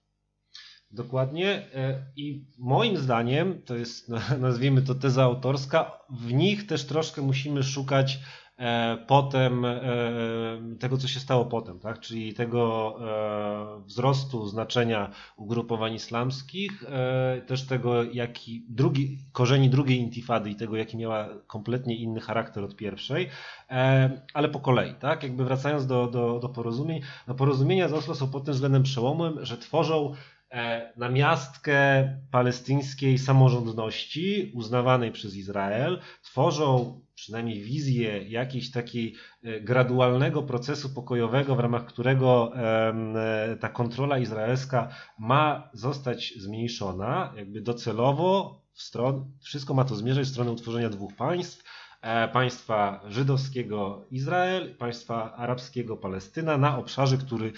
Dokładnie 0.96 1.50
e, 1.76 2.04
i 2.16 2.46
moim 2.58 2.98
zdaniem, 2.98 3.62
to 3.66 3.76
jest 3.76 4.10
nazwijmy 4.40 4.82
to 4.82 4.96
teza 4.96 5.24
autorska, 5.24 5.92
w 6.10 6.34
nich 6.34 6.68
też 6.68 6.86
troszkę 6.86 7.22
musimy 7.22 7.64
szukać 7.64 8.20
E, 8.58 8.98
potem 9.08 9.66
e, 9.66 9.82
tego, 10.80 10.98
co 10.98 11.08
się 11.08 11.20
stało 11.20 11.46
potem, 11.46 11.80
tak? 11.80 12.00
czyli 12.00 12.34
tego 12.34 12.96
wzrostu 13.86 14.48
znaczenia 14.48 15.12
ugrupowań 15.38 15.94
islamskich, 15.94 16.84
też 17.48 17.68
tego, 17.68 18.04
jaki 18.04 18.66
drugi, 18.70 19.18
korzeni 19.32 19.70
drugiej 19.70 19.98
intifady 19.98 20.50
i 20.50 20.56
tego, 20.56 20.76
jaki 20.76 20.98
miała 20.98 21.30
kompletnie 21.48 21.96
inny 21.96 22.20
charakter 22.20 22.64
od 22.64 22.76
pierwszej, 22.76 23.30
ale 24.34 24.50
po 24.50 24.60
kolei, 24.60 24.94
tak? 24.94 25.24
Jakby 25.24 25.46
wracając 25.46 25.88
do, 25.88 26.08
do, 26.08 26.40
do 26.40 26.50
porozumień, 26.50 27.02
no 27.28 27.36
porozumienia 27.36 27.88
z 27.88 27.94
Oslo 27.94 28.16
są 28.16 28.28
pod 28.32 28.46
tym 28.46 28.54
względem 28.54 28.84
przełomem, 28.84 29.46
że 29.46 29.58
tworzą 29.58 30.14
namiastkę 30.98 32.10
palestyńskiej 32.32 33.18
samorządności 33.18 34.52
uznawanej 34.54 35.12
przez 35.12 35.36
Izrael, 35.36 36.00
tworzą 36.24 37.02
przynajmniej 37.16 37.62
wizję 37.62 38.24
jakiejś 38.30 38.72
takiej 38.72 39.16
e, 39.44 39.62
gradualnego 39.62 40.44
procesu 40.44 40.90
pokojowego, 40.90 41.56
w 41.56 41.60
ramach 41.60 41.86
którego 41.86 42.52
e, 42.56 43.58
ta 43.60 43.70
kontrola 43.70 44.18
izraelska 44.18 44.90
ma 45.20 45.70
zostać 45.74 46.34
zmniejszona, 46.38 47.34
jakby 47.38 47.62
docelowo 47.62 48.62
w 48.74 48.82
stron, 48.82 49.32
wszystko 49.42 49.74
ma 49.74 49.86
to 49.86 49.96
zmierzać 49.96 50.28
w 50.28 50.32
stronę 50.32 50.52
utworzenia 50.52 50.90
dwóch 50.90 51.16
państw, 51.16 51.64
e, 51.64 51.85
państwa 52.34 53.02
żydowskiego 53.08 54.06
Izrael, 54.12 54.76
państwa 54.76 55.34
arabskiego 55.36 55.98
Palestyna 55.98 56.58
na 56.58 56.78
obszarze, 56.78 57.18
który 57.18 57.54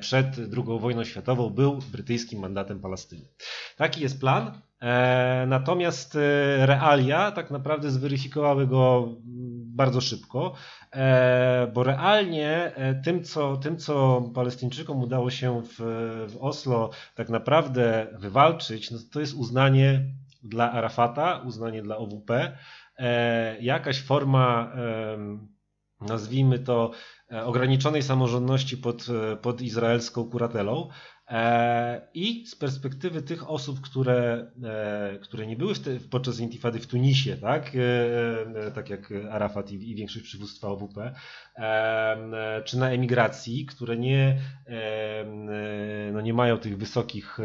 przed 0.00 0.26
II 0.38 0.80
wojną 0.80 1.04
światową 1.04 1.50
był 1.50 1.78
brytyjskim 1.92 2.40
mandatem 2.40 2.80
Palestyny. 2.80 3.28
Taki 3.76 4.00
jest 4.00 4.20
plan. 4.20 4.60
E, 4.82 5.44
natomiast 5.48 6.16
e, 6.16 6.66
realia 6.66 7.32
tak 7.32 7.50
naprawdę 7.50 7.90
zweryfikowały 7.90 8.66
go 8.66 9.08
bardzo 9.66 10.00
szybko, 10.00 10.52
e, 10.92 11.70
bo 11.74 11.82
realnie 11.82 12.72
tym, 13.04 13.24
co, 13.24 13.56
tym, 13.56 13.76
co 13.76 14.22
Palestyńczykom 14.34 15.02
udało 15.02 15.30
się 15.30 15.62
w, 15.62 15.76
w 16.28 16.36
Oslo 16.40 16.90
tak 17.14 17.28
naprawdę 17.28 18.06
wywalczyć, 18.18 18.90
no 18.90 18.98
to 19.12 19.20
jest 19.20 19.34
uznanie 19.34 20.00
dla 20.42 20.72
Arafata, 20.72 21.42
uznanie 21.44 21.82
dla 21.82 21.96
OWP, 21.96 22.58
jakaś 23.60 24.02
forma, 24.02 24.72
nazwijmy 26.00 26.58
to, 26.58 26.90
e, 27.32 27.44
ograniczonej 27.44 28.02
samorządności 28.02 28.76
pod, 28.76 29.06
e, 29.32 29.36
pod 29.36 29.60
izraelską 29.60 30.30
kuratelą. 30.30 30.88
E, 31.30 32.08
I 32.14 32.46
z 32.46 32.54
perspektywy 32.54 33.22
tych 33.22 33.50
osób, 33.50 33.80
które, 33.80 34.50
e, 34.64 35.18
które 35.22 35.46
nie 35.46 35.56
były 35.56 35.74
podczas 36.10 36.40
intifady 36.40 36.78
w 36.78 36.86
Tunisie, 36.86 37.36
tak, 37.36 37.72
e, 37.74 38.70
tak 38.70 38.90
jak 38.90 39.12
Arafat 39.30 39.70
i, 39.70 39.90
i 39.90 39.94
większość 39.94 40.24
przywództwa 40.24 40.68
OWP, 40.68 41.14
czy 42.64 42.78
na 42.78 42.90
emigracji, 42.90 43.66
które 43.66 43.96
nie, 43.96 44.40
no 46.12 46.20
nie 46.20 46.34
mają 46.34 46.58
tych 46.58 46.78
wysokich 46.78 47.38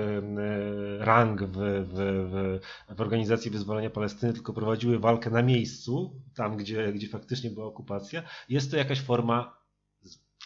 rang 1.00 1.44
w, 1.44 1.58
w, 1.94 2.60
w 2.96 3.02
organizacji 3.02 3.52
wyzwolenia 3.52 3.90
Palestyny, 3.90 4.34
tylko 4.34 4.54
prowadziły 4.54 5.00
walkę 5.00 5.30
na 5.30 5.42
miejscu, 5.42 6.22
tam 6.36 6.58
gdzie, 6.58 6.94
gdzie 6.94 7.08
faktycznie 7.08 7.50
była 7.50 7.66
okupacja, 7.66 8.24
jest 8.50 8.72
to 8.72 8.78
jakaś 8.78 9.02
forma 9.02 9.61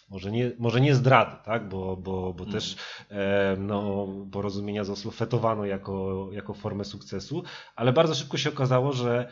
może 0.09 0.31
nie, 0.31 0.51
może 0.59 0.81
nie 0.81 0.95
zdrady, 0.95 1.35
tak? 1.45 1.69
bo, 1.69 1.97
bo, 1.97 2.33
bo 2.33 2.43
mm. 2.43 2.53
też 2.53 2.75
e, 3.09 3.55
no, 3.59 4.07
porozumienia 4.31 4.83
z 4.83 4.89
Oslo 4.89 5.11
fetowano 5.11 5.65
jako, 5.65 6.29
jako 6.31 6.53
formę 6.53 6.85
sukcesu, 6.85 7.43
ale 7.75 7.93
bardzo 7.93 8.15
szybko 8.15 8.37
się 8.37 8.49
okazało, 8.49 8.93
że 8.93 9.29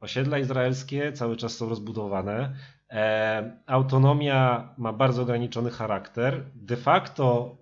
osiedla 0.00 0.38
izraelskie 0.38 1.12
cały 1.12 1.36
czas 1.36 1.56
są 1.56 1.68
rozbudowane, 1.68 2.56
e, 2.90 3.62
autonomia 3.66 4.74
ma 4.78 4.92
bardzo 4.92 5.22
ograniczony 5.22 5.70
charakter, 5.70 6.50
de 6.54 6.76
facto 6.76 7.56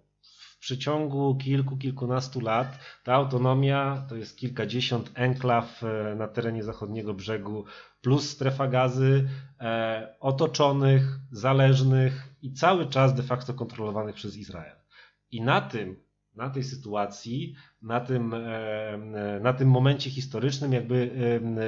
przeciągu 0.61 1.35
kilku, 1.35 1.77
kilkunastu 1.77 2.41
lat 2.41 2.79
ta 3.05 3.15
autonomia 3.15 4.07
to 4.09 4.17
jest 4.17 4.39
kilkadziesiąt 4.39 5.11
enklaw 5.15 5.85
e, 5.85 6.15
na 6.15 6.29
terenie 6.29 6.63
zachodniego 6.65 7.15
brzegu 7.15 7.65
plus 8.01 8.31
strefa 8.31 8.69
gazy, 8.69 9.29
e, 9.61 10.15
otoczonych, 10.21 11.19
zależnych 11.33 12.29
i 12.43 12.53
cały 12.53 12.87
czas 12.87 13.15
de 13.15 13.23
facto 13.23 13.55
kontrolowanych 13.55 14.15
przez 14.15 14.37
Izrael. 14.37 14.77
I 15.31 15.43
na 15.43 15.61
tym, 15.61 15.97
na 16.35 16.51
tej 16.51 16.65
sytuacji, 16.65 17.55
na 17.83 18.01
tym, 18.01 18.35
e, 18.35 19.41
na 19.43 19.53
tym 19.53 19.69
momencie 19.69 20.11
historycznym 20.11 20.73
jakby 20.73 21.11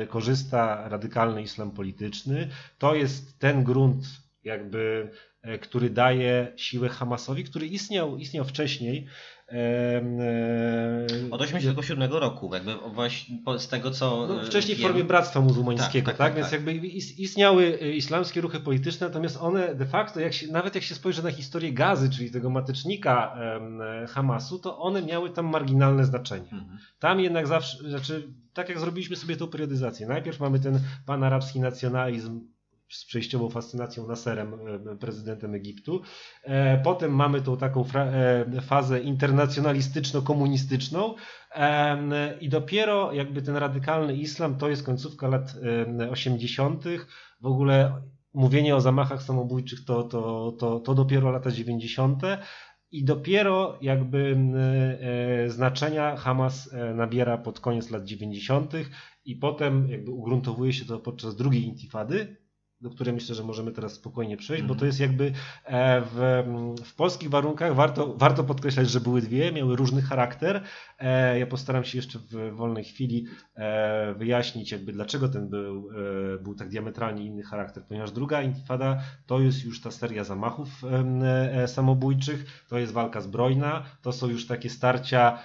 korzysta 0.09 0.89
radykalny 0.89 1.43
islam 1.43 1.71
polityczny. 1.71 2.49
To 2.79 2.95
jest 2.95 3.39
ten 3.39 3.65
grunt 3.65 4.05
jakby, 4.45 5.11
który 5.61 5.91
daje 5.91 6.53
siłę 6.57 6.89
Hamasowi, 6.89 7.45
który 7.45 7.67
istniał, 7.67 8.19
istniał 8.19 8.45
wcześniej, 8.45 9.07
od 11.31 11.41
1987 11.41 12.13
roku, 12.13 12.55
jakby 12.55 12.75
właśnie 12.75 13.39
z 13.59 13.69
tego 13.69 13.91
co. 13.91 14.27
No, 14.27 14.45
wcześniej 14.45 14.77
wiem. 14.77 14.85
w 14.85 14.89
formie 14.89 15.05
bractwa 15.05 15.41
muzułmańskiego, 15.41 16.07
tak? 16.07 16.17
tak, 16.17 16.27
tak, 16.27 16.27
tak? 16.27 16.35
Więc 16.37 16.51
tak. 16.51 16.53
jakby 16.53 16.87
istniały 16.97 17.71
islamskie 17.77 18.41
ruchy 18.41 18.61
polityczne, 18.61 19.07
natomiast 19.07 19.37
one 19.41 19.75
de 19.75 19.87
facto, 19.87 20.21
jak 20.21 20.33
się, 20.33 20.47
nawet 20.47 20.75
jak 20.75 20.85
się 20.85 20.95
spojrzy 20.95 21.23
na 21.23 21.31
historię 21.31 21.73
gazy, 21.73 22.11
czyli 22.11 22.31
tego 22.31 22.51
matecznika 22.51 23.37
Hamasu, 24.09 24.59
to 24.59 24.79
one 24.79 25.03
miały 25.03 25.31
tam 25.31 25.47
marginalne 25.47 26.05
znaczenie. 26.05 26.51
Mhm. 26.53 26.79
Tam 26.99 27.21
jednak 27.21 27.47
zawsze, 27.47 27.91
znaczy, 27.91 28.29
tak 28.53 28.69
jak 28.69 28.81
zrobiliśmy 28.81 29.17
sobie 29.17 29.37
tą 29.37 29.49
periodyzację, 29.49 30.07
najpierw 30.07 30.41
mamy 30.41 30.61
ten 30.61 30.81
panarabski 31.07 31.61
nacjonalizm 31.61 32.41
z 32.93 33.05
przejściową 33.05 33.51
fascynacją 33.51 34.07
Nasserem, 34.07 34.55
e, 34.55 34.59
prezydentem 34.97 35.55
Egiptu. 35.55 36.03
E, 36.43 36.79
potem 36.79 37.15
mamy 37.15 37.43
tą 37.43 37.57
taką 37.57 37.85
e, 37.95 38.61
fazę 38.61 39.01
internacjonalistyczno-komunistyczną 39.01 41.15
i 42.41 42.49
dopiero 42.49 43.13
jakby 43.13 43.43
ten 43.43 43.57
radykalny 43.57 44.17
islam 44.17 44.59
to 44.59 44.69
jest 44.69 44.83
końcówka 44.83 45.29
lat 45.29 45.55
80. 46.11 46.85
W 47.41 47.47
ogóle 47.47 48.03
mówienie 48.35 48.77
o 48.77 48.81
zamachach 48.81 49.23
samobójczych 49.23 49.85
to, 49.85 50.03
to, 50.03 50.53
to, 50.59 50.81
to 50.81 50.95
dopiero 50.95 51.31
lata 51.31 51.51
90. 51.51 52.23
I 52.91 53.05
dopiero 53.05 53.79
jakby 53.81 54.37
znaczenia 55.47 56.17
Hamas 56.17 56.75
nabiera 56.95 57.39
pod 57.39 57.61
koniec 57.61 57.91
lat 57.91 58.05
90. 58.05 58.73
i 59.25 59.37
potem 59.37 59.91
jakby 59.91 60.11
ugruntowuje 60.11 60.73
się 60.73 60.85
to 60.85 60.99
podczas 60.99 61.37
drugiej 61.37 61.65
intifady, 61.65 62.42
do 62.83 62.91
której 62.91 63.15
myślę, 63.15 63.35
że 63.35 63.43
możemy 63.43 63.73
teraz 63.73 63.93
spokojnie 63.93 64.37
przejść, 64.37 64.61
mm. 64.61 64.69
bo 64.69 64.75
to 64.75 64.87
mhm. 64.87 64.87
jest 64.87 65.01
jakby 65.01 65.33
e, 65.65 66.01
w, 66.01 66.43
w 66.85 66.95
polskich 66.95 67.31
warunkach 67.31 67.75
warto, 67.75 68.15
warto 68.17 68.45
podkreślać, 68.45 68.91
że 68.91 69.01
były 69.01 69.23
dwie, 69.23 69.53
miały 69.53 69.77
różny 69.77 70.03
charakter. 70.03 70.63
E, 70.99 71.39
ja 71.39 71.47
postaram 71.47 71.85
się 71.85 71.99
jeszcze 71.99 72.19
w 72.19 72.57
wolnej 72.57 72.85
chwili 72.85 73.27
e, 73.55 74.15
wyjaśnić, 74.15 74.73
jakby 74.73 74.93
dlaczego 74.93 75.29
ten 75.29 75.49
był, 75.49 75.89
był 76.43 76.55
tak 76.55 76.69
diametralnie 76.69 77.25
inny 77.25 77.43
charakter, 77.43 77.85
ponieważ 77.85 78.11
druga 78.11 78.43
intifada 78.43 79.03
to 79.27 79.41
jest 79.41 79.65
już 79.65 79.81
ta 79.81 79.91
seria 79.91 80.25
zamachów 80.25 80.69
samobójczych, 81.67 82.65
to 82.69 82.79
jest 82.79 82.93
walka 82.93 83.21
zbrojna, 83.21 83.83
to 84.03 84.13
są 84.13 84.29
już 84.29 84.47
takie 84.47 84.71
starcia 84.71 85.39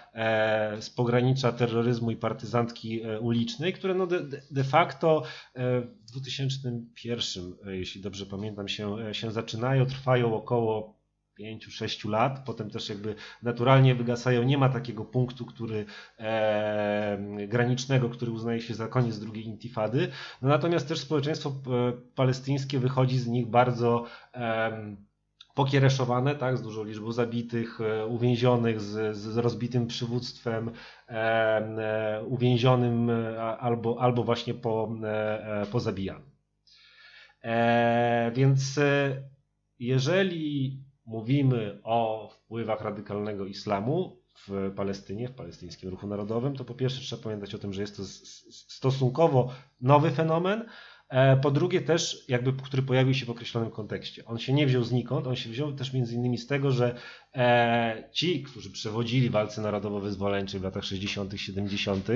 z 0.80 0.90
pogranicza 0.90 1.52
terroryzmu 1.52 2.12
i 2.12 2.16
partyzantki 2.16 3.02
ulicznej, 3.20 3.74
które 3.74 3.94
no 3.94 4.08
de, 4.08 4.22
de 4.52 4.64
facto 4.64 5.24
2001, 6.08 7.54
e, 7.68 7.78
jeśli 7.78 8.02
dobrze 8.02 8.26
pamiętam, 8.26 8.68
się, 8.68 9.00
e, 9.00 9.14
się 9.14 9.32
zaczynają, 9.32 9.86
trwają 9.86 10.36
około 10.36 10.98
5-6 11.40 12.10
lat, 12.10 12.44
potem 12.46 12.70
też 12.70 12.90
jakby 12.90 13.16
naturalnie 13.44 13.96
wygasają. 13.96 14.44
Nie 14.44 14.58
ma 14.58 14.70
takiego 14.70 15.06
punktu, 15.06 15.46
który 15.46 15.86
e, 16.20 17.18
granicznego, 17.48 18.10
który 18.10 18.32
uznaje 18.32 18.62
się 18.62 18.74
za 18.74 18.88
koniec 18.88 19.20
drugiej 19.20 19.46
intifady. 19.46 20.08
No, 20.42 20.50
natomiast 20.50 20.88
też 20.88 21.00
społeczeństwo 21.00 21.50
e, 21.50 21.94
palestyńskie 22.16 22.80
wychodzi 22.80 23.18
z 23.18 23.28
nich 23.28 23.48
bardzo 23.48 24.06
e, 24.34 25.07
pokiereszowane, 25.58 26.36
tak, 26.36 26.58
z 26.58 26.62
dużą 26.62 26.84
liczbą 26.84 27.12
zabitych, 27.12 27.82
e, 27.82 28.06
uwięzionych, 28.06 28.82
z, 28.82 29.18
z 29.18 29.38
rozbitym 29.38 29.88
przywództwem, 29.88 30.72
e, 31.10 31.14
e, 31.14 32.24
uwięzionym 32.24 33.10
albo, 33.60 34.02
albo 34.02 34.24
właśnie 34.24 34.54
po, 34.54 34.92
pozabijanym. 35.72 36.30
Więc 38.34 38.80
jeżeli 39.80 40.84
mówimy 41.06 41.80
o 41.84 42.30
wpływach 42.32 42.82
radykalnego 42.82 43.46
islamu 43.46 44.22
w 44.48 44.72
Palestynie, 44.76 45.28
w 45.28 45.36
palestyńskim 45.36 45.90
ruchu 45.90 46.08
narodowym, 46.08 46.56
to 46.56 46.66
po 46.66 46.74
pierwsze 46.74 47.02
trzeba 47.02 47.24
pamiętać 47.24 47.56
o 47.56 47.60
tym, 47.60 47.74
że 47.74 47.82
jest 47.82 47.98
to 47.98 48.04
stosunkowo 48.68 49.50
nowy 49.82 50.12
fenomen, 50.12 50.66
po 51.42 51.52
drugie 51.52 51.82
też, 51.82 52.26
jakby, 52.28 52.54
który 52.54 52.84
pojawił 52.84 53.14
się 53.14 53.26
w 53.26 53.30
określonym 53.30 53.72
kontekście. 53.72 54.26
On 54.26 54.38
się 54.40 54.54
nie 54.54 54.68
wziął 54.68 54.84
znikąd, 54.84 55.28
on 55.28 55.36
się 55.36 55.50
wziął 55.50 55.74
też 55.74 55.94
między 55.94 56.16
innymi 56.16 56.38
z 56.38 56.48
tego, 56.48 56.72
że 56.72 56.96
e, 57.36 58.10
ci, 58.12 58.44
którzy 58.44 58.72
przewodzili 58.72 59.30
walce 59.30 59.62
narodowo-wyzwoleńczej 59.62 60.60
w 60.60 60.64
latach 60.64 60.84
60., 60.84 61.34
70., 61.36 62.10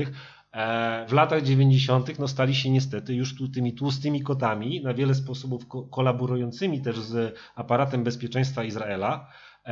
e, 0.54 1.06
w 1.08 1.14
latach 1.14 1.44
90. 1.44 2.20
No, 2.20 2.28
stali 2.28 2.56
się 2.56 2.70
niestety 2.70 3.14
już 3.16 3.36
tu 3.36 3.48
tymi 3.48 3.74
tłustymi 3.74 4.24
kotami, 4.24 4.84
na 4.84 4.94
wiele 4.94 5.16
sposobów 5.16 5.68
ko 5.68 5.84
kolaborującymi 5.84 6.82
też 6.82 7.00
z 7.00 7.40
aparatem 7.56 8.04
bezpieczeństwa 8.04 8.64
Izraela. 8.64 9.28
E, 9.66 9.72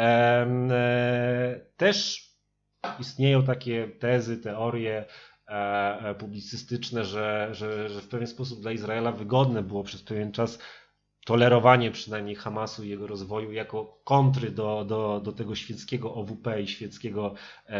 e 0.71 1.61
też 1.77 2.29
istnieją 2.99 3.43
takie 3.43 3.87
tezy, 3.87 4.37
teorie, 4.37 5.05
E, 5.05 5.05
e, 5.05 5.28
publicystyczne, 6.19 7.05
że, 7.05 7.49
że, 7.51 7.89
że 7.89 8.01
w 8.01 8.07
pewien 8.07 8.27
sposób 8.27 8.61
dla 8.61 8.71
Izraela 8.71 9.11
wygodne 9.11 9.63
było 9.63 9.83
przez 9.83 10.03
pewien 10.03 10.31
czas 10.31 10.59
tolerowanie 11.25 11.91
przynajmniej 11.91 12.35
Hamasu 12.35 12.83
i 12.83 12.89
jego 12.89 13.07
rozwoju 13.07 13.51
jako 13.51 14.01
kontry 14.03 14.51
do, 14.51 14.85
do, 14.85 15.19
do 15.19 15.31
tego 15.31 15.55
świeckiego 15.55 16.13
OWP 16.13 16.61
i 16.61 16.67
świeckiego 16.67 17.33
e, 17.69 17.71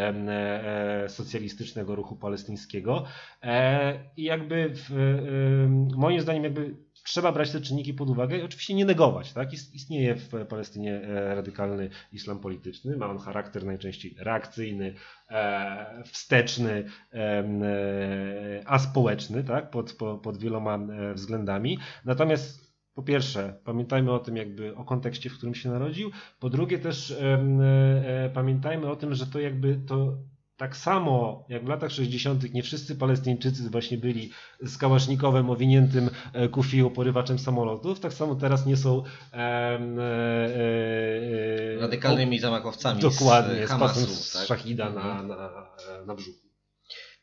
e, 1.04 1.08
socjalistycznego 1.08 1.94
ruchu 1.94 2.16
palestyńskiego. 2.16 3.04
E, 3.42 4.00
I 4.16 4.22
jakby 4.22 4.70
w, 4.74 4.90
e, 4.92 5.96
moim 5.96 6.20
zdaniem 6.20 6.44
jakby 6.44 6.76
trzeba 7.04 7.32
brać 7.32 7.50
te 7.50 7.60
czynniki 7.60 7.94
pod 7.94 8.10
uwagę 8.10 8.38
i 8.38 8.42
oczywiście 8.42 8.74
nie 8.74 8.84
negować. 8.84 9.32
Tak? 9.32 9.52
Istnieje 9.52 10.16
w 10.16 10.46
Palestynie 10.48 10.94
e, 10.94 11.34
radykalny 11.34 11.90
islam 12.12 12.38
polityczny, 12.38 12.96
ma 12.96 13.06
on 13.06 13.18
charakter 13.18 13.64
najczęściej 13.64 14.14
reakcyjny, 14.18 14.94
e, 15.30 16.02
wsteczny, 16.06 16.84
e, 17.12 18.62
aspołeczny 18.66 19.44
tak? 19.44 19.70
pod, 19.70 19.96
pod 20.22 20.38
wieloma 20.38 20.78
względami. 21.14 21.78
Natomiast 22.04 22.70
po 22.94 23.02
pierwsze, 23.02 23.60
pamiętajmy 23.64 24.12
o 24.12 24.18
tym 24.18 24.36
jakby 24.36 24.76
o 24.76 24.84
kontekście, 24.84 25.30
w 25.30 25.36
którym 25.36 25.54
się 25.54 25.68
narodził. 25.68 26.10
Po 26.40 26.50
drugie 26.50 26.78
też 26.78 27.16
pamiętajmy 28.34 28.90
o 28.90 28.96
tym, 28.96 29.14
że 29.14 29.26
to 29.26 29.40
jakby 29.40 29.80
to 29.88 30.16
tak 30.60 30.76
samo 30.76 31.44
jak 31.48 31.64
w 31.64 31.68
latach 31.68 31.92
60. 31.92 32.54
nie 32.54 32.62
wszyscy 32.62 32.96
Palestyńczycy 32.96 33.70
właśnie 33.70 33.98
byli 33.98 34.30
z 34.62 34.76
kałasznikowem 34.76 35.50
owiniętym 35.50 36.10
e, 36.32 36.48
kufią 36.48 36.90
porywaczem 36.90 37.38
samolotów, 37.38 38.00
tak 38.00 38.12
samo 38.12 38.34
teraz 38.34 38.66
nie 38.66 38.76
są 38.76 39.02
e, 39.32 39.36
e, 39.36 39.80
radykalnymi 41.80 42.38
zamachowcami 42.38 43.00
dokładnie, 43.00 43.66
z 43.66 43.70
Hamasu, 43.70 44.06
z 44.06 44.32
tak? 44.32 44.46
Szachida 44.46 44.90
na, 44.90 45.20
mhm. 45.20 45.28
na, 45.28 45.66
na 46.06 46.14
brzuchu. 46.14 46.38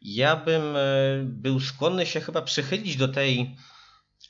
Ja 0.01 0.35
bym 0.35 0.75
e, 0.75 0.79
był 1.23 1.59
skłonny 1.59 2.05
się 2.05 2.21
chyba 2.21 2.41
przychylić 2.41 2.95
do 2.95 3.07
tej 3.07 3.55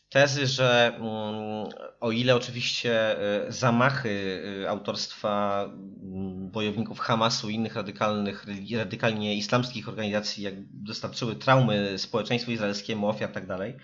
tezy, 0.10 0.47
że 0.47 0.93
mm, 0.95 1.70
o 1.99 2.12
ile 2.12 2.36
oczywiście 2.36 3.20
e, 3.20 3.51
zamachy 3.51 4.43
e, 4.64 4.70
autorstwa 4.70 5.64
mm, 5.64 6.51
bojowników 6.51 6.99
Hamasu 6.99 7.49
i 7.49 7.55
innych 7.55 7.76
radykalnych, 7.76 8.45
radykalnie 8.78 9.36
islamskich 9.36 9.89
organizacji 9.89 10.43
jak 10.43 10.53
dostarczyły 10.72 11.36
traumy 11.36 11.99
społeczeństwu 11.99 12.51
izraelskiemu, 12.51 13.10
ofiar 13.10 13.32
tak 13.32 13.47
dalej, 13.47 13.78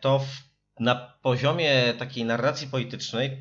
to 0.00 0.18
w 0.18 0.48
na 0.80 0.94
poziomie 1.22 1.94
takiej 1.98 2.24
narracji 2.24 2.66
politycznej 2.66 3.40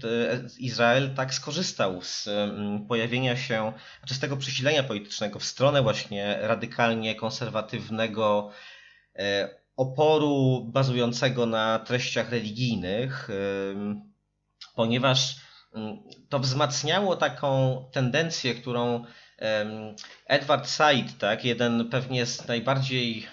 Izrael 0.60 1.16
tak 1.16 1.34
skorzystał 1.34 2.02
z 2.02 2.28
mm, 2.28 2.88
pojawienia 2.88 3.36
się, 3.36 3.74
czy 4.06 4.14
z 4.14 4.20
tego 4.20 4.38
przesilenia 4.38 4.84
politycznego 4.84 5.40
w 5.40 5.46
stronę 5.46 5.82
właśnie 5.82 6.38
radykalnie 6.42 7.16
konserwatywnego 7.16 8.52
oporu 9.78 10.64
bazującego 10.74 11.46
na 11.46 11.80
treściach 11.80 12.30
religijnych, 12.30 13.30
ponieważ 14.76 15.36
to 16.30 16.40
wzmacniało 16.40 17.16
taką 17.16 17.84
tendencję, 17.92 18.56
którą 18.56 19.06
Edward 20.28 20.68
Said, 20.68 21.18
tak, 21.18 21.46
jeden 21.46 21.90
pewnie 21.90 22.26
z 22.26 22.48
najbardziej 22.48 23.28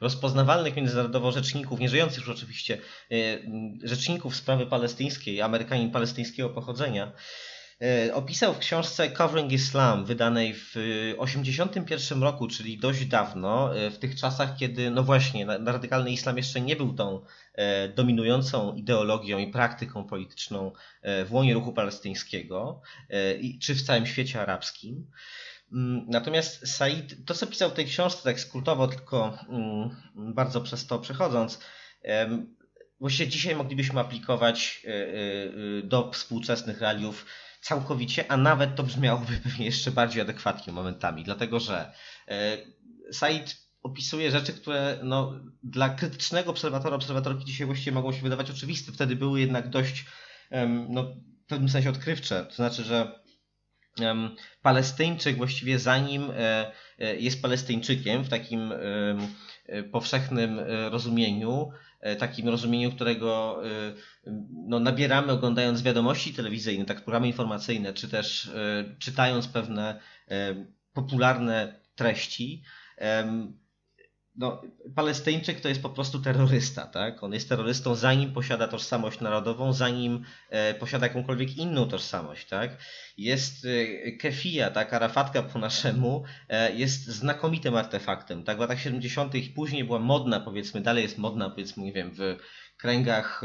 rozpoznawalnych 0.00 0.76
międzynarodowo 0.76 1.32
rzeczników, 1.32 1.80
nie 1.80 1.88
żyjących 1.88 2.18
już 2.18 2.36
oczywiście, 2.36 2.74
e, 2.74 3.16
rzeczników 3.82 4.36
sprawy 4.36 4.66
palestyńskiej, 4.66 5.42
Amerykanin 5.42 5.90
palestyńskiego 5.90 6.50
pochodzenia, 6.50 7.12
opisał 8.12 8.54
w 8.54 8.58
książce 8.58 9.10
Covering 9.10 9.52
Islam, 9.52 10.04
wydanej 10.04 10.54
w 10.54 10.72
1981 10.72 12.22
roku, 12.22 12.48
czyli 12.48 12.78
dość 12.78 13.06
dawno, 13.06 13.76
e, 13.76 13.90
w 13.90 13.98
tych 13.98 14.16
czasach, 14.16 14.56
kiedy, 14.56 14.90
no 14.90 15.02
właśnie, 15.02 15.46
radykalny 15.46 16.10
islam 16.10 16.36
jeszcze 16.36 16.60
nie 16.60 16.76
był 16.76 16.94
tą 16.94 17.24
e, 17.54 17.88
dominującą 17.88 18.74
ideologią 18.74 19.38
i 19.38 19.46
praktyką 19.46 20.04
polityczną 20.04 20.72
w 21.02 21.32
łonie 21.32 21.54
ruchu 21.54 21.72
palestyńskiego, 21.72 22.80
czy 23.60 23.74
w 23.74 23.82
całym 23.82 24.06
świecie 24.06 24.40
arabskim. 24.40 25.10
Mm, 25.72 26.04
natomiast 26.08 26.68
Said, 26.68 27.26
to 27.26 27.34
co 27.34 27.46
pisał 27.46 27.70
w 27.70 27.74
tej 27.74 27.86
książce, 27.86 28.22
tak 28.24 28.40
skrótowo, 28.40 28.88
tylko 28.88 29.38
mm, 29.48 29.90
bardzo 30.14 30.60
przez 30.60 30.86
to 30.86 30.98
przechodząc, 30.98 31.60
właściwie 33.00 33.30
dzisiaj 33.30 33.56
moglibyśmy 33.56 34.00
aplikować 34.00 34.86
do 35.84 36.10
współczesnych 36.12 36.80
realiów 36.80 37.26
całkowicie, 37.60 38.32
a 38.32 38.36
nawet 38.36 38.76
to 38.76 38.82
brzmiałoby 38.82 39.32
pewnie 39.44 39.64
jeszcze 39.66 39.90
bardziej 39.90 40.22
adekwatnie 40.22 40.72
momentami, 40.72 41.24
dlatego 41.24 41.60
że 41.60 41.92
e, 42.28 42.58
Said 43.12 43.68
opisuje 43.82 44.30
rzeczy, 44.30 44.52
które 44.52 44.98
no, 45.02 45.40
dla 45.62 45.88
krytycznego 45.88 46.50
obserwatora, 46.50 46.96
obserwatorki 46.96 47.44
dzisiaj 47.44 47.66
właściwie 47.66 47.92
mogą 47.92 48.12
się 48.12 48.22
wydawać 48.22 48.50
oczywiste. 48.50 48.92
Wtedy 48.92 49.16
były 49.16 49.40
jednak 49.40 49.68
dość 49.68 50.04
no, 50.88 51.04
w 51.44 51.48
pewnym 51.48 51.68
sensie 51.68 51.90
odkrywcze. 51.90 52.46
To 52.46 52.54
znaczy, 52.54 52.84
że 52.84 53.20
Palestyńczyk 54.62 55.36
właściwie 55.36 55.78
zanim 55.78 56.30
e, 56.30 56.72
e, 56.98 57.16
jest 57.16 57.42
Palestyńczykiem 57.42 58.24
w 58.24 58.28
takim 58.28 58.72
powszechnym 59.92 60.60
rozumieniu, 60.90 61.70
takim 62.18 62.48
rozumieniu, 62.48 62.90
którego 62.92 63.62
no, 64.66 64.80
nabieramy 64.80 65.32
oglądając 65.32 65.82
wiadomości 65.82 66.34
telewizyjne, 66.34 66.84
tak 66.84 67.04
programy 67.04 67.26
informacyjne, 67.26 67.92
czy 67.94 68.08
też 68.08 68.48
e, 68.48 68.84
czytając 68.98 69.48
pewne 69.48 70.00
e, 70.30 70.54
popularne 70.92 71.80
treści, 71.94 72.62
no, 74.38 74.62
Palestyńczyk 74.94 75.60
to 75.60 75.68
jest 75.68 75.82
po 75.82 75.88
prostu 75.88 76.20
terrorysta, 76.20 76.86
tak? 76.86 77.22
On 77.22 77.32
jest 77.32 77.48
terrorystą 77.48 77.94
zanim 77.94 78.32
posiada 78.32 78.68
tożsamość 78.68 79.20
narodową, 79.20 79.72
zanim 79.72 80.24
e, 80.50 80.74
posiada 80.74 81.06
jakąkolwiek 81.06 81.56
inną 81.56 81.88
tożsamość, 81.88 82.46
tak? 82.48 82.76
Jest 83.18 83.66
e, 84.06 84.12
kefija, 84.12 84.70
tak? 84.70 84.94
Arafatka 84.94 85.42
po 85.42 85.58
naszemu 85.58 86.24
e, 86.48 86.72
jest 86.72 87.06
znakomitym 87.06 87.76
artefaktem, 87.76 88.44
tak? 88.44 88.56
W 88.56 88.60
latach 88.60 88.80
70. 88.80 89.34
i 89.34 89.42
później 89.42 89.84
była 89.84 89.98
modna, 89.98 90.40
powiedzmy, 90.40 90.80
dalej 90.80 91.02
jest 91.02 91.18
modna, 91.18 91.50
powiedzmy, 91.50 91.82
nie 91.84 91.92
wiem, 91.92 92.10
w 92.14 92.36
kręgach 92.78 93.42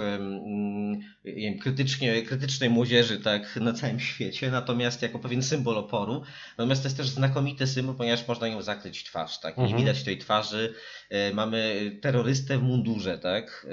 wiem, 1.26 1.60
krytycznie, 1.60 2.22
krytycznej 2.22 2.70
młodzieży 2.70 3.20
tak 3.20 3.56
na 3.56 3.74
całym 3.74 4.00
świecie, 4.00 4.52
natomiast 4.52 5.02
jako 5.02 5.20
pewien 5.20 5.44
symbol 5.44 5.78
oporu. 5.78 6.24
Natomiast 6.58 6.82
to 6.82 6.88
jest 6.88 6.98
też 6.98 7.10
znakomity 7.10 7.68
symbol, 7.68 7.96
ponieważ 7.96 8.28
można 8.28 8.48
ją 8.48 8.62
zakryć 8.62 9.04
twarz, 9.04 9.40
tak? 9.40 9.58
Nie 9.58 9.64
mhm. 9.64 9.82
widać 9.82 10.04
tej 10.04 10.18
twarzy. 10.18 10.74
E, 11.10 11.34
mamy 11.34 11.92
terrorystę 12.02 12.58
w 12.58 12.64
mundurze, 12.64 13.18
tak? 13.18 13.68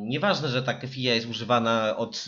Nieważne, 0.00 0.48
że 0.48 0.62
ta 0.62 0.74
kefija 0.74 1.14
jest 1.14 1.26
używana 1.26 1.96
od 1.96 2.24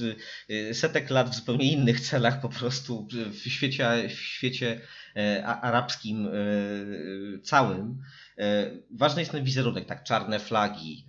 e, 0.51 0.75
setek 0.75 1.11
lat 1.11 1.31
w 1.31 1.35
zupełnie 1.35 1.73
innych 1.73 2.01
celach, 2.01 2.41
po 2.41 2.49
prostu 2.49 3.09
w 3.31 3.49
świecie, 3.49 4.09
w 4.09 4.21
świecie 4.21 4.81
e, 5.17 5.47
arabskim 5.47 6.29
całym. 7.43 8.03
E, 8.39 8.71
ważny 8.91 9.23
jest 9.23 9.33
ten 9.33 9.45
wizerunek, 9.45 9.87
tak, 9.87 10.05
czarne 10.05 10.39
flagi, 10.39 11.07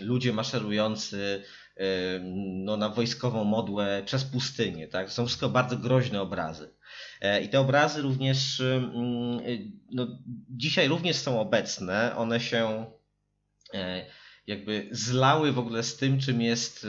ludzie 0.00 0.32
maszerujący 0.32 1.42
no, 2.64 2.76
na 2.76 2.88
wojskową 2.88 3.44
modłę 3.44 4.02
przez 4.06 4.24
pustynię, 4.24 4.88
tak, 4.88 5.10
są 5.10 5.26
wszystko 5.26 5.48
bardzo 5.48 5.76
groźne 5.76 6.22
obrazy. 6.22 6.74
E, 7.20 7.42
I 7.42 7.48
te 7.48 7.60
obrazy 7.60 8.02
również 8.02 8.62
no, 9.92 10.06
dzisiaj 10.48 10.88
również 10.88 11.16
są 11.16 11.40
obecne, 11.40 12.16
one 12.16 12.40
się 12.40 12.86
e, 13.74 14.06
jakby 14.46 14.88
zlały 14.90 15.52
w 15.52 15.58
ogóle 15.58 15.82
z 15.82 15.96
tym, 15.96 16.20
czym 16.20 16.40
jest 16.40 16.86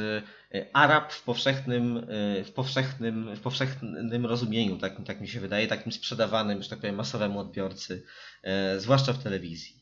Arab 0.73 1.13
w 1.13 1.23
powszechnym, 1.23 2.07
w 2.45 2.51
powszechnym, 2.55 3.35
w 3.35 3.39
powszechnym 3.39 4.25
rozumieniu, 4.25 4.77
tak, 4.77 4.93
tak 5.05 5.21
mi 5.21 5.27
się 5.27 5.39
wydaje, 5.39 5.67
takim 5.67 5.91
sprzedawanym, 5.91 6.63
że 6.63 6.69
tak 6.69 6.79
powiem, 6.79 6.95
masowemu 6.95 7.39
odbiorcy 7.39 8.03
E, 8.43 8.79
zwłaszcza 8.79 9.13
w 9.13 9.23
telewizji. 9.23 9.81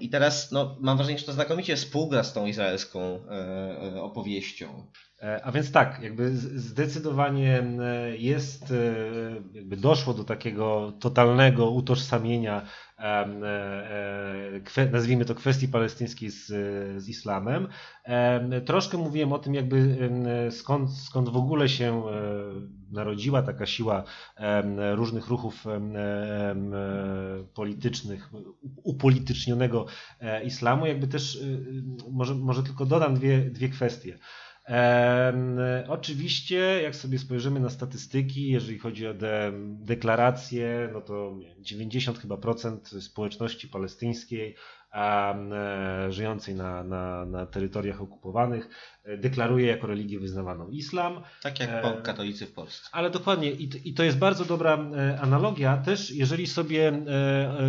I 0.00 0.08
teraz 0.10 0.50
no, 0.50 0.76
mam 0.80 0.96
wrażenie, 0.96 1.18
że 1.18 1.24
to 1.24 1.32
znakomicie 1.32 1.76
współgra 1.76 2.24
z 2.24 2.32
tą 2.32 2.46
izraelską 2.46 3.00
e, 3.00 3.32
e, 3.96 4.02
opowieścią. 4.02 4.86
A 5.42 5.52
więc 5.52 5.72
tak, 5.72 6.02
jakby 6.02 6.36
zdecydowanie 6.36 7.64
jest, 8.18 8.74
jakby 9.54 9.76
doszło 9.76 10.14
do 10.14 10.24
takiego 10.24 10.92
totalnego 11.00 11.70
utożsamienia 11.70 12.66
E, 13.02 14.86
nazwijmy 14.92 15.24
to 15.24 15.34
kwestii 15.34 15.68
palestyńskiej 15.68 16.30
z, 16.30 16.46
z 17.02 17.08
islamem. 17.08 17.68
Troszkę 18.66 18.98
mówiłem 18.98 19.32
o 19.32 19.38
tym, 19.38 19.54
jakby 19.54 19.98
skąd, 20.50 20.90
skąd 20.90 21.28
w 21.28 21.36
ogóle 21.36 21.68
się 21.68 22.08
e, 22.08 22.12
narodziła 22.90 23.42
taka 23.42 23.66
siła 23.66 24.04
różnych 24.94 25.28
ruchów 25.28 25.64
politycznych, 27.54 28.30
upolitycznionego 28.82 29.86
e, 30.20 30.44
islamu. 30.44 30.86
Jakby 30.86 31.08
też 31.08 31.38
może, 32.10 32.34
może 32.34 32.62
tylko 32.62 32.86
dodam 32.86 33.14
dwie, 33.14 33.38
dwie 33.38 33.68
kwestie. 33.68 34.18
Oczywiście, 35.88 36.82
jak 36.82 36.96
sobie 36.96 37.18
spojrzymy 37.18 37.60
na 37.60 37.70
statystyki, 37.70 38.48
jeżeli 38.48 38.78
chodzi 38.78 39.06
o 39.06 39.14
de 39.14 39.52
deklaracje, 39.66 40.90
no 40.92 41.00
to 41.00 41.38
90 41.58 42.18
chyba 42.18 42.36
procent 42.36 42.88
społeczności 42.88 43.68
palestyńskiej 43.68 44.56
żyjącej 46.08 46.54
na, 46.54 46.84
na, 46.84 47.24
na 47.24 47.46
terytoriach 47.46 48.02
okupowanych 48.02 48.68
e, 49.04 49.16
deklaruje 49.16 49.66
jako 49.66 49.86
religię 49.86 50.20
wyznawaną 50.20 50.68
islam. 50.68 51.22
Tak 51.42 51.60
jak 51.60 51.70
e, 51.70 52.02
katolicy 52.02 52.46
w 52.46 52.52
Polsce. 52.52 52.88
Ale 52.92 53.10
dokładnie 53.10 53.50
i, 53.52 53.88
i 53.88 53.94
to 53.94 54.02
jest 54.02 54.18
bardzo 54.18 54.44
dobra 54.44 54.78
analogia 55.20 55.76
też, 55.76 56.10
jeżeli 56.10 56.46
sobie 56.46 57.04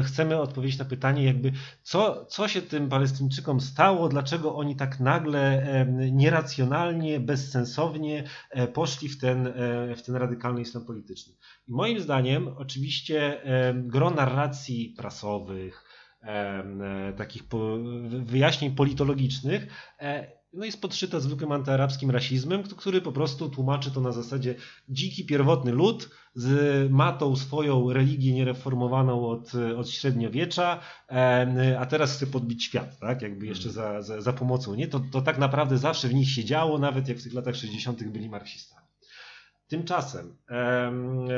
chcemy 0.06 0.40
odpowiedzieć 0.40 0.80
na 0.80 0.86
pytanie 0.86 1.24
jakby 1.24 1.52
co, 1.82 2.26
co 2.26 2.48
się 2.48 2.62
tym 2.62 2.90
Palestyńczykom 2.90 3.62
stało, 3.62 4.10
dlaczego 4.10 4.56
oni 4.56 4.76
tak 4.76 5.00
nagle 5.00 5.66
nieracjonalnie, 6.12 7.20
bezsensownie 7.20 8.24
poszli 8.74 9.10
w 9.10 9.20
ten, 9.20 9.54
w 9.96 10.02
ten 10.06 10.16
radykalny 10.16 10.62
islam 10.62 10.86
polityczny. 10.86 11.34
I 11.68 11.72
moim 11.72 12.00
zdaniem 12.00 12.48
oczywiście 12.58 13.42
gro 13.74 14.10
narracji 14.10 14.94
prasowych, 14.98 15.93
E, 15.93 15.93
takich 17.18 17.44
wyjaśnień 18.24 18.76
politologicznych, 18.76 19.68
e, 20.00 20.44
no 20.54 20.66
jest 20.66 20.82
podszyta 20.82 21.20
zwykłym 21.20 21.52
antyarabskim 21.52 22.12
rasizmem, 22.12 22.64
który 22.64 23.02
po 23.02 23.12
prostu 23.12 23.50
tłumaczy 23.50 23.92
to 23.92 24.02
na 24.02 24.12
zasadzie 24.12 24.56
dziki 24.90 25.26
pierwotny 25.26 25.72
lud 25.72 26.10
z, 26.36 26.92
ma 26.92 27.14
tą 27.14 27.36
swoją 27.36 27.94
religię 27.94 28.34
niereformowaną 28.34 29.28
od, 29.28 29.52
od 29.78 29.90
średniowiecza, 29.90 30.80
a 31.80 31.86
teraz 31.86 32.16
chce 32.16 32.28
podbić 32.28 32.64
świat, 32.64 33.00
tak? 33.00 33.22
Jakby 33.22 33.46
jeszcze 33.46 33.70
za, 33.70 34.02
za, 34.02 34.22
za 34.22 34.34
pomocą. 34.34 34.76
Nie? 34.76 34.88
To, 34.88 35.02
to 35.12 35.22
tak 35.22 35.38
naprawdę 35.38 35.78
zawsze 35.78 36.08
w 36.08 36.14
nich 36.14 36.30
się 36.30 36.44
działo, 36.44 36.80
nawet 36.80 37.08
jak 37.08 37.18
w 37.18 37.24
tych 37.24 37.34
latach 37.34 37.56
60. 37.56 38.04
byli 38.04 38.30
marksistami. 38.30 38.88
Tymczasem 39.68 40.38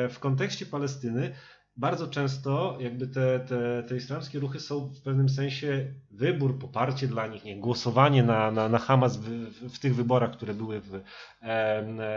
w 0.09 0.15
kontekście 0.19 0.65
Palestyny 0.65 1.35
bardzo 1.77 2.07
często 2.07 2.77
jakby 2.79 3.07
te, 3.07 3.39
te, 3.39 3.83
te 3.83 3.97
islamskie 3.97 4.39
ruchy 4.39 4.59
są 4.59 4.87
w 4.87 5.01
pewnym 5.01 5.29
sensie 5.29 5.93
wybór, 6.11 6.59
poparcie 6.59 7.07
dla 7.07 7.27
nich, 7.27 7.45
nie, 7.45 7.59
głosowanie 7.59 8.23
na, 8.23 8.51
na, 8.51 8.69
na 8.69 8.77
Hamas 8.77 9.17
w, 9.17 9.29
w, 9.29 9.75
w 9.75 9.79
tych 9.79 9.95
wyborach, 9.95 10.31
które 10.31 10.53
były 10.53 10.81
w, 10.81 11.01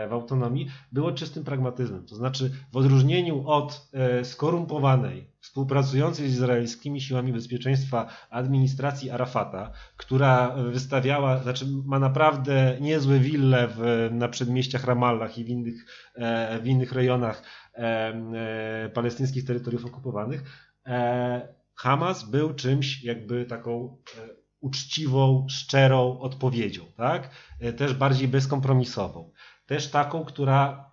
w 0.09 0.13
autonomii, 0.13 0.67
było 0.91 1.11
czystym 1.11 1.43
pragmatyzmem. 1.43 2.05
To 2.05 2.15
znaczy 2.15 2.51
w 2.71 2.77
odróżnieniu 2.77 3.47
od 3.47 3.89
e, 3.93 4.25
skorumpowanej, 4.25 5.28
współpracującej 5.39 6.29
z 6.29 6.33
izraelskimi 6.33 7.01
siłami 7.01 7.33
bezpieczeństwa 7.33 8.07
administracji 8.29 9.09
Arafata, 9.09 9.71
która 9.97 10.49
wystawiała, 10.49 11.43
znaczy 11.43 11.65
ma 11.85 11.99
naprawdę 11.99 12.77
niezłe 12.81 13.19
wille 13.19 13.67
w, 13.67 14.09
na 14.11 14.27
przedmieściach 14.27 14.83
Ramallah 14.83 15.37
i 15.37 15.43
w 15.43 15.49
innych, 15.49 15.85
e, 16.15 16.59
w 16.59 16.67
innych 16.67 16.91
rejonach 16.91 17.43
e, 17.73 18.89
palestyńskich 18.93 19.45
terytoriów 19.45 19.85
okupowanych, 19.85 20.69
Hamas 21.75 22.29
był 22.29 22.53
czymś 22.53 23.03
jakby 23.03 23.45
taką 23.45 23.97
uczciwą, 24.59 25.47
szczerą 25.49 26.19
odpowiedzią, 26.19 26.83
tak? 26.97 27.29
Też 27.77 27.93
bardziej 27.93 28.27
bezkompromisową. 28.27 29.31
Też 29.65 29.91
taką, 29.91 30.25
która 30.25 30.88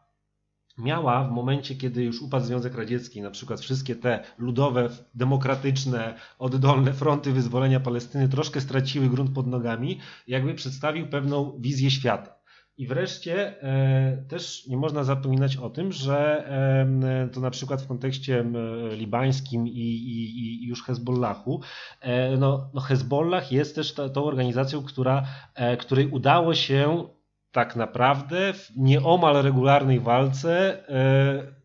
miała 0.78 1.24
w 1.24 1.30
momencie, 1.30 1.74
kiedy 1.74 2.04
już 2.04 2.22
upadł 2.22 2.46
Związek 2.46 2.74
Radziecki, 2.74 3.22
na 3.22 3.30
przykład 3.30 3.60
wszystkie 3.60 3.96
te 3.96 4.24
ludowe, 4.38 4.88
demokratyczne, 5.14 6.14
oddolne 6.38 6.92
fronty 6.92 7.32
wyzwolenia 7.32 7.80
Palestyny 7.80 8.28
troszkę 8.28 8.60
straciły 8.60 9.08
grunt 9.08 9.30
pod 9.30 9.46
nogami, 9.46 10.00
jakby 10.26 10.54
przedstawił 10.54 11.08
pewną 11.08 11.58
wizję 11.60 11.90
świata. 11.90 12.36
I 12.78 12.86
wreszcie 12.86 13.62
e, 13.62 14.24
też 14.28 14.66
nie 14.66 14.76
można 14.76 15.04
zapominać 15.04 15.56
o 15.56 15.70
tym, 15.70 15.92
że 15.92 16.48
e, 16.48 17.28
to 17.32 17.40
na 17.40 17.50
przykład 17.50 17.82
w 17.82 17.86
kontekście 17.86 18.44
libańskim 18.90 19.68
i, 19.68 19.70
i, 19.70 20.64
i 20.64 20.66
już 20.66 20.82
Hezbollahu, 20.82 21.60
e, 22.00 22.36
no, 22.36 22.70
no 22.74 22.80
Hezbollah 22.80 23.52
jest 23.52 23.74
też 23.74 23.94
ta, 23.94 24.08
tą 24.08 24.24
organizacją, 24.24 24.82
która, 24.82 25.26
e, 25.54 25.76
której 25.76 26.06
udało 26.06 26.54
się 26.54 27.08
tak 27.56 27.76
naprawdę 27.76 28.52
w 28.52 28.70
nieomal 28.76 29.42
regularnej 29.42 30.00
walce 30.00 30.78
e, 30.88 31.56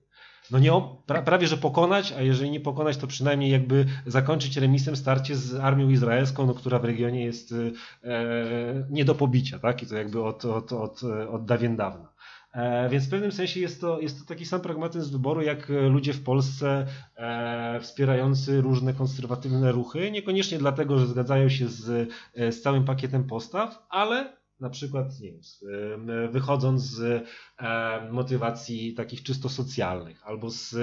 no 0.52 0.60
nie, 0.60 0.72
prawie 1.26 1.48
że 1.48 1.58
pokonać, 1.58 2.12
a 2.12 2.22
jeżeli 2.22 2.52
nie 2.52 2.60
pokonać, 2.60 2.98
to 2.98 3.08
przynajmniej 3.08 3.52
jakby 3.52 3.86
zakończyć 4.06 4.58
remisem 4.58 4.96
starcie 4.96 5.36
z 5.36 5.56
armią 5.56 5.90
izraelską, 5.90 6.46
no, 6.46 6.54
która 6.54 6.80
w 6.80 6.86
regionie 6.86 7.26
jest 7.26 7.52
e, 7.52 7.56
nie 8.90 9.06
do 9.06 9.16
pobicia, 9.16 9.60
tak? 9.60 9.84
I 9.84 9.88
to 9.88 9.96
jakby 9.96 10.24
od, 10.24 10.46
od, 10.46 10.72
od, 10.74 11.04
od 11.30 11.46
dawien 11.46 11.76
dawna. 11.76 12.14
E, 12.54 12.90
więc 12.90 13.08
w 13.08 13.10
pewnym 13.10 13.32
sensie 13.32 13.60
jest 13.60 13.82
to, 13.82 14.00
jest 14.00 14.20
to 14.20 14.26
taki 14.26 14.46
sam 14.46 14.62
pragmatyzm 14.62 15.12
wyboru, 15.12 15.42
jak 15.42 15.70
ludzie 15.70 16.14
w 16.14 16.24
Polsce 16.24 16.86
e, 17.16 17.80
wspierający 17.82 18.62
różne 18.62 18.94
konserwatywne 18.94 19.72
ruchy, 19.72 20.12
niekoniecznie 20.12 20.58
dlatego, 20.58 21.00
że 21.00 21.08
zgadzają 21.08 21.50
się 21.50 21.68
z, 21.68 22.10
z 22.36 22.62
całym 22.62 22.86
pakietem 22.86 23.24
postaw, 23.24 23.86
ale 23.90 24.41
na 24.62 24.70
przykład 24.70 25.20
nie 25.20 25.32
wiem, 25.32 25.42
wychodząc 26.32 26.82
z 26.82 27.28
motywacji 28.12 28.94
takich 28.94 29.24
czysto 29.24 29.50
socjalnych, 29.50 30.22
albo 30.26 30.50
z 30.50 30.76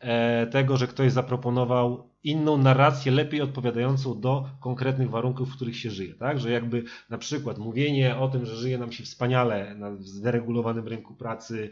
e, 0.00 0.46
tego, 0.46 0.76
że 0.76 0.86
ktoś 0.86 1.12
zaproponował 1.12 2.08
inną 2.24 2.56
narrację, 2.56 3.12
lepiej 3.12 3.40
odpowiadającą 3.40 4.20
do 4.20 4.48
konkretnych 4.60 5.10
warunków, 5.10 5.48
w 5.48 5.56
których 5.56 5.76
się 5.76 5.90
żyje. 5.90 6.14
Tak? 6.14 6.40
Że 6.40 6.50
jakby 6.50 6.84
na 7.10 7.18
przykład 7.18 7.58
mówienie 7.58 8.16
o 8.16 8.28
tym, 8.28 8.46
że 8.46 8.56
żyje 8.56 8.78
nam 8.78 8.92
się 8.92 9.04
wspaniale 9.04 9.74
na 9.74 9.96
zderegulowanym 9.96 10.88
rynku 10.88 11.14
pracy, 11.14 11.70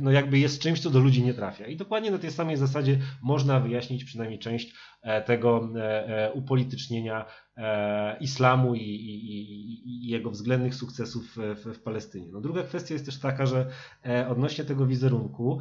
no 0.00 0.10
jakby 0.10 0.38
jest 0.38 0.62
czymś, 0.62 0.80
co 0.80 0.90
do 0.90 0.98
ludzi 0.98 1.22
nie 1.22 1.34
trafia. 1.34 1.66
I 1.66 1.76
dokładnie 1.76 2.10
na 2.10 2.18
tej 2.18 2.30
samej 2.30 2.56
zasadzie 2.56 2.98
można 3.22 3.60
wyjaśnić 3.60 4.04
przynajmniej 4.04 4.38
część 4.38 4.74
tego 5.26 5.68
upolitycznienia 6.34 7.24
islamu 8.20 8.74
i, 8.74 8.80
i, 8.80 10.04
i 10.04 10.08
jego 10.08 10.30
względnych 10.30 10.74
sukcesów 10.74 11.36
w, 11.36 11.74
w 11.74 11.78
Palestynie. 11.78 12.28
No 12.32 12.40
druga 12.40 12.62
kwestia 12.62 12.94
jest 12.94 13.06
też 13.06 13.20
taka, 13.20 13.46
że 13.46 13.66
odnośnie 14.28 14.64
tego 14.64 14.86
wizerunku, 14.86 15.60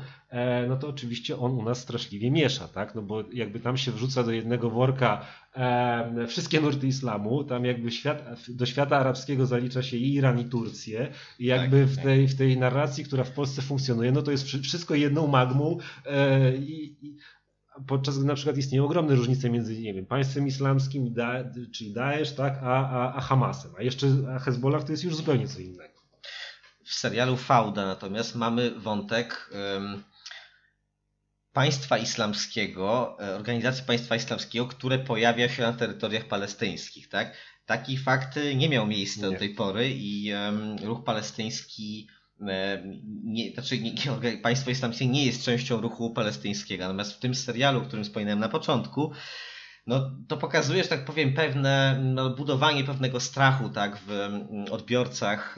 no 0.68 0.78
to 0.78 0.88
oczywiście 0.88 1.38
on 1.38 1.52
u 1.52 1.64
nas 1.64 1.80
straszliwie 1.80 2.32
miesza, 2.32 2.68
tak? 2.68 2.96
No 2.96 3.02
bo 3.02 3.24
jakby 3.34 3.60
tam 3.60 3.78
się 3.78 3.92
wrzuca 3.92 4.24
do 4.24 4.32
jednego 4.32 4.70
worka 4.70 5.26
e, 5.56 6.28
wszystkie 6.28 6.62
nurty 6.62 6.88
islamu, 6.88 7.44
tam 7.44 7.66
jakby 7.66 7.92
świat, 7.92 8.36
do 8.50 8.66
świata 8.66 8.98
arabskiego 8.98 9.46
zalicza 9.46 9.84
się 9.84 9.98
i 9.98 10.14
Iran 10.14 10.40
i 10.40 10.46
Turcję 10.46 11.12
i 11.40 11.46
jakby 11.46 11.80
tak, 11.82 11.90
w, 11.90 11.96
tak. 11.96 12.06
tej, 12.06 12.28
w 12.28 12.38
tej 12.38 12.58
narracji, 12.58 13.04
która 13.04 13.24
w 13.24 13.32
Polsce 13.32 13.62
funkcjonuje, 13.62 14.12
no 14.12 14.22
to 14.22 14.32
jest 14.32 14.44
wszystko 14.44 14.96
jedną 14.96 15.28
magmą 15.28 15.78
e, 16.06 16.56
i, 16.58 16.98
i 17.02 17.18
podczas 17.88 18.18
gdy 18.18 18.28
na 18.28 18.36
przykład 18.36 18.58
istnieją 18.58 18.86
ogromne 18.86 19.16
różnice 19.16 19.50
między, 19.50 19.80
nie 19.80 19.94
wiem, 19.94 20.06
państwem 20.06 20.48
islamskim, 20.48 21.14
da, 21.14 21.44
czyli 21.74 21.94
Daesh, 21.94 22.32
tak, 22.32 22.60
a, 22.64 22.90
a, 22.90 23.16
a 23.16 23.22
Hamasem, 23.22 23.72
a 23.78 23.82
jeszcze 23.82 24.08
a 24.36 24.40
Hezbollah 24.40 24.84
to 24.84 24.92
jest 24.92 25.04
już 25.04 25.16
zupełnie 25.16 25.48
co 25.48 25.60
innego. 25.60 25.94
W 26.86 26.94
serialu 26.94 27.38
Fauda 27.38 27.86
natomiast 27.86 28.36
mamy 28.36 28.72
wątek 28.72 29.50
um, 29.76 30.04
państwa 31.54 31.98
islamskiego, 31.98 33.18
e, 33.20 33.36
organizacji 33.36 33.84
państwa 33.84 34.16
islamskiego, 34.16 34.68
które 34.68 35.00
pojawia 35.00 35.50
się 35.50 35.64
na 35.64 35.74
terytoriach 35.74 36.28
palestyńskich. 36.28 37.10
Tak? 37.10 37.38
Taki 37.66 37.98
fakt 37.98 38.40
nie 38.56 38.70
miał 38.70 38.88
miejsca 38.88 39.28
nie. 39.28 39.34
do 39.34 39.40
tej 39.40 39.56
pory 39.56 39.90
i 39.90 40.34
um, 40.34 40.76
ruch 40.84 41.04
palestyński, 41.04 42.08
nie, 43.24 43.52
znaczy 43.52 43.80
nie, 43.80 43.94
państwo 44.44 44.72
islamskie 44.72 45.08
nie 45.08 45.26
jest 45.26 45.44
częścią 45.44 45.82
ruchu 45.82 46.14
palestyńskiego. 46.14 46.84
Natomiast 46.84 47.14
w 47.14 47.20
tym 47.20 47.36
serialu, 47.36 47.80
o 47.80 47.86
którym 47.86 48.06
wspominałem 48.06 48.40
na 48.40 48.50
początku, 48.50 49.12
no, 49.88 50.12
to 50.28 50.38
pokazuje, 50.38 50.84
że 50.84 50.90
tak 50.90 51.06
powiem, 51.06 51.34
pewne 51.34 52.00
no, 52.04 52.30
budowanie 52.30 52.84
pewnego 52.84 53.20
strachu 53.20 53.70
tak, 53.70 53.98
w 54.08 54.30
odbiorcach. 54.72 55.56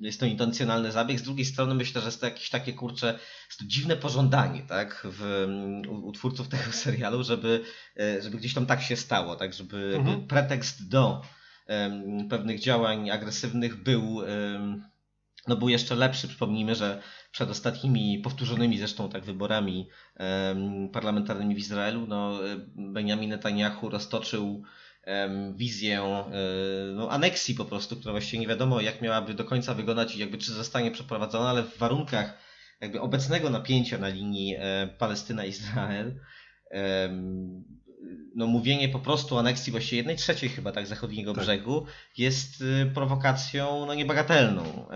Jest 0.00 0.20
to 0.20 0.26
intencjonalny 0.26 0.92
zabieg. 0.92 1.18
Z 1.18 1.22
drugiej 1.22 1.44
strony 1.44 1.74
myślę, 1.74 2.00
że 2.00 2.06
jest 2.06 2.20
to 2.20 2.26
jakieś 2.26 2.50
takie 2.50 2.72
kurcze, 2.72 3.18
jest 3.48 3.58
to 3.58 3.64
dziwne 3.64 3.96
pożądanie 3.96 4.62
tak, 4.62 5.06
w, 5.10 5.46
u, 5.88 6.06
u 6.06 6.12
twórców 6.12 6.48
tego 6.48 6.72
serialu, 6.84 7.24
żeby, 7.24 7.64
e, 8.00 8.22
żeby 8.22 8.36
gdzieś 8.36 8.54
tam 8.54 8.66
tak 8.66 8.82
się 8.82 8.96
stało, 8.96 9.36
tak, 9.36 9.54
żeby 9.54 9.94
mhm. 9.96 10.26
pretekst 10.26 10.88
do 10.88 11.22
um, 11.68 12.28
pewnych 12.28 12.60
działań 12.60 13.10
agresywnych 13.10 13.82
był, 13.82 14.14
um, 14.14 14.84
no, 15.48 15.56
był 15.56 15.68
jeszcze 15.68 15.94
lepszy. 15.94 16.28
Przypomnijmy, 16.28 16.74
że 16.74 17.02
przed 17.30 17.50
ostatnimi 17.50 18.18
powtórzonymi 18.18 18.78
zresztą 18.78 19.08
tak 19.08 19.24
wyborami 19.24 19.88
parlamentarnymi 20.92 21.54
w 21.54 21.58
Izraelu, 21.58 22.06
no, 22.06 22.40
Benjamin 22.76 23.30
Netanyahu 23.30 23.88
roztoczył 23.88 24.64
wizję 25.54 26.00
e, 26.02 26.32
no, 26.94 27.10
aneksji 27.10 27.54
po 27.54 27.64
prostu, 27.64 27.96
która 27.96 28.12
właściwie 28.12 28.38
nie 28.38 28.46
wiadomo 28.46 28.80
jak 28.80 29.02
miałaby 29.02 29.34
do 29.34 29.44
końca 29.44 29.74
wyglądać 29.74 30.16
i 30.16 30.18
jakby 30.18 30.38
czy 30.38 30.52
zostanie 30.52 30.90
przeprowadzona, 30.90 31.50
ale 31.50 31.62
w 31.62 31.78
warunkach 31.78 32.38
jakby 32.80 33.00
obecnego 33.00 33.50
napięcia 33.50 33.98
na 33.98 34.08
linii 34.08 34.56
e, 34.58 34.88
Palestyna-Izrael 34.98 36.12
no, 38.36 38.46
mówienie 38.46 38.88
po 38.88 38.98
prostu 38.98 39.36
o 39.36 39.38
aneksji 39.38 39.70
właściwie 39.70 39.96
jednej 39.96 40.16
trzeciej 40.16 40.48
chyba 40.48 40.72
tak 40.72 40.86
zachodniego 40.86 41.34
tak. 41.34 41.42
brzegu 41.42 41.86
jest 42.18 42.60
y, 42.60 42.90
prowokacją 42.94 43.86
no, 43.86 43.94
niebagatelną. 43.94 44.88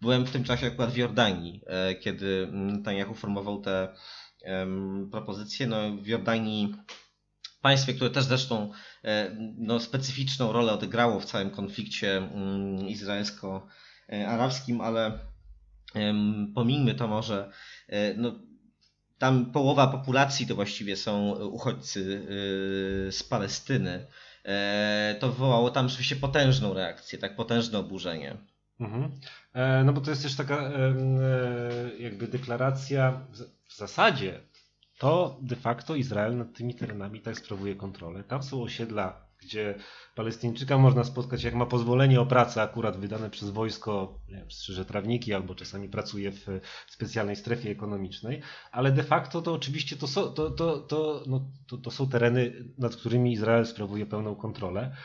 Byłem 0.00 0.24
w 0.24 0.30
tym 0.30 0.44
czasie 0.44 0.66
akurat 0.66 0.92
w 0.92 0.96
Jordanii, 0.96 1.60
e, 1.66 1.94
kiedy 1.94 2.48
Netanyahu 2.52 3.14
formował 3.14 3.60
te 3.60 3.88
propozycje. 5.10 5.66
No, 5.66 5.96
w 6.02 6.06
Jordanii 6.06 6.74
państwie, 7.62 7.94
które 7.94 8.10
też 8.10 8.24
zresztą 8.24 8.72
e, 9.04 9.36
no, 9.58 9.80
specyficzną 9.80 10.52
rolę 10.52 10.72
odegrało 10.72 11.20
w 11.20 11.24
całym 11.24 11.50
konflikcie 11.50 12.28
izraelsko-arabskim, 12.88 14.80
ale 14.80 15.18
pomijmy 16.54 16.94
to 16.94 17.08
może, 17.08 17.50
e, 17.88 18.14
no, 18.14 18.49
tam 19.20 19.46
połowa 19.46 19.86
populacji 19.86 20.46
to 20.46 20.54
właściwie 20.54 20.96
są 20.96 21.30
uchodźcy 21.34 22.00
y, 22.00 23.12
z 23.12 23.22
Palestyny. 23.22 24.06
E, 24.44 25.16
to 25.20 25.32
wywołało 25.32 25.70
tam 25.70 25.88
rzeczywiście 25.88 26.16
potężną 26.16 26.74
reakcję, 26.74 27.18
tak 27.18 27.36
potężne 27.36 27.78
oburzenie. 27.78 28.36
Mhm. 28.80 29.10
E, 29.52 29.84
no 29.84 29.92
bo 29.92 30.00
to 30.00 30.10
jest 30.10 30.22
też 30.22 30.36
taka 30.36 30.56
e, 30.56 30.72
jakby 31.98 32.28
deklaracja 32.28 33.20
w 33.68 33.76
zasadzie 33.76 34.40
to 34.98 35.38
de 35.42 35.56
facto 35.56 35.94
Izrael 35.94 36.36
nad 36.36 36.52
tymi 36.52 36.74
terenami 36.74 37.20
tak 37.20 37.38
sprawuje 37.38 37.74
kontrolę. 37.74 38.24
Tam 38.24 38.42
są 38.42 38.62
osiedla 38.62 39.29
gdzie 39.42 39.74
Palestyńczyka 40.14 40.78
można 40.78 41.04
spotkać, 41.04 41.42
jak 41.44 41.54
ma 41.54 41.66
pozwolenie 41.66 42.20
o 42.20 42.26
pracę 42.26 42.62
akurat 42.62 42.96
wydane 42.96 43.30
przez 43.30 43.50
wojsko, 43.50 44.18
wiem, 44.28 44.50
strzyże 44.50 44.84
trawniki 44.84 45.34
albo 45.34 45.54
czasami 45.54 45.88
pracuje 45.88 46.32
w 46.32 46.46
specjalnej 46.88 47.36
strefie 47.36 47.70
ekonomicznej, 47.70 48.42
ale 48.72 48.92
de 48.92 49.02
facto 49.02 49.42
to 49.42 49.52
oczywiście 49.52 49.96
to 49.96 50.06
są, 50.06 50.22
to, 50.22 50.50
to, 50.50 50.78
to, 50.78 51.24
no, 51.26 51.44
to, 51.66 51.78
to 51.78 51.90
są 51.90 52.08
tereny, 52.08 52.52
nad 52.78 52.96
którymi 52.96 53.32
Izrael 53.32 53.66
sprawuje 53.66 54.06
pełną 54.06 54.34
kontrolę. 54.34 54.96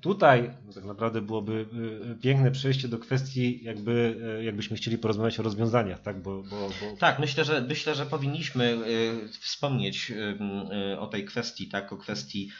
Tutaj 0.00 0.50
no 0.66 0.72
tak 0.72 0.84
naprawdę 0.84 1.20
byłoby 1.20 1.66
y, 2.12 2.22
piękne 2.22 2.50
przejście 2.50 2.88
do 2.88 2.98
kwestii, 2.98 3.64
jakby, 3.64 4.16
y, 4.40 4.44
jakbyśmy 4.44 4.76
chcieli 4.76 4.98
porozmawiać 4.98 5.40
o 5.40 5.42
rozwiązaniach, 5.42 6.02
tak? 6.02 6.22
Bo, 6.22 6.42
bo, 6.42 6.68
bo... 6.80 6.96
Tak, 6.98 7.18
myślę, 7.18 7.44
że 7.44 7.60
myślę, 7.60 7.94
że 7.94 8.06
powinniśmy 8.06 8.78
y, 9.24 9.28
wspomnieć 9.40 10.12
o 10.98 11.06
tej 11.06 11.24
kwestii, 11.24 11.68
tak, 11.68 11.92
o 11.92 11.96
kwestii 11.96 12.50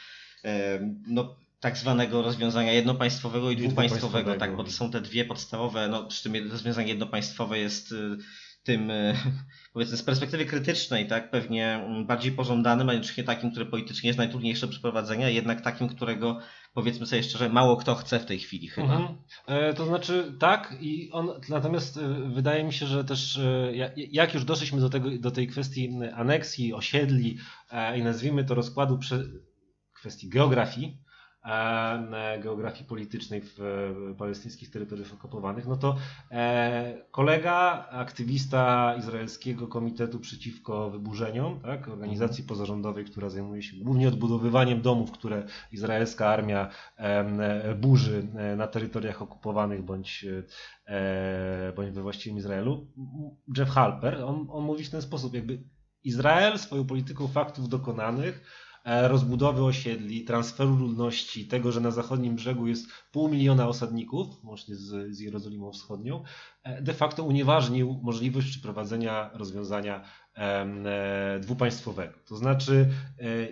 no, 1.07 1.35
tak 1.59 1.77
zwanego 1.77 2.21
rozwiązania 2.21 2.73
jednopaństwowego 2.73 3.51
i 3.51 3.57
dwupaństwowego, 3.57 4.35
tak, 4.35 4.55
bo 4.55 4.63
to 4.63 4.71
są 4.71 4.91
te 4.91 5.01
dwie 5.01 5.25
podstawowe, 5.25 5.87
no 5.87 6.03
przy 6.05 6.23
tym 6.23 6.51
rozwiązanie 6.51 6.87
jednopaństwowe 6.87 7.59
jest 7.59 7.93
tym, 8.67 8.91
powiedzmy 9.73 9.97
z 9.97 10.03
perspektywy 10.03 10.45
krytycznej, 10.45 11.07
tak, 11.07 11.31
pewnie 11.31 11.73
mm, 11.75 12.05
bardziej 12.05 12.31
pożądanym, 12.31 12.89
a 12.89 12.93
nie 12.93 13.23
takim, 13.25 13.51
które 13.51 13.65
politycznie 13.65 14.07
jest 14.07 14.17
najtrudniejsze 14.17 14.67
przeprowadzenia, 14.67 15.29
jednak 15.29 15.61
takim, 15.61 15.87
którego 15.87 16.39
powiedzmy 16.73 17.05
sobie 17.05 17.23
szczerze, 17.23 17.49
mało 17.49 17.77
kto 17.77 17.95
chce 17.95 18.19
w 18.19 18.25
tej 18.25 18.39
chwili 18.39 18.67
chyba. 18.67 18.95
Mhm. 18.95 19.17
E, 19.47 19.73
to 19.73 19.85
znaczy 19.85 20.33
tak 20.39 20.77
i 20.81 21.11
on, 21.11 21.29
natomiast 21.49 21.97
e, 21.97 22.01
wydaje 22.29 22.63
mi 22.63 22.73
się, 22.73 22.85
że 22.85 23.03
też 23.03 23.37
e, 23.37 23.71
jak 23.95 24.33
już 24.33 24.45
doszliśmy 24.45 24.81
do, 24.81 24.89
tego, 24.89 25.09
do 25.19 25.31
tej 25.31 25.47
kwestii 25.47 25.99
aneksji, 26.15 26.73
osiedli 26.73 27.37
e, 27.71 27.99
i 27.99 28.03
nazwijmy 28.03 28.43
to 28.43 28.55
rozkładu 28.55 28.97
prze, 28.97 29.23
kwestii 30.07 30.29
geografii, 30.29 30.97
geografii 32.39 32.85
politycznej 32.85 33.41
w 33.41 33.59
palestyńskich 34.17 34.71
terytoriach 34.71 35.13
okupowanych, 35.13 35.67
no 35.67 35.77
to 35.77 35.95
e, 36.31 37.05
kolega, 37.11 37.87
aktywista 37.91 38.95
Izraelskiego 38.99 39.67
Komitetu 39.67 40.19
Przeciwko 40.19 40.89
Wyburzeniom, 40.89 41.59
tak, 41.59 41.87
organizacji 41.87 42.41
mhm. 42.41 42.47
pozarządowej, 42.47 43.05
która 43.05 43.29
zajmuje 43.29 43.63
się 43.63 43.77
głównie 43.77 44.07
odbudowywaniem 44.07 44.81
domów, 44.81 45.11
które 45.11 45.43
izraelska 45.71 46.27
armia 46.27 46.69
burzy 47.75 48.27
e, 48.35 48.55
na 48.55 48.67
terytoriach 48.67 49.21
okupowanych 49.21 49.81
bądź, 49.83 50.25
e, 50.87 51.73
bądź 51.75 51.91
we 51.91 52.01
właściwym 52.01 52.37
Izraelu, 52.37 52.87
Jeff 53.57 53.69
Halper, 53.69 54.23
on, 54.23 54.47
on 54.49 54.63
mówi 54.63 54.83
w 54.83 54.89
ten 54.89 55.01
sposób, 55.01 55.33
jakby 55.33 55.63
Izrael 56.03 56.59
swoją 56.59 56.85
polityką 56.85 57.27
faktów 57.27 57.69
dokonanych 57.69 58.43
E, 58.43 58.66
rozbudowy 58.87 59.63
osiedli, 59.63 60.23
transferu 60.23 60.75
ludności, 60.75 61.47
tego, 61.47 61.71
że 61.71 61.81
na 61.81 61.91
zachodnim 61.91 62.35
brzegu 62.35 62.67
jest 62.67 62.87
pół 63.11 63.29
miliona 63.29 63.67
osadników, 63.67 64.27
łącznie 64.43 64.75
z, 64.75 65.15
z 65.15 65.19
Jerozolimą 65.19 65.71
Wschodnią, 65.71 66.23
e, 66.63 66.81
de 66.81 66.93
facto 66.93 67.23
unieważnił 67.23 67.99
możliwość 68.03 68.49
przeprowadzenia 68.49 69.29
rozwiązania 69.33 70.03
e, 70.35 71.39
dwupaństwowego. 71.39 72.13
To 72.25 72.35
znaczy 72.35 72.89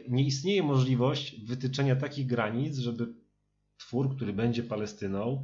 nie 0.10 0.24
istnieje 0.24 0.64
możliwość 0.64 1.46
wytyczenia 1.46 1.96
takich 1.96 2.28
granic, 2.28 2.78
żeby 2.78 3.14
twór, 3.78 4.16
który 4.16 4.34
będzie 4.34 4.64
Palestyną, 4.64 5.44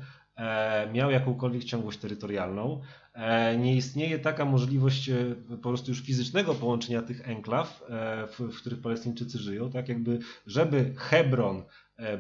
miał 0.94 1.12
jakąkolwiek 1.12 1.64
ciągłość 1.64 2.00
terytorialną, 2.00 2.82
E, 3.14 3.58
nie 3.58 3.76
istnieje 3.76 4.20
taka 4.20 4.46
możliwość 4.46 5.10
e, 5.10 5.36
po 5.62 5.70
prostu 5.70 5.92
już 5.92 6.02
fizycznego 6.02 6.54
połączenia 6.54 7.02
tych 7.02 7.30
enklaw, 7.30 7.84
e, 7.90 8.28
w, 8.28 8.58
których 8.58 8.82
Palestyńczycy 8.82 9.38
żyją, 9.38 9.72
tak? 9.72 9.90
Jakby, 9.90 10.20
żeby 10.48 10.94
Hebron 10.98 11.64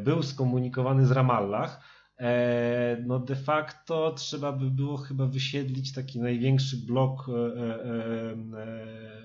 był 0.04 0.24
skomunikowany 0.24 1.06
z 1.06 1.12
Ramallah, 1.12 1.82
no 3.06 3.20
de 3.20 3.36
facto 3.36 4.12
trzeba 4.12 4.52
by 4.52 4.72
było 4.72 4.98
chyba 4.98 5.26
wysiedlić 5.26 5.94
taki 5.94 6.20
największy 6.20 6.78
blok 6.78 7.26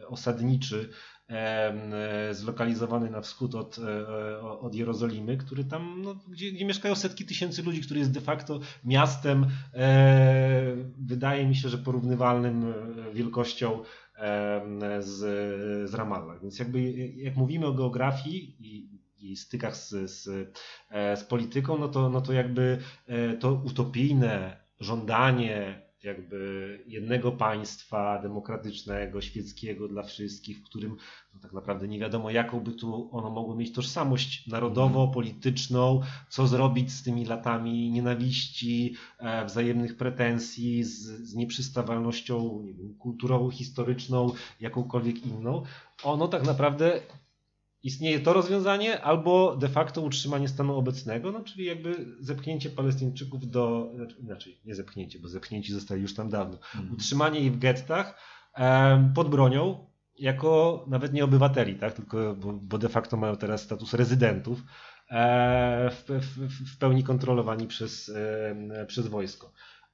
osadniczy 0.08 0.88
E, 0.88 1.15
zlokalizowany 2.32 3.10
na 3.10 3.20
wschód 3.20 3.54
od, 3.54 3.78
e, 3.78 4.40
od 4.40 4.74
Jerozolimy, 4.74 5.36
który 5.36 5.64
tam, 5.64 6.02
no, 6.02 6.14
gdzie, 6.28 6.52
gdzie 6.52 6.64
mieszkają 6.64 6.94
setki 6.94 7.26
tysięcy 7.26 7.62
ludzi, 7.62 7.80
który 7.80 8.00
jest 8.00 8.12
de 8.12 8.20
facto 8.20 8.60
miastem, 8.84 9.46
e, 9.74 10.76
wydaje 10.98 11.46
mi 11.46 11.56
się, 11.56 11.68
że 11.68 11.78
porównywalnym 11.78 12.74
wielkością 13.12 13.82
z, 14.98 15.18
z 15.90 15.94
Ramallah. 15.94 16.42
Więc 16.42 16.58
jakby 16.58 16.82
jak 17.16 17.36
mówimy 17.36 17.66
o 17.66 17.72
geografii 17.72 18.56
i, 18.58 19.00
i 19.18 19.36
stykach 19.36 19.76
z, 19.76 20.10
z, 20.10 20.24
z 21.20 21.24
polityką, 21.24 21.78
no 21.78 21.88
to, 21.88 22.08
no 22.08 22.20
to 22.20 22.32
jakby 22.32 22.78
to 23.40 23.52
utopijne 23.52 24.56
żądanie 24.80 25.85
jakby 26.06 26.80
jednego 26.86 27.32
państwa 27.32 28.22
demokratycznego, 28.22 29.20
świeckiego 29.20 29.88
dla 29.88 30.02
wszystkich, 30.02 30.58
w 30.58 30.62
którym 30.62 30.96
no 31.34 31.40
tak 31.40 31.52
naprawdę 31.52 31.88
nie 31.88 31.98
wiadomo, 31.98 32.30
jaką 32.30 32.60
by 32.60 32.72
tu 32.72 33.08
ono 33.12 33.30
mogło 33.30 33.56
mieć 33.56 33.72
tożsamość 33.72 34.46
narodowo-polityczną, 34.46 36.00
co 36.28 36.46
zrobić 36.46 36.92
z 36.92 37.02
tymi 37.02 37.24
latami 37.24 37.90
nienawiści, 37.90 38.94
e, 39.18 39.44
wzajemnych 39.44 39.96
pretensji, 39.96 40.84
z, 40.84 41.02
z 41.02 41.34
nieprzystawalnością 41.34 42.62
nie 42.64 42.74
wiem, 42.74 42.94
kulturową, 42.94 43.50
historyczną, 43.50 44.32
jakąkolwiek 44.60 45.26
inną. 45.26 45.62
Ono 46.04 46.28
tak 46.28 46.46
naprawdę 46.46 47.00
istnieje 47.86 48.20
to 48.20 48.32
rozwiązanie, 48.32 49.00
albo 49.02 49.56
de 49.56 49.68
facto 49.68 50.02
utrzymanie 50.02 50.48
stanu 50.48 50.76
obecnego, 50.76 51.32
no 51.32 51.40
czyli 51.40 51.64
jakby 51.64 52.06
zepchnięcie 52.20 52.70
Palestyńczyków 52.70 53.50
do, 53.50 53.90
znaczy, 53.94 54.16
inaczej, 54.20 54.60
nie 54.64 54.74
zepchnięcie, 54.74 55.18
bo 55.18 55.28
zepchnięci 55.28 55.72
zostali 55.72 56.02
już 56.02 56.14
tam 56.14 56.30
dawno, 56.30 56.54
mhm. 56.54 56.92
utrzymanie 56.92 57.40
ich 57.40 57.52
w 57.52 57.58
gettach 57.58 58.18
e, 58.56 59.12
pod 59.14 59.28
bronią, 59.28 59.86
jako 60.18 60.84
nawet 60.88 61.12
nie 61.12 61.24
obywateli, 61.24 61.74
tak, 61.74 61.92
tylko, 61.92 62.34
bo, 62.34 62.52
bo 62.52 62.78
de 62.78 62.88
facto 62.88 63.16
mają 63.16 63.36
teraz 63.36 63.62
status 63.62 63.94
rezydentów, 63.94 64.62
e, 65.10 65.90
w, 65.90 66.04
w, 66.08 66.74
w, 66.74 66.78
pełni 66.78 67.04
kontrolowani 67.04 67.66
przez, 67.66 68.08
e, 68.08 68.86
przez 68.86 69.06
wojsko. 69.06 69.52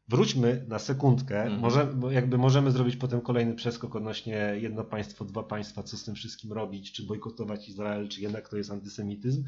Wróćmy 0.08 0.64
na 0.68 0.78
sekundkę, 0.78 1.42
mhm. 1.42 1.60
może, 1.60 1.94
jakby 2.10 2.38
możemy 2.38 2.70
zrobić 2.70 2.96
potem 2.96 3.20
kolejny 3.20 3.54
przeskok 3.54 3.96
odnośnie 3.96 4.54
jedno 4.60 4.84
państwo, 4.84 5.24
dwa 5.24 5.42
państwa, 5.42 5.82
co 5.82 5.96
z 5.96 6.04
tym 6.04 6.14
wszystkim 6.14 6.52
robić, 6.52 6.92
czy 6.92 7.06
bojkotować 7.06 7.68
Izrael, 7.68 8.08
czy 8.08 8.20
jednak 8.20 8.48
to 8.48 8.56
jest 8.56 8.70
antysemityzm. 8.70 9.44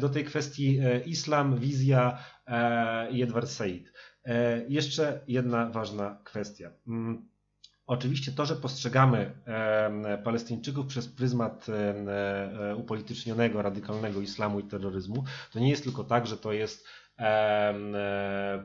Do 0.00 0.08
tej 0.08 0.24
kwestii 0.24 0.78
e, 0.78 1.00
islam, 1.00 1.58
wizja 1.58 2.18
e, 2.46 3.10
i 3.10 3.22
Edward 3.22 3.48
Said. 3.48 3.92
E, 4.24 4.64
jeszcze 4.68 5.20
jedna 5.28 5.70
ważna 5.70 6.18
kwestia. 6.24 6.70
Mm, 6.88 7.28
oczywiście 7.86 8.32
to, 8.32 8.46
że 8.46 8.56
postrzegamy 8.56 9.42
Palestyńczyków 10.24 10.86
przez 10.86 11.08
pryzmat 11.08 11.66
upolitycznionego, 12.76 13.62
radykalnego 13.62 14.20
islamu 14.20 14.60
i 14.60 14.64
terroryzmu, 14.64 15.24
to 15.52 15.58
nie 15.58 15.70
jest 15.70 15.84
tylko 15.84 16.04
tak, 16.04 16.26
że 16.26 16.36
to 16.36 16.52
jest 16.52 16.86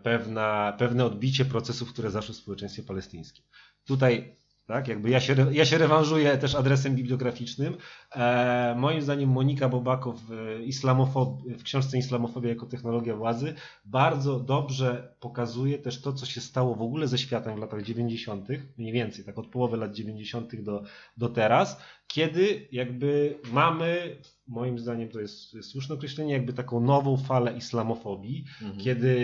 pewna, 0.04 0.76
pewne 0.78 1.06
odbicie 1.06 1.45
procesów, 1.45 1.93
które 1.93 2.12
zaszły 2.12 2.36
w 2.36 2.38
społeczeństwie 2.38 2.84
palestyńskim. 2.84 3.45
Tutaj 3.86 4.38
tak, 4.68 4.88
jakby 4.88 5.09
ja 5.09 5.20
się, 5.20 5.36
ja 5.51 5.65
się 5.65 5.78
rewanżuję 5.78 6.38
też 6.38 6.55
adresem 6.55 6.95
bibliograficznym. 6.95 7.78
E, 8.15 8.76
moim 8.78 9.01
zdaniem 9.01 9.30
Monika 9.30 9.70
Bobakow 9.70 10.15
w, 10.30 10.59
islamofob, 10.65 11.41
w 11.41 11.63
książce 11.63 11.97
Islamofobia 11.97 12.49
jako 12.49 12.65
technologia 12.65 13.15
władzy 13.15 13.53
bardzo 13.86 14.39
dobrze 14.39 15.15
pokazuje 15.20 15.80
też 15.80 16.01
to, 16.01 16.13
co 16.13 16.26
się 16.26 16.41
stało 16.41 16.76
w 16.76 16.82
ogóle 16.82 17.07
ze 17.07 17.18
światem 17.18 17.55
w 17.55 17.59
latach 17.59 17.84
90., 17.84 18.47
mniej 18.78 18.93
więcej, 18.93 19.26
tak 19.26 19.39
od 19.39 19.47
połowy 19.47 19.78
lat 19.78 19.93
90. 19.93 20.61
do, 20.61 20.84
do 21.18 21.30
teraz, 21.30 21.82
kiedy 22.07 22.68
jakby 22.72 23.39
mamy, 23.51 24.18
moim 24.47 24.80
zdaniem 24.80 25.09
to 25.09 25.20
jest, 25.20 25.53
jest 25.53 25.70
słuszne 25.70 25.95
określenie, 25.95 26.34
jakby 26.34 26.53
taką 26.53 26.80
nową 26.80 27.18
falę 27.18 27.57
islamofobii, 27.57 28.45
mhm. 28.61 28.80
kiedy 28.80 29.18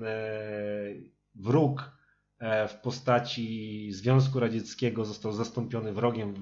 yy, 0.00 1.10
wróg 1.34 1.92
E, 1.92 2.01
w 2.68 2.74
postaci 2.82 3.88
Związku 3.92 4.40
Radzieckiego 4.40 5.04
został 5.04 5.32
zastąpiony 5.32 5.92
wrogiem 5.92 6.34
w, 6.34 6.40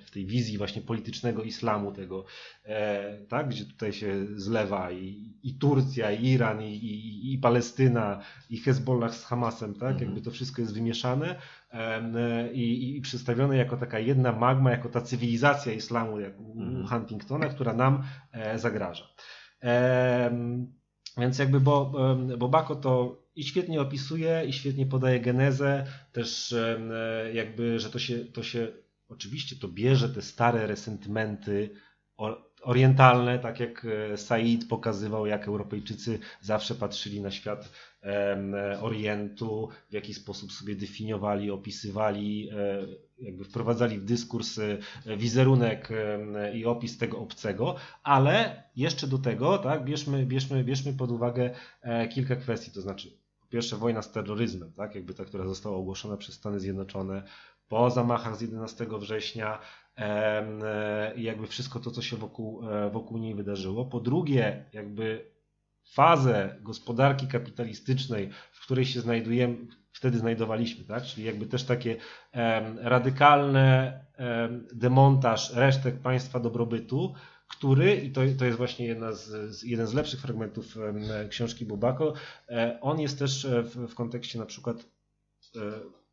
w, 0.00 0.10
tej 0.10 0.26
wizji 0.26 0.58
właśnie 0.58 0.82
politycznego 0.82 1.42
islamu 1.42 1.92
tego, 1.92 2.24
e, 2.64 3.18
tak, 3.28 3.48
gdzie 3.48 3.64
tutaj 3.64 3.92
się 3.92 4.26
zlewa 4.36 4.92
i, 4.92 5.34
i 5.42 5.54
Turcja, 5.54 6.12
i 6.12 6.26
Iran, 6.26 6.62
i, 6.62 6.72
i, 6.72 7.32
i, 7.32 7.38
Palestyna, 7.38 8.20
i 8.50 8.56
Hezbollah 8.56 9.14
z 9.14 9.24
Hamasem, 9.24 9.74
tak, 9.74 9.90
mhm. 9.90 10.04
jakby 10.04 10.20
to 10.20 10.30
wszystko 10.30 10.62
jest 10.62 10.74
wymieszane 10.74 11.36
i, 12.52 12.96
i 12.96 13.00
przedstawione 13.00 13.56
jako 13.56 13.76
taka 13.76 13.98
jedna 13.98 14.32
magma, 14.32 14.70
jako 14.70 14.88
ta 14.88 15.00
cywilizacja 15.00 15.72
islamu, 15.72 16.20
jak 16.20 16.40
u 16.40 16.60
mhm. 16.60 16.86
Huntingtona, 16.86 17.48
która 17.48 17.72
nam 17.72 18.02
e, 18.32 18.58
zagraża. 18.58 19.04
Więc 21.18 21.38
jakby 21.38 21.60
Bo, 21.60 21.92
Bobako 22.38 22.76
to 22.76 23.25
i 23.36 23.44
świetnie 23.44 23.80
opisuje, 23.80 24.44
i 24.48 24.52
świetnie 24.52 24.86
podaje 24.86 25.20
genezę, 25.20 25.86
też 26.12 26.52
e, 26.52 27.30
jakby, 27.34 27.80
że 27.80 27.90
to 27.90 27.98
się, 27.98 28.18
to 28.18 28.42
się 28.42 28.68
oczywiście 29.08 29.56
to 29.56 29.68
bierze 29.68 30.08
te 30.08 30.22
stare 30.22 30.66
resentymenty 30.66 31.70
orientalne, 32.62 33.38
tak 33.38 33.60
jak 33.60 33.86
e, 34.12 34.16
Said 34.16 34.68
pokazywał, 34.68 35.26
jak 35.26 35.48
Europejczycy 35.48 36.18
zawsze 36.40 36.74
patrzyli 36.74 37.20
na 37.20 37.30
świat 37.30 37.72
Orientu, 38.80 39.68
w 39.90 39.92
jaki 39.92 40.14
sposób 40.14 40.52
sobie 40.52 40.76
definiowali, 40.76 41.50
opisywali 41.50 42.48
e, 42.50 42.86
jakby 43.18 43.44
wprowadzali 43.44 43.98
w 43.98 44.04
dyskurs 44.04 44.60
wizerunek 45.16 45.88
i 46.54 46.64
opis 46.64 46.98
tego 46.98 47.18
obcego, 47.18 47.76
ale 48.02 48.62
jeszcze 48.76 49.06
do 49.06 49.18
tego, 49.18 49.58
tak, 49.58 49.84
bierzmy, 49.84 50.26
bierzmy, 50.26 50.64
bierzmy 50.64 50.92
pod 50.92 51.10
uwagę 51.10 51.50
kilka 52.10 52.36
kwestii, 52.36 52.70
to 52.70 52.80
znaczy 52.80 53.25
pierwsze 53.48 53.76
wojna 53.76 54.02
z 54.02 54.12
terroryzmem, 54.12 54.72
tak, 54.72 54.94
jakby 54.94 55.14
ta, 55.14 55.24
która 55.24 55.46
została 55.46 55.76
ogłoszona 55.76 56.16
przez 56.16 56.34
Stany 56.34 56.60
Zjednoczone 56.60 57.22
po 57.68 57.90
zamachach 57.90 58.36
z 58.36 58.40
11 58.40 58.86
września, 58.98 59.58
i 61.16 61.22
jakby 61.22 61.46
wszystko 61.46 61.80
to, 61.80 61.90
co 61.90 62.02
się 62.02 62.16
wokół, 62.16 62.62
wokół 62.92 63.18
niej 63.18 63.34
wydarzyło. 63.34 63.84
Po 63.84 64.00
drugie, 64.00 64.64
jakby 64.72 65.30
fazę 65.92 66.56
gospodarki 66.60 67.26
kapitalistycznej, 67.26 68.30
w 68.52 68.60
której 68.60 68.84
się 68.84 69.00
znajdujemy, 69.00 69.56
wtedy 69.92 70.18
znajdowaliśmy, 70.18 70.84
tak? 70.84 71.02
czyli 71.02 71.26
jakby 71.26 71.46
też 71.46 71.64
takie 71.64 71.96
radykalne 72.76 74.00
um, 74.18 74.66
demontaż 74.74 75.54
resztek 75.54 75.98
państwa 75.98 76.40
dobrobytu, 76.40 77.14
który, 77.48 77.96
i 77.96 78.12
to, 78.12 78.20
to 78.38 78.44
jest 78.44 78.58
właśnie 78.58 78.86
jedna 78.86 79.12
z, 79.12 79.62
jeden 79.62 79.86
z 79.86 79.94
lepszych 79.94 80.20
fragmentów 80.20 80.76
książki 81.28 81.66
Bubako, 81.66 82.12
e, 82.48 82.78
on 82.80 83.00
jest 83.00 83.18
też 83.18 83.44
e, 83.44 83.62
w, 83.62 83.76
w 83.76 83.94
kontekście 83.94 84.38
na 84.38 84.46
przykład 84.46 84.76
e, 85.56 85.60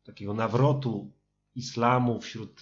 takiego 0.04 0.34
nawrotu 0.34 1.12
islamu 1.54 2.20
wśród 2.20 2.60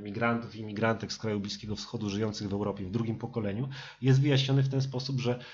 migrantów 0.00 0.56
i 0.56 0.60
imigrantek 0.60 1.12
z 1.12 1.18
kraju 1.18 1.40
Bliskiego 1.40 1.76
Wschodu 1.76 2.10
żyjących 2.10 2.48
w 2.48 2.52
Europie 2.52 2.84
w 2.84 2.90
drugim 2.90 3.18
pokoleniu, 3.18 3.68
jest 4.02 4.20
wyjaśniony 4.20 4.62
w 4.62 4.68
ten 4.68 4.82
sposób, 4.82 5.20
że 5.20 5.44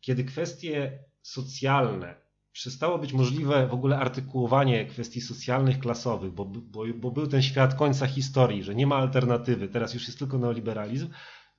kiedy 0.00 0.24
kwestie 0.24 0.98
socjalne 1.22 2.14
przestało 2.52 2.98
być 2.98 3.12
możliwe 3.12 3.66
w 3.66 3.74
ogóle 3.74 3.98
artykułowanie 3.98 4.86
kwestii 4.86 5.20
socjalnych, 5.20 5.78
klasowych, 5.78 6.32
bo, 6.32 6.44
bo, 6.44 6.84
bo 6.94 7.10
był 7.10 7.26
ten 7.26 7.42
świat 7.42 7.74
końca 7.74 8.06
historii, 8.06 8.62
że 8.62 8.74
nie 8.74 8.86
ma 8.86 8.96
alternatywy, 8.96 9.68
teraz 9.68 9.94
już 9.94 10.06
jest 10.06 10.18
tylko 10.18 10.38
neoliberalizm, 10.38 11.08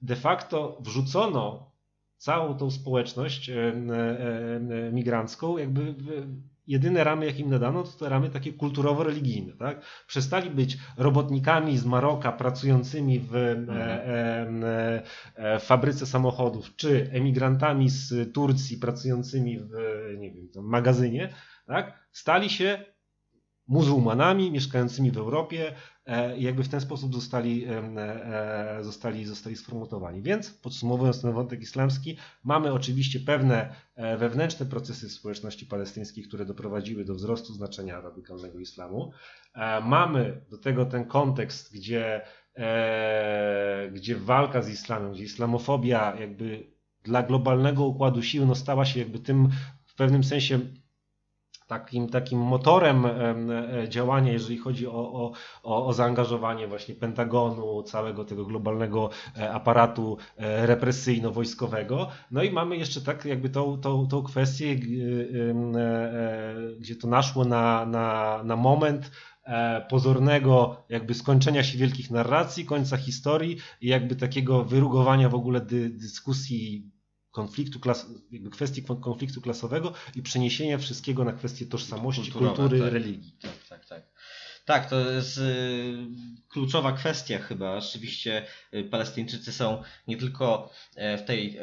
de 0.01 0.15
facto 0.15 0.77
wrzucono 0.81 1.71
całą 2.17 2.57
tą 2.57 2.71
społeczność 2.71 3.51
migrancką 4.91 5.57
jakby 5.57 5.95
jedyne 6.67 7.03
ramy, 7.03 7.25
jakie 7.25 7.43
im 7.43 7.49
nadano, 7.49 7.83
to 7.83 7.91
te 7.91 8.09
ramy 8.09 8.29
takie 8.29 8.53
kulturowo-religijne. 8.53 9.53
Tak? 9.53 9.81
Przestali 10.07 10.49
być 10.49 10.77
robotnikami 10.97 11.77
z 11.77 11.85
Maroka 11.85 12.31
pracującymi 12.31 13.19
w, 13.19 13.35
mhm. 13.35 14.63
e, 14.63 15.03
e, 15.35 15.59
fabryce 15.59 16.05
samochodów, 16.05 16.75
czy 16.75 17.09
emigrantami 17.11 17.89
z 17.89 18.33
Turcji 18.33 18.77
pracującymi 18.77 19.59
w 19.59 19.71
nie 20.17 20.31
wiem, 20.31 20.47
magazynie. 20.55 21.33
Tak? 21.67 22.07
Stali 22.11 22.49
się 22.49 22.85
muzułmanami 23.67 24.51
mieszkającymi 24.51 25.11
w 25.11 25.17
Europie 25.17 25.73
e, 26.05 26.37
i 26.37 26.43
jakby 26.43 26.63
w 26.63 26.69
ten 26.69 26.81
sposób 26.81 27.13
zostali, 27.13 27.65
e, 27.65 27.69
e, 27.69 28.83
zostali, 28.83 29.25
zostali 29.25 29.55
sformatowani. 29.55 30.21
Więc 30.21 30.51
podsumowując 30.51 31.21
ten 31.21 31.33
wątek 31.33 31.61
islamski, 31.61 32.17
mamy 32.43 32.73
oczywiście 32.73 33.19
pewne 33.19 33.75
wewnętrzne 34.17 34.65
procesy 34.65 35.09
w 35.09 35.11
społeczności 35.11 35.65
palestyńskiej, 35.65 36.23
które 36.23 36.45
doprowadziły 36.45 37.05
do 37.05 37.15
wzrostu 37.15 37.53
znaczenia 37.53 38.01
radykalnego 38.01 38.59
islamu. 38.59 39.11
Mamy 39.83 40.41
do 40.49 40.57
tego 40.57 40.85
ten 40.85 41.05
kontekst, 41.05 41.73
gdzie, 41.73 42.21
gdzie 43.91 44.15
walka 44.15 44.61
z 44.61 44.69
islamem, 44.69 45.11
gdzie 45.11 45.23
islamofobia 45.23 46.15
jakby 46.19 46.71
dla 47.03 47.23
globalnego 47.23 47.85
układu 47.85 48.21
sił 48.21 48.45
no 48.45 48.55
stała 48.55 48.85
się 48.85 48.99
jakby 48.99 49.19
tym 49.19 49.49
w 49.85 49.95
pewnym 49.95 50.23
sensie 50.23 50.59
takim, 51.67 52.09
takim 52.09 52.39
motorem 52.39 53.05
e, 53.05 53.89
działania, 53.89 54.31
jeżeli 54.31 54.57
chodzi 54.57 54.87
o, 54.87 55.31
o, 55.63 55.85
o 55.85 55.93
zaangażowanie 55.93 56.67
właśnie 56.67 56.95
Pentagonu, 56.95 57.83
całego 57.83 58.25
tego 58.25 58.45
globalnego 58.45 59.09
e, 59.37 59.53
aparatu 59.53 60.17
e, 60.37 60.67
represyjno-wojskowego. 60.67 62.07
No 62.31 62.43
i 62.43 62.51
mamy 62.51 62.77
jeszcze 62.77 63.01
tak 63.01 63.25
jakby 63.25 63.49
tą, 63.49 63.77
tą, 63.77 64.07
tą 64.07 64.23
kwestię, 64.23 64.75
gdzie 66.79 66.95
to 66.95 67.07
naszło 67.07 67.45
na, 67.45 67.85
na, 67.85 68.39
na 68.43 68.55
moment 68.55 69.11
pozornego 69.89 70.83
jakby 70.89 71.13
skończenia 71.13 71.63
się 71.63 71.77
wielkich 71.77 72.11
narracji, 72.11 72.65
końca 72.65 72.97
historii 72.97 73.57
i 73.81 73.87
jakby 73.87 74.15
takiego 74.15 74.63
wyrugowania 74.63 75.29
w 75.29 75.35
ogóle 75.35 75.61
dy, 75.61 75.89
dyskusji 75.89 76.91
konfliktu 77.37 77.79
klas, 77.79 78.05
jakby 78.31 78.49
kwestii 78.49 78.83
konfliktu 78.83 79.41
klasowego 79.41 79.93
i 80.15 80.21
przeniesienia 80.21 80.77
wszystkiego 80.77 81.23
na 81.23 81.33
kwestię 81.33 81.65
tożsamości, 81.65 82.31
kultury, 82.31 82.79
tak. 82.79 82.93
religii. 82.93 83.31
Tak, 83.41 83.67
tak, 83.69 83.85
tak. 83.85 84.03
Tak, 84.65 84.89
to 84.89 85.11
jest 85.11 85.37
y, 85.37 85.97
kluczowa 86.49 86.91
kwestia 86.91 87.39
chyba. 87.39 87.81
Rzeczywiście 87.81 88.45
y, 88.73 88.83
Palestyńczycy 88.83 89.53
są 89.53 89.83
nie 90.07 90.17
tylko 90.17 90.69
e, 90.95 91.17
w 91.17 91.25
tej 91.25 91.57
e, 91.57 91.61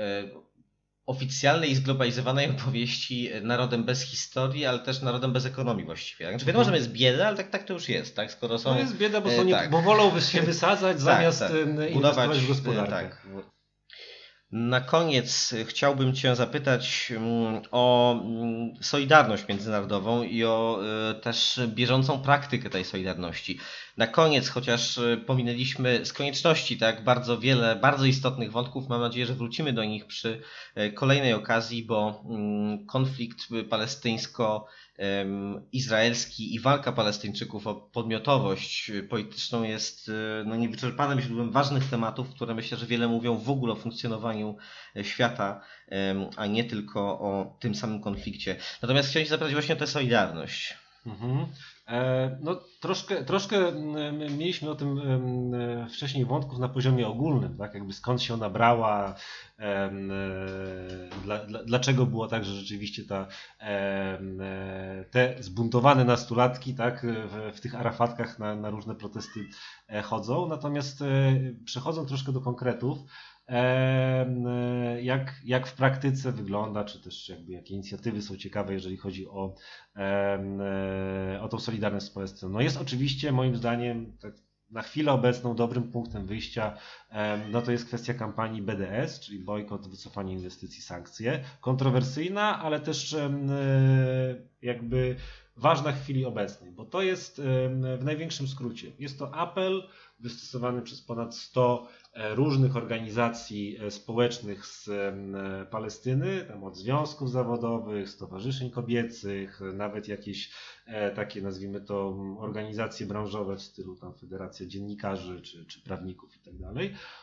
oficjalnej 1.06 1.70
i 1.70 1.74
zglobalizowanej 1.74 2.50
opowieści 2.50 3.30
narodem 3.42 3.84
bez 3.84 4.02
historii, 4.02 4.66
ale 4.66 4.78
też 4.78 5.02
narodem 5.02 5.32
bez 5.32 5.46
ekonomii 5.46 5.84
właściwie. 5.84 6.28
Znaczy 6.28 6.46
wiadomo, 6.46 6.64
że 6.64 6.76
jest 6.76 6.92
bieda, 6.92 7.26
ale 7.26 7.36
tak, 7.36 7.50
tak 7.50 7.64
to 7.64 7.72
już 7.72 7.88
jest, 7.88 8.16
tak? 8.16 8.32
Skoro 8.32 8.58
są... 8.58 8.74
No 8.74 8.80
jest 8.80 8.96
bieda, 8.96 9.20
bo, 9.20 9.30
są 9.30 9.42
e, 9.42 9.44
nie, 9.44 9.52
tak. 9.52 9.70
bo 9.70 9.82
wolą 9.82 10.20
się 10.20 10.42
wysadzać 10.42 10.96
tak, 10.96 11.00
zamiast 11.00 11.38
tak. 11.38 11.50
inwestować 11.90 12.38
w 12.38 12.48
gospodarkę. 12.48 12.92
Tak. 12.92 13.26
Na 14.52 14.80
koniec 14.80 15.54
chciałbym 15.64 16.14
Cię 16.14 16.36
zapytać 16.36 17.12
mm, 17.16 17.62
o 17.70 18.12
mm, 18.12 18.74
solidarność 18.82 19.48
międzynarodową 19.48 20.22
i 20.22 20.44
o 20.44 20.80
e, 21.10 21.14
też 21.14 21.60
bieżącą 21.66 22.22
praktykę 22.22 22.70
tej 22.70 22.84
solidarności. 22.84 23.58
Na 23.96 24.06
koniec, 24.06 24.48
chociaż 24.48 24.98
e, 24.98 25.16
pominęliśmy 25.16 26.06
z 26.06 26.12
konieczności 26.12 26.78
tak 26.78 27.04
bardzo 27.04 27.38
wiele 27.38 27.76
bardzo 27.76 28.04
istotnych 28.04 28.52
wątków, 28.52 28.88
mam 28.88 29.00
nadzieję, 29.00 29.26
że 29.26 29.34
wrócimy 29.34 29.72
do 29.72 29.84
nich 29.84 30.06
przy 30.06 30.42
e, 30.74 30.90
kolejnej 30.90 31.32
okazji, 31.32 31.84
bo 31.84 32.24
mm, 32.30 32.86
konflikt 32.86 33.38
palestyńsko- 33.50 34.60
izraelski 35.72 36.54
i 36.54 36.60
walka 36.60 36.92
Palestyńczyków 36.92 37.66
o 37.66 37.74
podmiotowość 37.74 38.92
polityczną 39.08 39.62
jest 39.62 40.08
e, 40.08 40.44
no, 40.44 40.56
niewyczerpanym 40.56 41.20
źródłem 41.20 41.50
ważnych 41.50 41.90
tematów, 41.90 42.30
które 42.30 42.54
myślę, 42.54 42.78
że 42.78 42.86
wiele 42.86 43.08
mówią 43.08 43.36
w 43.36 43.50
ogóle 43.50 43.72
o 43.72 43.76
funkcjonowaniu 43.76 44.56
e, 44.96 45.04
świata, 45.04 45.60
a 46.36 46.46
nie 46.46 46.64
tylko 46.64 47.00
o 47.00 47.56
tym 47.60 47.74
samym 47.74 48.00
konflikcie. 48.00 48.56
Natomiast 48.82 49.10
chciałem 49.10 49.28
zapytać 49.28 49.52
właśnie 49.52 49.74
o 49.74 49.78
tę 49.78 49.86
solidarność. 49.86 50.74
Mhm. 51.06 51.46
E, 51.88 52.38
no, 52.40 52.60
troszkę, 52.80 53.24
troszkę 53.24 53.72
mieliśmy 54.12 54.70
o 54.70 54.74
tym 54.74 55.00
wcześniej 55.90 56.24
wątków 56.24 56.58
na 56.58 56.68
poziomie 56.68 57.08
ogólnym, 57.08 57.56
tak? 57.56 57.74
Jakby 57.74 57.92
skąd 57.92 58.22
się 58.22 58.34
ona 58.34 58.50
brała, 58.50 59.14
e, 59.58 59.90
dla, 61.24 61.38
dla, 61.38 61.62
dlaczego 61.64 62.06
było 62.06 62.28
tak, 62.28 62.44
że 62.44 62.52
rzeczywiście 62.52 63.04
ta, 63.04 63.26
te 65.10 65.36
zbuntowane 65.40 66.04
nastolatki 66.04 66.74
tak, 66.74 67.06
w, 67.06 67.56
w 67.56 67.60
tych 67.60 67.74
arafatkach 67.74 68.38
na, 68.38 68.56
na 68.56 68.70
różne 68.70 68.94
protesty 68.94 69.40
e, 69.88 70.02
chodzą. 70.02 70.48
Natomiast 70.48 71.04
przechodzą 71.64 72.06
troszkę 72.06 72.32
do 72.32 72.40
konkretów 72.40 72.98
jak, 75.02 75.34
jak 75.44 75.66
w 75.66 75.74
praktyce 75.74 76.32
wygląda, 76.32 76.84
czy 76.84 77.02
też 77.02 77.28
jakby 77.28 77.52
jakie 77.52 77.74
inicjatywy 77.74 78.22
są 78.22 78.36
ciekawe, 78.36 78.72
jeżeli 78.72 78.96
chodzi 78.96 79.28
o, 79.28 79.54
e, 79.96 81.38
o 81.42 81.48
tą 81.48 81.58
solidarność 81.58 82.06
społeczną. 82.06 82.48
No 82.48 82.60
jest 82.60 82.76
oczywiście 82.76 83.32
moim 83.32 83.56
zdaniem 83.56 84.16
tak 84.20 84.34
na 84.70 84.82
chwilę 84.82 85.12
obecną 85.12 85.54
dobrym 85.54 85.90
punktem 85.90 86.26
wyjścia 86.26 86.76
no 87.50 87.62
to 87.62 87.72
jest 87.72 87.86
kwestia 87.86 88.14
kampanii 88.14 88.62
BDS, 88.62 89.20
czyli 89.20 89.38
bojkot, 89.38 89.88
wycofanie 89.88 90.32
inwestycji, 90.32 90.82
sankcje. 90.82 91.44
Kontrowersyjna, 91.60 92.62
ale 92.62 92.80
też 92.80 93.14
e, 93.14 93.30
jakby 94.62 95.16
ważna 95.56 95.92
w 95.92 96.02
chwili 96.02 96.24
obecnej, 96.24 96.72
bo 96.72 96.84
to 96.84 97.02
jest 97.02 97.42
w 97.98 98.04
największym 98.04 98.48
skrócie. 98.48 98.92
Jest 98.98 99.18
to 99.18 99.34
apel 99.34 99.88
wystosowany 100.20 100.82
przez 100.82 101.02
ponad 101.02 101.34
100 101.34 101.88
E, 101.88 102.03
różnych 102.16 102.76
organizacji 102.76 103.78
e, 103.80 103.90
społecznych 103.90 104.66
z 104.66 104.88
e, 104.88 105.66
Palestyny, 105.70 106.44
tam 106.48 106.64
od 106.64 106.76
związków 106.76 107.30
zawodowych, 107.30 108.10
stowarzyszeń 108.10 108.70
kobiecych, 108.70 109.60
nawet 109.74 110.08
jakieś 110.08 110.50
takie, 111.14 111.42
nazwijmy 111.42 111.80
to, 111.80 112.16
organizacje 112.38 113.06
branżowe 113.06 113.56
w 113.56 113.62
stylu 113.62 113.96
tam 113.96 114.14
Federacja 114.14 114.66
Dziennikarzy 114.66 115.42
czy, 115.42 115.66
czy 115.66 115.82
Prawników 115.82 116.36
i 116.36 116.40
tak 116.40 116.54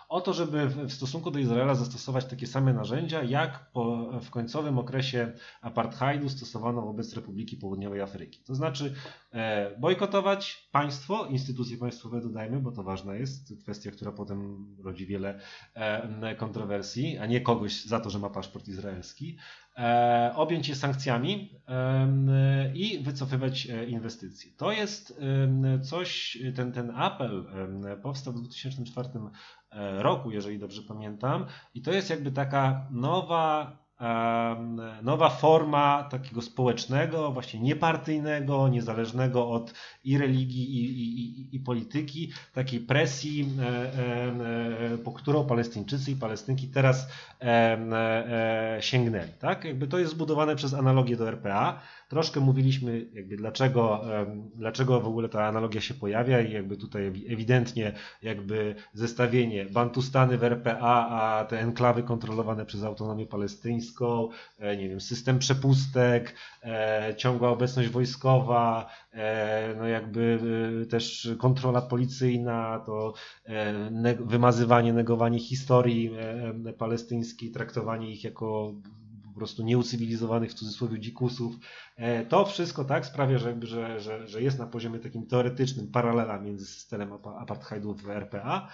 o 0.09 0.22
to, 0.22 0.34
żeby 0.34 0.68
w 0.68 0.93
stosunku 0.93 1.32
do 1.32 1.39
Izraela 1.39 1.76
zastosować 1.76 2.26
takie 2.26 2.47
same 2.47 2.74
narzędzia, 2.74 3.24
jak 3.24 3.72
po, 3.72 4.12
w 4.22 4.30
końcowym 4.30 4.78
okresie 4.78 5.32
apartheidu 5.62 6.30
stosowano 6.30 6.82
wobec 6.82 7.14
Republiki 7.14 7.57
Południowej 7.57 8.01
Afryki. 8.01 8.43
To 8.43 8.55
znaczy 8.55 8.95
bojkotować 9.80 10.70
państwo, 10.72 11.26
instytucje 11.26 11.78
państwowe 11.78 12.22
dodajmy, 12.22 12.59
bo 12.59 12.72
to 12.72 12.84
ważna 12.84 13.16
jest 13.16 13.53
kwestia, 13.62 13.91
która 13.91 14.12
potem 14.12 14.68
rodzi 14.84 15.05
wiele 15.05 15.39
e, 15.74 16.36
kontrowersji, 16.36 17.18
a 17.18 17.26
nie 17.26 17.41
kogoś 17.41 17.86
za 17.86 17.99
to, 17.99 18.09
że 18.09 18.20
ma 18.20 18.30
paszport 18.30 18.67
izraelski. 18.67 19.38
E, 19.78 20.32
objąć 20.36 20.70
je 20.70 20.76
sankcjami 20.76 21.50
i 22.76 23.00
wycofywać 23.04 23.68
e, 23.70 23.86
inwestycje. 23.86 24.52
To 24.58 24.72
jest 24.72 25.22
coś, 25.84 26.38
ten, 26.56 26.72
ten 26.72 26.92
apel 26.96 27.46
powstał 28.04 28.34
w 28.34 28.39
2004 28.42 29.10
e, 29.72 30.04
roku, 30.04 30.32
jeżeli 30.32 30.60
dobrze 30.60 30.82
pamiętam, 30.82 31.46
i 31.74 31.82
to 31.82 31.92
jest 31.92 32.10
jakby 32.10 32.32
taka 32.32 32.88
nowa 32.92 33.78
nowa 35.02 35.30
forma 35.30 36.08
takiego 36.12 36.42
społecznego, 36.42 37.32
właśnie 37.32 37.60
niepartyjnego, 37.60 38.68
niezależnego 38.68 39.50
od 39.50 39.74
i 40.04 40.18
religii, 40.18 40.76
i, 40.76 41.02
i, 41.02 41.56
i, 41.56 41.60
polityki, 41.60 42.32
takiej 42.54 42.80
presji, 42.80 43.48
po 45.04 45.12
którą 45.12 45.46
Palestyńczycy 45.46 46.12
i 46.12 46.16
Palestynki 46.16 46.68
teraz 46.68 47.08
e, 47.42 47.46
e, 47.48 48.78
sięgnęli. 48.82 49.32
Tak? 49.40 49.66
Jakby 49.66 49.88
to 49.88 50.00
jest 50.00 50.12
zbudowane 50.12 50.56
przez 50.56 50.74
analogię 50.74 51.18
do 51.18 51.28
RPA. 51.28 51.80
Troszkę 52.12 52.39
mówiliśmy, 52.39 53.08
jakby 53.13 53.38
dlaczego, 53.38 54.01
dlaczego 54.55 55.01
w 55.01 55.08
ogóle 55.08 55.29
ta 55.29 55.46
analogia 55.47 55.82
się 55.82 55.93
pojawia 55.93 56.42
i 56.42 56.51
jakby 56.51 56.78
tutaj 56.78 57.12
ewi- 57.12 57.33
ewidentnie 57.33 57.93
jakby 58.21 58.75
zestawienie 58.93 59.66
Bantustany 59.66 60.38
w 60.38 60.43
RPA, 60.43 61.08
a 61.09 61.46
te 61.46 61.59
enklawy 61.59 62.04
kontrolowane 62.04 62.66
przez 62.66 62.83
autonomię 62.83 63.25
palestyńską, 63.28 64.29
e, 64.59 64.78
nie 64.78 64.89
wiem, 64.89 65.01
system 65.01 65.39
przepustek, 65.39 66.36
e, 66.63 67.13
ciągła 67.17 67.50
obecność 67.50 67.89
wojskowa, 67.89 68.89
e, 69.13 69.75
no 69.78 69.88
jakby 69.88 70.39
też 70.89 71.29
kontrola 71.38 71.82
policyjna, 71.82 72.83
to 72.86 73.13
wymazywanie, 74.20 74.93
negowanie 74.93 75.39
historii 75.39 76.12
palestyńskiej, 76.78 77.51
traktowanie 77.51 78.12
ich 78.12 78.24
jako 78.24 78.74
po 79.32 79.37
prostu 79.37 79.63
nieucywilizowanych 79.63 80.51
w 80.51 80.53
cudzysłowie 80.53 80.99
dzikusów. 80.99 81.55
E, 81.97 82.25
To 82.25 82.45
wszystko 82.45 82.86
tak 82.86 83.05
sprawia, 83.05 83.37
że, 83.37 83.55
że, 83.62 83.99
że, 83.99 84.28
że 84.28 84.41
jest 84.41 84.59
na 84.59 84.67
poziomie 84.67 84.99
takim 84.99 85.28
teoretycznym 85.28 85.87
paralela 85.91 86.39
między 86.39 86.66
systemem 86.66 87.13
apa- 87.13 87.37
apartheidu 87.39 87.93
w 87.95 88.09
RPA 88.09 88.67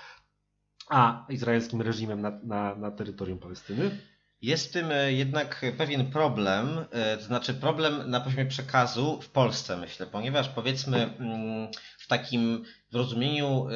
a 0.89 1.25
izraelskim 1.29 1.81
reżimem 1.81 2.21
na, 2.21 2.39
na, 2.43 2.75
na 2.75 2.91
terytorium 2.91 3.39
Palestyny. 3.39 3.97
Jest 4.41 4.69
w 4.69 4.71
tym 4.71 4.91
e, 4.91 5.13
jednak 5.13 5.65
pewien 5.77 6.11
problem, 6.11 6.85
e, 6.91 7.17
to 7.17 7.23
znaczy 7.23 7.53
problem 7.53 8.09
na 8.09 8.21
poziomie 8.21 8.45
przekazu 8.45 9.21
w 9.21 9.29
Polsce, 9.29 9.77
myślę, 9.77 10.05
ponieważ 10.07 10.49
powiedzmy 10.49 10.97
mm, 11.19 11.67
w 11.99 12.07
takim 12.07 12.63
w 12.91 12.95
rozumieniu 12.95 13.67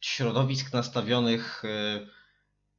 środowisk 0.00 0.72
nastawionych 0.72 1.62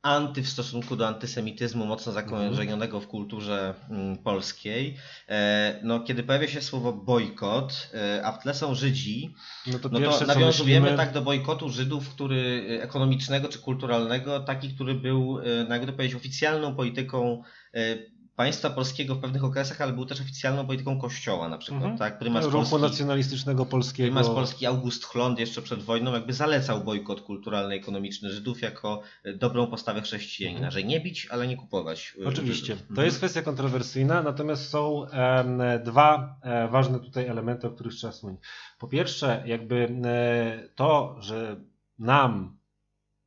anty 0.01 0.43
w 0.43 0.49
stosunku 0.49 0.95
do 0.95 1.07
antysemityzmu 1.07 1.85
mocno 1.85 2.11
zakorzenionego 2.11 3.01
w 3.01 3.07
kulturze 3.07 3.73
mm, 3.89 4.17
polskiej, 4.17 4.97
e, 5.29 5.79
no 5.83 5.99
kiedy 5.99 6.23
pojawia 6.23 6.47
się 6.47 6.61
słowo 6.61 6.93
bojkot, 6.93 7.89
e, 7.93 8.25
a 8.25 8.31
w 8.31 8.39
tle 8.39 8.53
są 8.53 8.75
Żydzi, 8.75 9.35
No 9.67 9.79
to 9.79 9.89
no 9.89 9.99
pierwsze, 9.99 10.19
to 10.19 10.25
co 10.25 10.39
nawiązujemy 10.39 10.81
myślimy, 10.81 10.97
tak 10.97 11.13
do 11.13 11.21
bojkotu 11.21 11.69
Żydów, 11.69 12.09
który 12.09 12.67
e, 12.79 12.83
ekonomicznego 12.83 13.47
czy 13.47 13.59
kulturalnego, 13.59 14.39
taki, 14.39 14.69
który 14.69 14.95
był, 14.95 15.39
jakby 15.69 15.87
to 15.87 15.93
powiedzieć, 15.93 16.15
oficjalną 16.15 16.75
polityką 16.75 17.43
państwa 18.41 18.69
polskiego 18.69 19.15
w 19.15 19.19
pewnych 19.21 19.43
okresach, 19.43 19.81
ale 19.81 19.93
był 19.93 20.05
też 20.05 20.21
oficjalną 20.21 20.65
polityką 20.65 20.99
kościoła 20.99 21.49
na 21.49 21.57
przykład, 21.57 21.81
Mhm. 21.83 21.97
tak? 21.99 22.19
Prymas 22.19 22.45
ruchu 22.45 22.57
Polski, 22.57 22.81
nacjonalistycznego 22.81 23.65
polskiego. 23.65 24.07
prymas 24.07 24.27
Polski 24.27 24.65
August 24.65 25.05
Chlond 25.05 25.39
jeszcze 25.39 25.61
przed 25.61 25.83
wojną 25.83 26.13
jakby 26.13 26.33
zalecał 26.33 26.83
bojkot 26.83 27.21
kulturalny, 27.21 27.75
ekonomiczny 27.75 28.31
Żydów 28.31 28.61
jako 28.61 29.01
e, 29.23 29.33
dobrą 29.33 29.67
postawę 29.67 30.01
chrześcijanina, 30.01 30.57
Mhm. 30.67 30.71
że 30.71 30.83
nie 30.83 30.99
bić, 30.99 31.27
ale 31.31 31.47
nie 31.47 31.57
kupować 31.57 32.13
e, 32.23 32.27
Oczywiście. 32.27 32.75
Żydów. 32.75 32.95
To 32.95 33.03
jest 33.03 33.17
kwestia 33.17 33.41
kontrowersyjna, 33.41 34.23
natomiast 34.23 34.69
są 34.69 35.05
dwa 35.83 36.35
e, 36.41 36.67
ważne 36.67 36.99
tutaj 36.99 37.27
elementy, 37.27 37.67
o 37.67 37.71
których 37.71 37.93
trzeba 37.93 38.13
wspomnieć. 38.13 38.41
Po 38.79 38.87
pierwsze, 38.87 39.43
jakby 39.45 39.75
e, 40.05 40.69
to, 40.75 41.15
że 41.19 41.55
nam 41.99 42.60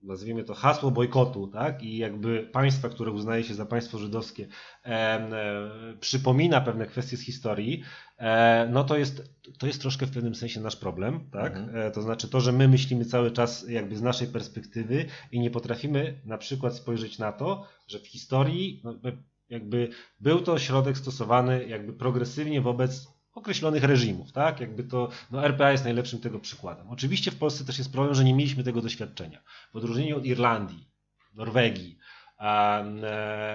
nazwijmy 0.04 0.44
to 0.44 0.54
hasło 0.54 0.90
bojkotu, 0.90 1.48
tak? 1.48 1.82
I 1.82 1.96
jakby 1.96 2.48
państwa, 2.52 2.88
które 2.88 3.10
uznaje 3.10 3.44
się 3.44 3.54
za 3.54 3.66
państwo 3.66 3.98
żydowskie, 3.98 4.46
em, 4.82 5.34
e, 5.34 5.70
przypomina 6.00 6.60
pewne 6.60 6.86
kwestie 6.86 7.16
z 7.16 7.20
historii, 7.20 7.82
e, 8.18 8.68
no 8.72 8.84
to 8.84 8.96
jest, 8.96 9.34
to 9.58 9.66
jest 9.66 9.80
troszkę 9.80 10.06
w 10.06 10.10
pewnym 10.10 10.34
sensie 10.34 10.60
nasz 10.60 10.76
problem, 10.76 11.30
tak? 11.30 11.56
Mhm. 11.56 11.76
E, 11.76 11.90
to 11.90 12.02
znaczy 12.02 12.28
to, 12.28 12.40
że 12.40 12.52
my 12.52 12.68
myślimy 12.68 13.04
cały 13.04 13.30
czas 13.30 13.68
jakby 13.68 13.96
z 13.96 14.02
naszej 14.02 14.28
perspektywy 14.28 15.04
i 15.32 15.40
nie 15.40 15.50
potrafimy 15.50 16.20
na 16.24 16.38
przykład 16.38 16.74
spojrzeć 16.76 17.18
na 17.18 17.32
to, 17.32 17.66
że 17.86 17.98
w 17.98 18.06
historii 18.06 18.80
no, 18.84 18.94
jakby 19.48 19.88
był 20.20 20.40
to 20.40 20.58
środek 20.58 20.98
stosowany 20.98 21.66
jakby 21.68 21.92
progresywnie 21.92 22.60
wobec 22.60 23.13
określonych 23.34 23.84
reżimów, 23.84 24.32
tak? 24.32 24.60
Jakby 24.60 24.84
to, 24.84 25.08
no 25.30 25.44
RPA 25.44 25.72
jest 25.72 25.84
najlepszym 25.84 26.20
tego 26.20 26.40
przykładem. 26.40 26.90
Oczywiście 26.90 27.30
w 27.30 27.38
Polsce 27.38 27.64
też 27.64 27.78
jest 27.78 27.92
problem, 27.92 28.14
że 28.14 28.24
nie 28.24 28.34
mieliśmy 28.34 28.64
tego 28.64 28.80
doświadczenia. 28.80 29.42
W 29.72 29.76
odróżnieniu 29.76 30.16
od 30.16 30.24
Irlandii, 30.24 30.88
Norwegii, 31.34 31.98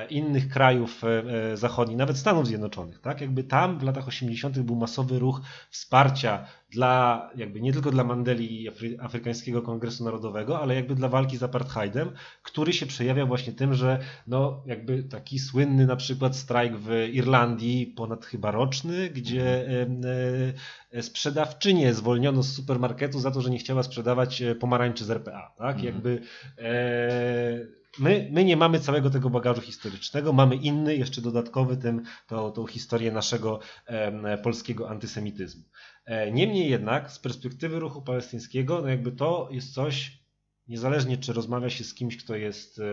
innych 0.10 0.50
krajów 0.50 1.04
e, 1.04 1.08
e, 1.52 1.58
zachodnich, 1.58 1.98
nawet 1.98 2.18
Stanów 2.18 2.48
Zjednoczonych, 2.48 3.00
tak? 3.00 3.22
Jakby 3.22 3.44
tam 3.44 3.80
w 3.80 3.84
latach 3.84 4.08
80. 4.08 4.60
był 4.60 4.76
masowy 4.76 5.20
ruch 5.20 5.42
wsparcia 5.70 6.46
dla, 6.72 7.30
jakby 7.36 7.62
nie 7.62 7.74
tylko 7.74 7.92
dla 7.92 8.04
Mandeli 8.04 8.64
i 8.64 8.70
Afry, 8.70 8.98
Afrykańskiego 9.00 9.62
Kongresu 9.62 10.04
Narodowego, 10.04 10.60
ale 10.60 10.76
jakby 10.76 10.96
dla 10.96 11.10
walki 11.10 11.38
z 11.38 11.44
apartheidem, 11.44 12.12
który 12.44 12.74
się 12.74 12.86
przejawia 12.86 13.26
właśnie 13.26 13.54
tym, 13.54 13.74
że 13.74 14.00
no 14.28 14.64
jakby 14.66 15.04
taki 15.04 15.40
słynny 15.40 15.86
na 15.86 15.96
przykład 15.96 16.36
strajk 16.36 16.78
w 16.78 16.90
Irlandii, 17.14 17.88
ponad 17.88 18.26
chyba 18.26 18.52
roczny, 18.52 19.10
gdzie 19.10 19.68
e, 20.92 21.02
sprzedawczynię 21.02 21.94
zwolniono 21.94 22.44
z 22.44 22.56
supermarketu 22.56 23.20
za 23.20 23.32
to, 23.32 23.42
że 23.42 23.50
nie 23.50 23.60
chciała 23.60 23.84
sprzedawać 23.84 24.42
e, 24.42 24.56
pomarańczy 24.56 25.06
z 25.06 25.12
RPA, 25.12 25.54
tak? 25.58 25.76
Mhm. 25.76 25.86
Jakby 25.86 26.22
e, 26.58 27.80
My, 28.00 28.30
my 28.32 28.46
nie 28.46 28.58
mamy 28.58 28.80
całego 28.80 29.10
tego 29.10 29.30
bagażu 29.30 29.62
historycznego, 29.62 30.34
mamy 30.34 30.56
inny, 30.56 30.96
jeszcze 30.96 31.22
dodatkowy, 31.22 31.78
tym, 31.78 32.02
tą, 32.28 32.52
tą 32.52 32.66
historię 32.66 33.12
naszego 33.12 33.60
polskiego 34.44 34.90
antysemityzmu. 34.90 35.64
E, 36.06 36.32
Niemniej 36.32 36.70
jednak, 36.70 37.12
z 37.12 37.20
perspektywy 37.20 37.80
ruchu 37.80 38.02
palestyńskiego, 38.02 38.82
no 38.82 38.88
jakby 38.88 39.12
to 39.12 39.50
jest 39.52 39.74
coś, 39.74 40.20
niezależnie 40.68 41.18
czy 41.18 41.34
rozmawia 41.34 41.70
się 41.70 41.84
z 41.84 41.94
kimś, 41.94 42.18
kto 42.24 42.36
jest 42.36 42.80
e, 42.80 42.84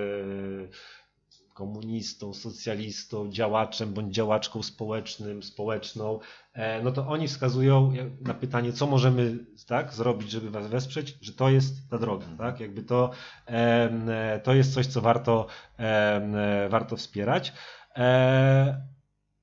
komunistą, 1.57 2.35
socjalistą, 2.35 3.31
działaczem 3.31 3.93
bądź 3.93 4.15
działaczką 4.15 4.63
społecznym, 4.63 5.43
społeczną, 5.43 6.19
e, 6.53 6.83
no 6.83 6.93
to 6.93 7.07
oni 7.09 7.29
wskazują 7.29 7.93
na 8.21 8.35
pytanie, 8.35 8.73
co 8.73 8.87
możemy 8.87 9.39
tak, 9.67 9.93
zrobić, 9.93 10.31
żeby 10.31 10.51
was 10.51 10.67
wesprzeć, 10.67 11.19
że 11.21 11.33
to 11.33 11.49
jest 11.49 11.91
ta 11.91 11.99
droga, 11.99 12.27
tak? 12.39 12.61
Jakby 12.61 12.83
to, 12.83 13.11
e, 13.47 14.41
to 14.45 14.55
jest 14.55 14.75
coś, 14.75 14.87
co 14.87 15.01
warto, 15.01 15.47
e, 15.79 16.69
warto 16.71 16.97
wspierać. 16.97 17.53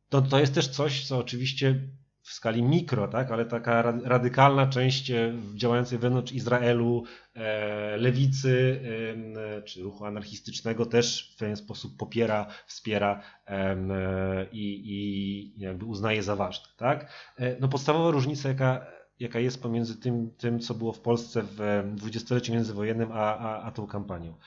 To, 0.10 0.22
to 0.22 0.40
jest 0.40 0.56
też 0.56 0.68
coś, 0.68 1.07
co 1.07 1.18
oczywiście 1.18 1.88
w 2.34 2.36
skali 2.36 2.64
mikro, 2.64 3.08
tak, 3.08 3.32
ale 3.32 3.46
taka 3.46 3.82
ra- 3.82 4.00
radykalna 4.04 4.68
część 4.68 5.12
e, 5.12 5.34
działającej 5.56 5.98
wewnątrz 5.98 6.32
Izraelu, 6.32 7.04
e, 7.36 7.98
lewicy 7.98 8.82
e, 9.58 9.62
czy 9.62 9.84
ruchu 9.84 10.06
anarchistycznego 10.06 10.86
też 10.86 11.34
w 11.36 11.40
pewien 11.40 11.56
sposób 11.56 11.98
popiera, 11.98 12.48
wspiera 12.66 13.22
i, 14.52 14.82
i 14.86 15.60
jakby 15.60 15.86
uznaje 15.86 16.24
za 16.24 16.36
ważne. 16.36 16.68
Tak? 16.78 17.12
No 17.60 17.68
podstawowa 17.68 18.12
różnica, 18.12 18.50
jaka, 18.50 18.86
jaka 19.20 19.40
jest 19.40 19.62
pomiędzy 19.64 20.00
tym, 20.00 20.32
tym, 20.38 20.60
co 20.60 20.74
było 20.74 20.94
w 20.94 21.00
Polsce 21.02 21.44
w 21.44 21.84
dwudziestoleciu 21.96 22.54
międzywojennym, 22.54 23.12
a, 23.12 23.38
a, 23.38 23.64
a 23.64 23.72
tą 23.72 23.88
kampanią. 23.88 24.38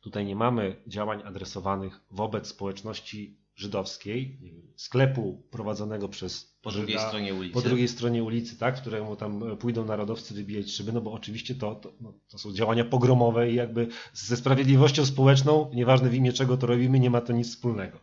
Tutaj 0.00 0.26
nie 0.26 0.36
mamy 0.36 0.76
działań 0.86 1.22
adresowanych 1.24 2.00
wobec 2.10 2.46
społeczności 2.46 3.41
żydowskiej, 3.54 4.38
sklepu 4.76 5.42
prowadzonego 5.50 6.08
przez 6.08 6.58
Po 6.62 6.70
drugiej 6.70 6.96
Żyda, 6.96 7.08
stronie 7.08 7.34
ulicy. 7.34 7.54
po 7.54 7.60
drugiej 7.60 7.88
stronie 7.88 8.24
ulicy, 8.24 8.58
tak, 8.58 8.80
któremu 8.80 9.16
tam 9.16 9.56
pójdą 9.58 9.84
narodowcy 9.84 10.34
wybijać 10.34 10.70
szyby, 10.70 10.92
no 10.92 11.00
bo 11.00 11.12
oczywiście 11.12 11.54
to, 11.54 11.74
to, 11.74 11.92
no, 12.00 12.14
to 12.28 12.38
są 12.38 12.52
działania 12.52 12.84
pogromowe 12.84 13.50
i 13.50 13.54
jakby 13.54 13.88
ze 14.12 14.36
sprawiedliwością 14.36 15.06
społeczną, 15.06 15.70
nieważne 15.74 16.08
w 16.08 16.14
imię 16.14 16.32
czego 16.32 16.56
to 16.56 16.66
robimy, 16.66 17.00
nie 17.00 17.10
ma 17.10 17.20
to 17.20 17.32
nic 17.32 17.48
wspólnego. 17.48 17.98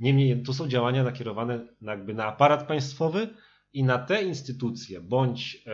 Niemniej 0.00 0.42
tu 0.42 0.54
są 0.54 0.68
działania 0.68 1.04
nakierowane 1.04 1.66
na, 1.80 1.92
jakby 1.92 2.14
na 2.14 2.24
aparat 2.24 2.68
państwowy 2.68 3.28
i 3.72 3.84
na 3.84 3.98
te 3.98 4.22
instytucje 4.22 5.00
bądź 5.00 5.64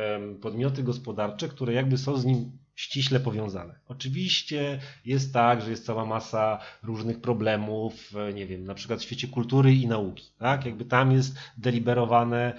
podmioty 0.41 0.83
gospodarcze, 0.83 1.49
które 1.49 1.73
jakby 1.73 1.99
są 1.99 2.17
z 2.17 2.25
nim 2.25 2.59
ściśle 2.77 3.21
powiązane. 3.21 3.75
Oczywiście 3.89 4.81
jest 5.05 5.33
tak, 5.33 5.63
że 5.63 5.71
jest 5.71 5.87
cała 5.87 6.05
masa 6.05 6.59
różnych 6.83 7.21
problemów, 7.21 8.13
e, 8.17 8.33
nie 8.33 8.47
wiem, 8.47 8.65
na 8.65 8.75
przykład 8.75 9.01
w 9.01 9.03
świecie 9.03 9.29
kultury 9.29 9.75
i 9.75 9.87
nauki, 9.87 10.31
tak? 10.39 10.67
Jakby 10.67 10.85
tam 10.85 11.13
jest 11.13 11.39
deliberowane 11.59 12.59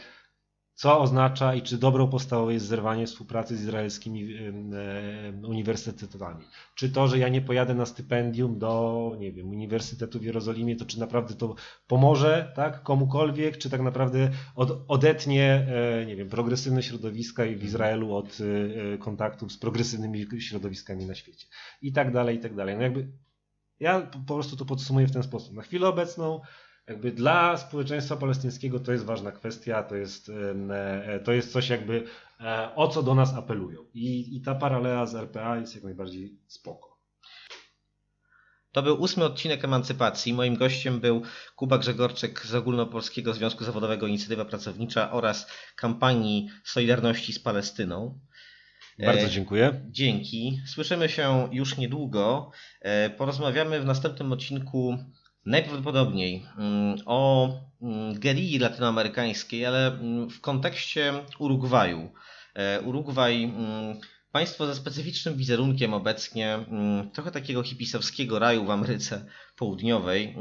co 0.77 0.99
oznacza 0.99 1.55
i 1.55 1.61
czy 1.61 1.77
dobrą 1.77 2.07
postawą 2.07 2.49
jest 2.49 2.65
zerwanie 2.65 3.07
współpracy 3.07 3.57
z 3.57 3.61
izraelskimi 3.61 4.33
e, 4.33 5.47
uniwersytetami. 5.47 6.45
Czy 6.75 6.89
to, 6.89 7.07
że 7.07 7.19
ja 7.19 7.29
nie 7.29 7.41
pojadę 7.41 7.73
na 7.73 7.85
stypendium 7.85 8.59
do, 8.59 9.11
nie 9.19 9.31
wiem, 9.31 9.49
Uniwersytetu 9.49 10.19
w 10.19 10.23
Jerozolimie, 10.23 10.75
to 10.75 10.85
czy 10.85 10.99
naprawdę 10.99 11.35
to 11.35 11.55
pomoże 11.87 12.51
tak, 12.55 12.83
komukolwiek, 12.83 13.57
czy 13.57 13.69
tak 13.69 13.81
naprawdę 13.81 14.29
od, 14.55 14.83
odetnie, 14.87 15.67
e, 16.01 16.05
nie 16.05 16.15
wiem, 16.15 16.29
progresywne 16.29 16.83
środowiska 16.83 17.43
w 17.43 17.63
Izraelu 17.63 18.15
od 18.15 18.37
e, 18.93 18.97
kontaktów 18.97 19.51
z 19.51 19.57
progresywnymi 19.57 20.25
środowiskami 20.39 21.05
na 21.05 21.15
świecie. 21.15 21.47
I 21.81 21.93
tak 21.93 22.11
dalej, 22.11 22.35
i 22.37 22.39
tak 22.39 22.55
dalej. 22.55 22.75
No 22.75 22.81
jakby 22.81 23.07
ja 23.79 24.01
po 24.01 24.33
prostu 24.33 24.57
to 24.57 24.65
podsumuję 24.65 25.07
w 25.07 25.11
ten 25.11 25.23
sposób. 25.23 25.53
Na 25.53 25.61
chwilę 25.61 25.87
obecną 25.87 26.41
jakby 26.87 27.11
dla 27.11 27.57
społeczeństwa 27.57 28.15
palestyńskiego 28.15 28.79
to 28.79 28.91
jest 28.91 29.05
ważna 29.05 29.31
kwestia, 29.31 29.83
to 29.83 29.95
jest, 29.95 30.29
em, 30.29 30.71
e, 30.71 31.19
to 31.19 31.31
jest 31.31 31.51
coś 31.51 31.69
jakby 31.69 32.03
e, 32.41 32.75
o 32.75 32.87
co 32.87 33.03
do 33.03 33.15
nas 33.15 33.33
apelują. 33.33 33.85
I, 33.93 34.37
I 34.37 34.41
ta 34.41 34.55
paralela 34.55 35.05
z 35.05 35.15
RPA 35.15 35.57
jest 35.57 35.75
jak 35.75 35.83
najbardziej 35.83 36.37
spoko. 36.47 36.97
To 38.71 38.83
był 38.83 39.01
ósmy 39.01 39.25
odcinek 39.25 39.63
Emancypacji. 39.63 40.33
Moim 40.33 40.55
gościem 40.55 40.99
był 40.99 41.21
Kuba 41.55 41.77
Grzegorczyk 41.77 42.45
z 42.45 42.55
Ogólnopolskiego 42.55 43.33
Związku 43.33 43.63
Zawodowego 43.63 44.07
Inicjatywa 44.07 44.45
Pracownicza 44.45 45.11
oraz 45.11 45.51
kampanii 45.75 46.49
Solidarności 46.63 47.33
z 47.33 47.39
Palestyną. 47.39 48.19
Bardzo 48.99 49.27
E, 49.27 49.29
dziękuję. 49.29 49.81
Dzięki. 49.89 50.61
Słyszymy 50.65 51.09
się 51.09 51.49
już 51.51 51.77
niedługo. 51.77 52.51
E, 52.81 53.09
Porozmawiamy 53.09 53.79
w 53.81 53.85
następnym 53.85 54.31
odcinku 54.31 54.97
najprawdopodobniej 55.47 56.45
mm, 56.57 56.95
o 57.05 57.49
mm, 57.81 58.19
gerilli 58.19 58.59
latynoamerykańskiej, 58.59 59.65
ale 59.65 59.87
mm, 59.87 60.29
w 60.29 60.41
kontekście 60.41 61.13
Urugwaju. 61.39 62.11
E, 62.55 62.81
Urugwaj, 62.81 63.53
państwo 64.31 64.67
ze 64.67 64.75
specyficznym 64.75 65.35
wizerunkiem 65.35 65.93
obecnie, 65.93 66.59
trochę 67.13 67.31
takiego 67.31 67.63
hipisowskiego 67.63 68.39
raju 68.39 68.65
w 68.65 68.71
Ameryce 68.71 69.25
Południowej, 69.55 70.35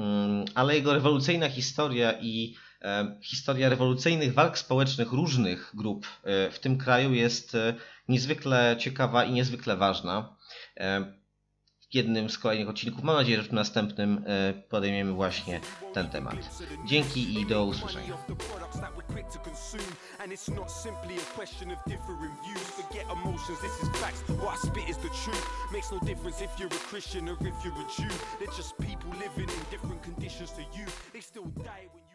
ale 0.55 0.75
jego 0.75 0.95
rewolucyjna 0.95 1.49
historia 1.49 2.13
i 2.21 2.55
e, 2.83 3.19
historia 3.23 3.69
rewolucyjnych 3.69 4.35
walk 4.35 4.59
społecznych 4.59 5.13
różnych 5.13 5.73
grup 5.75 6.07
e, 6.25 6.51
w 6.51 6.59
tym 6.59 6.79
kraju 6.79 7.15
jest 7.15 7.57
niezwykle 8.09 8.77
ciekawa 8.79 9.25
i 9.25 9.33
niezwykle 9.33 9.77
ważna. 9.77 10.37
E, 11.97 11.99
jednym 11.99 12.31
z 12.31 12.39
kolejnych 12.39 12.69
odcinków, 12.69 13.05
mam 13.05 13.17
nadzieję, 13.17 13.43
że 13.43 13.49
w 13.49 13.53
następnym 13.53 14.25
e, 14.27 14.53
podejmiemy 14.69 15.13
właśnie 15.13 15.61
ten 15.93 16.09
temat. 16.09 16.35
Dzięki 16.87 17.41
i 17.41 17.47
do 17.47 17.65
usłyszenia. 17.65 18.07
no 18.07 18.17
Christian 26.91 27.29
or 27.29 27.37
if 27.41 27.55
you're 27.65 27.75
a 27.75 28.03
Jew. 28.03 28.13
They're 28.39 28.57
just 28.57 28.77
people 28.79 29.11
living 29.11 29.51
in 29.51 29.65
different 29.71 30.03
conditions 30.03 30.53
to 30.53 30.63
you. 30.63 30.87
They 31.13 31.23
still 31.23 31.47
die 31.65 31.89
when 31.93 32.06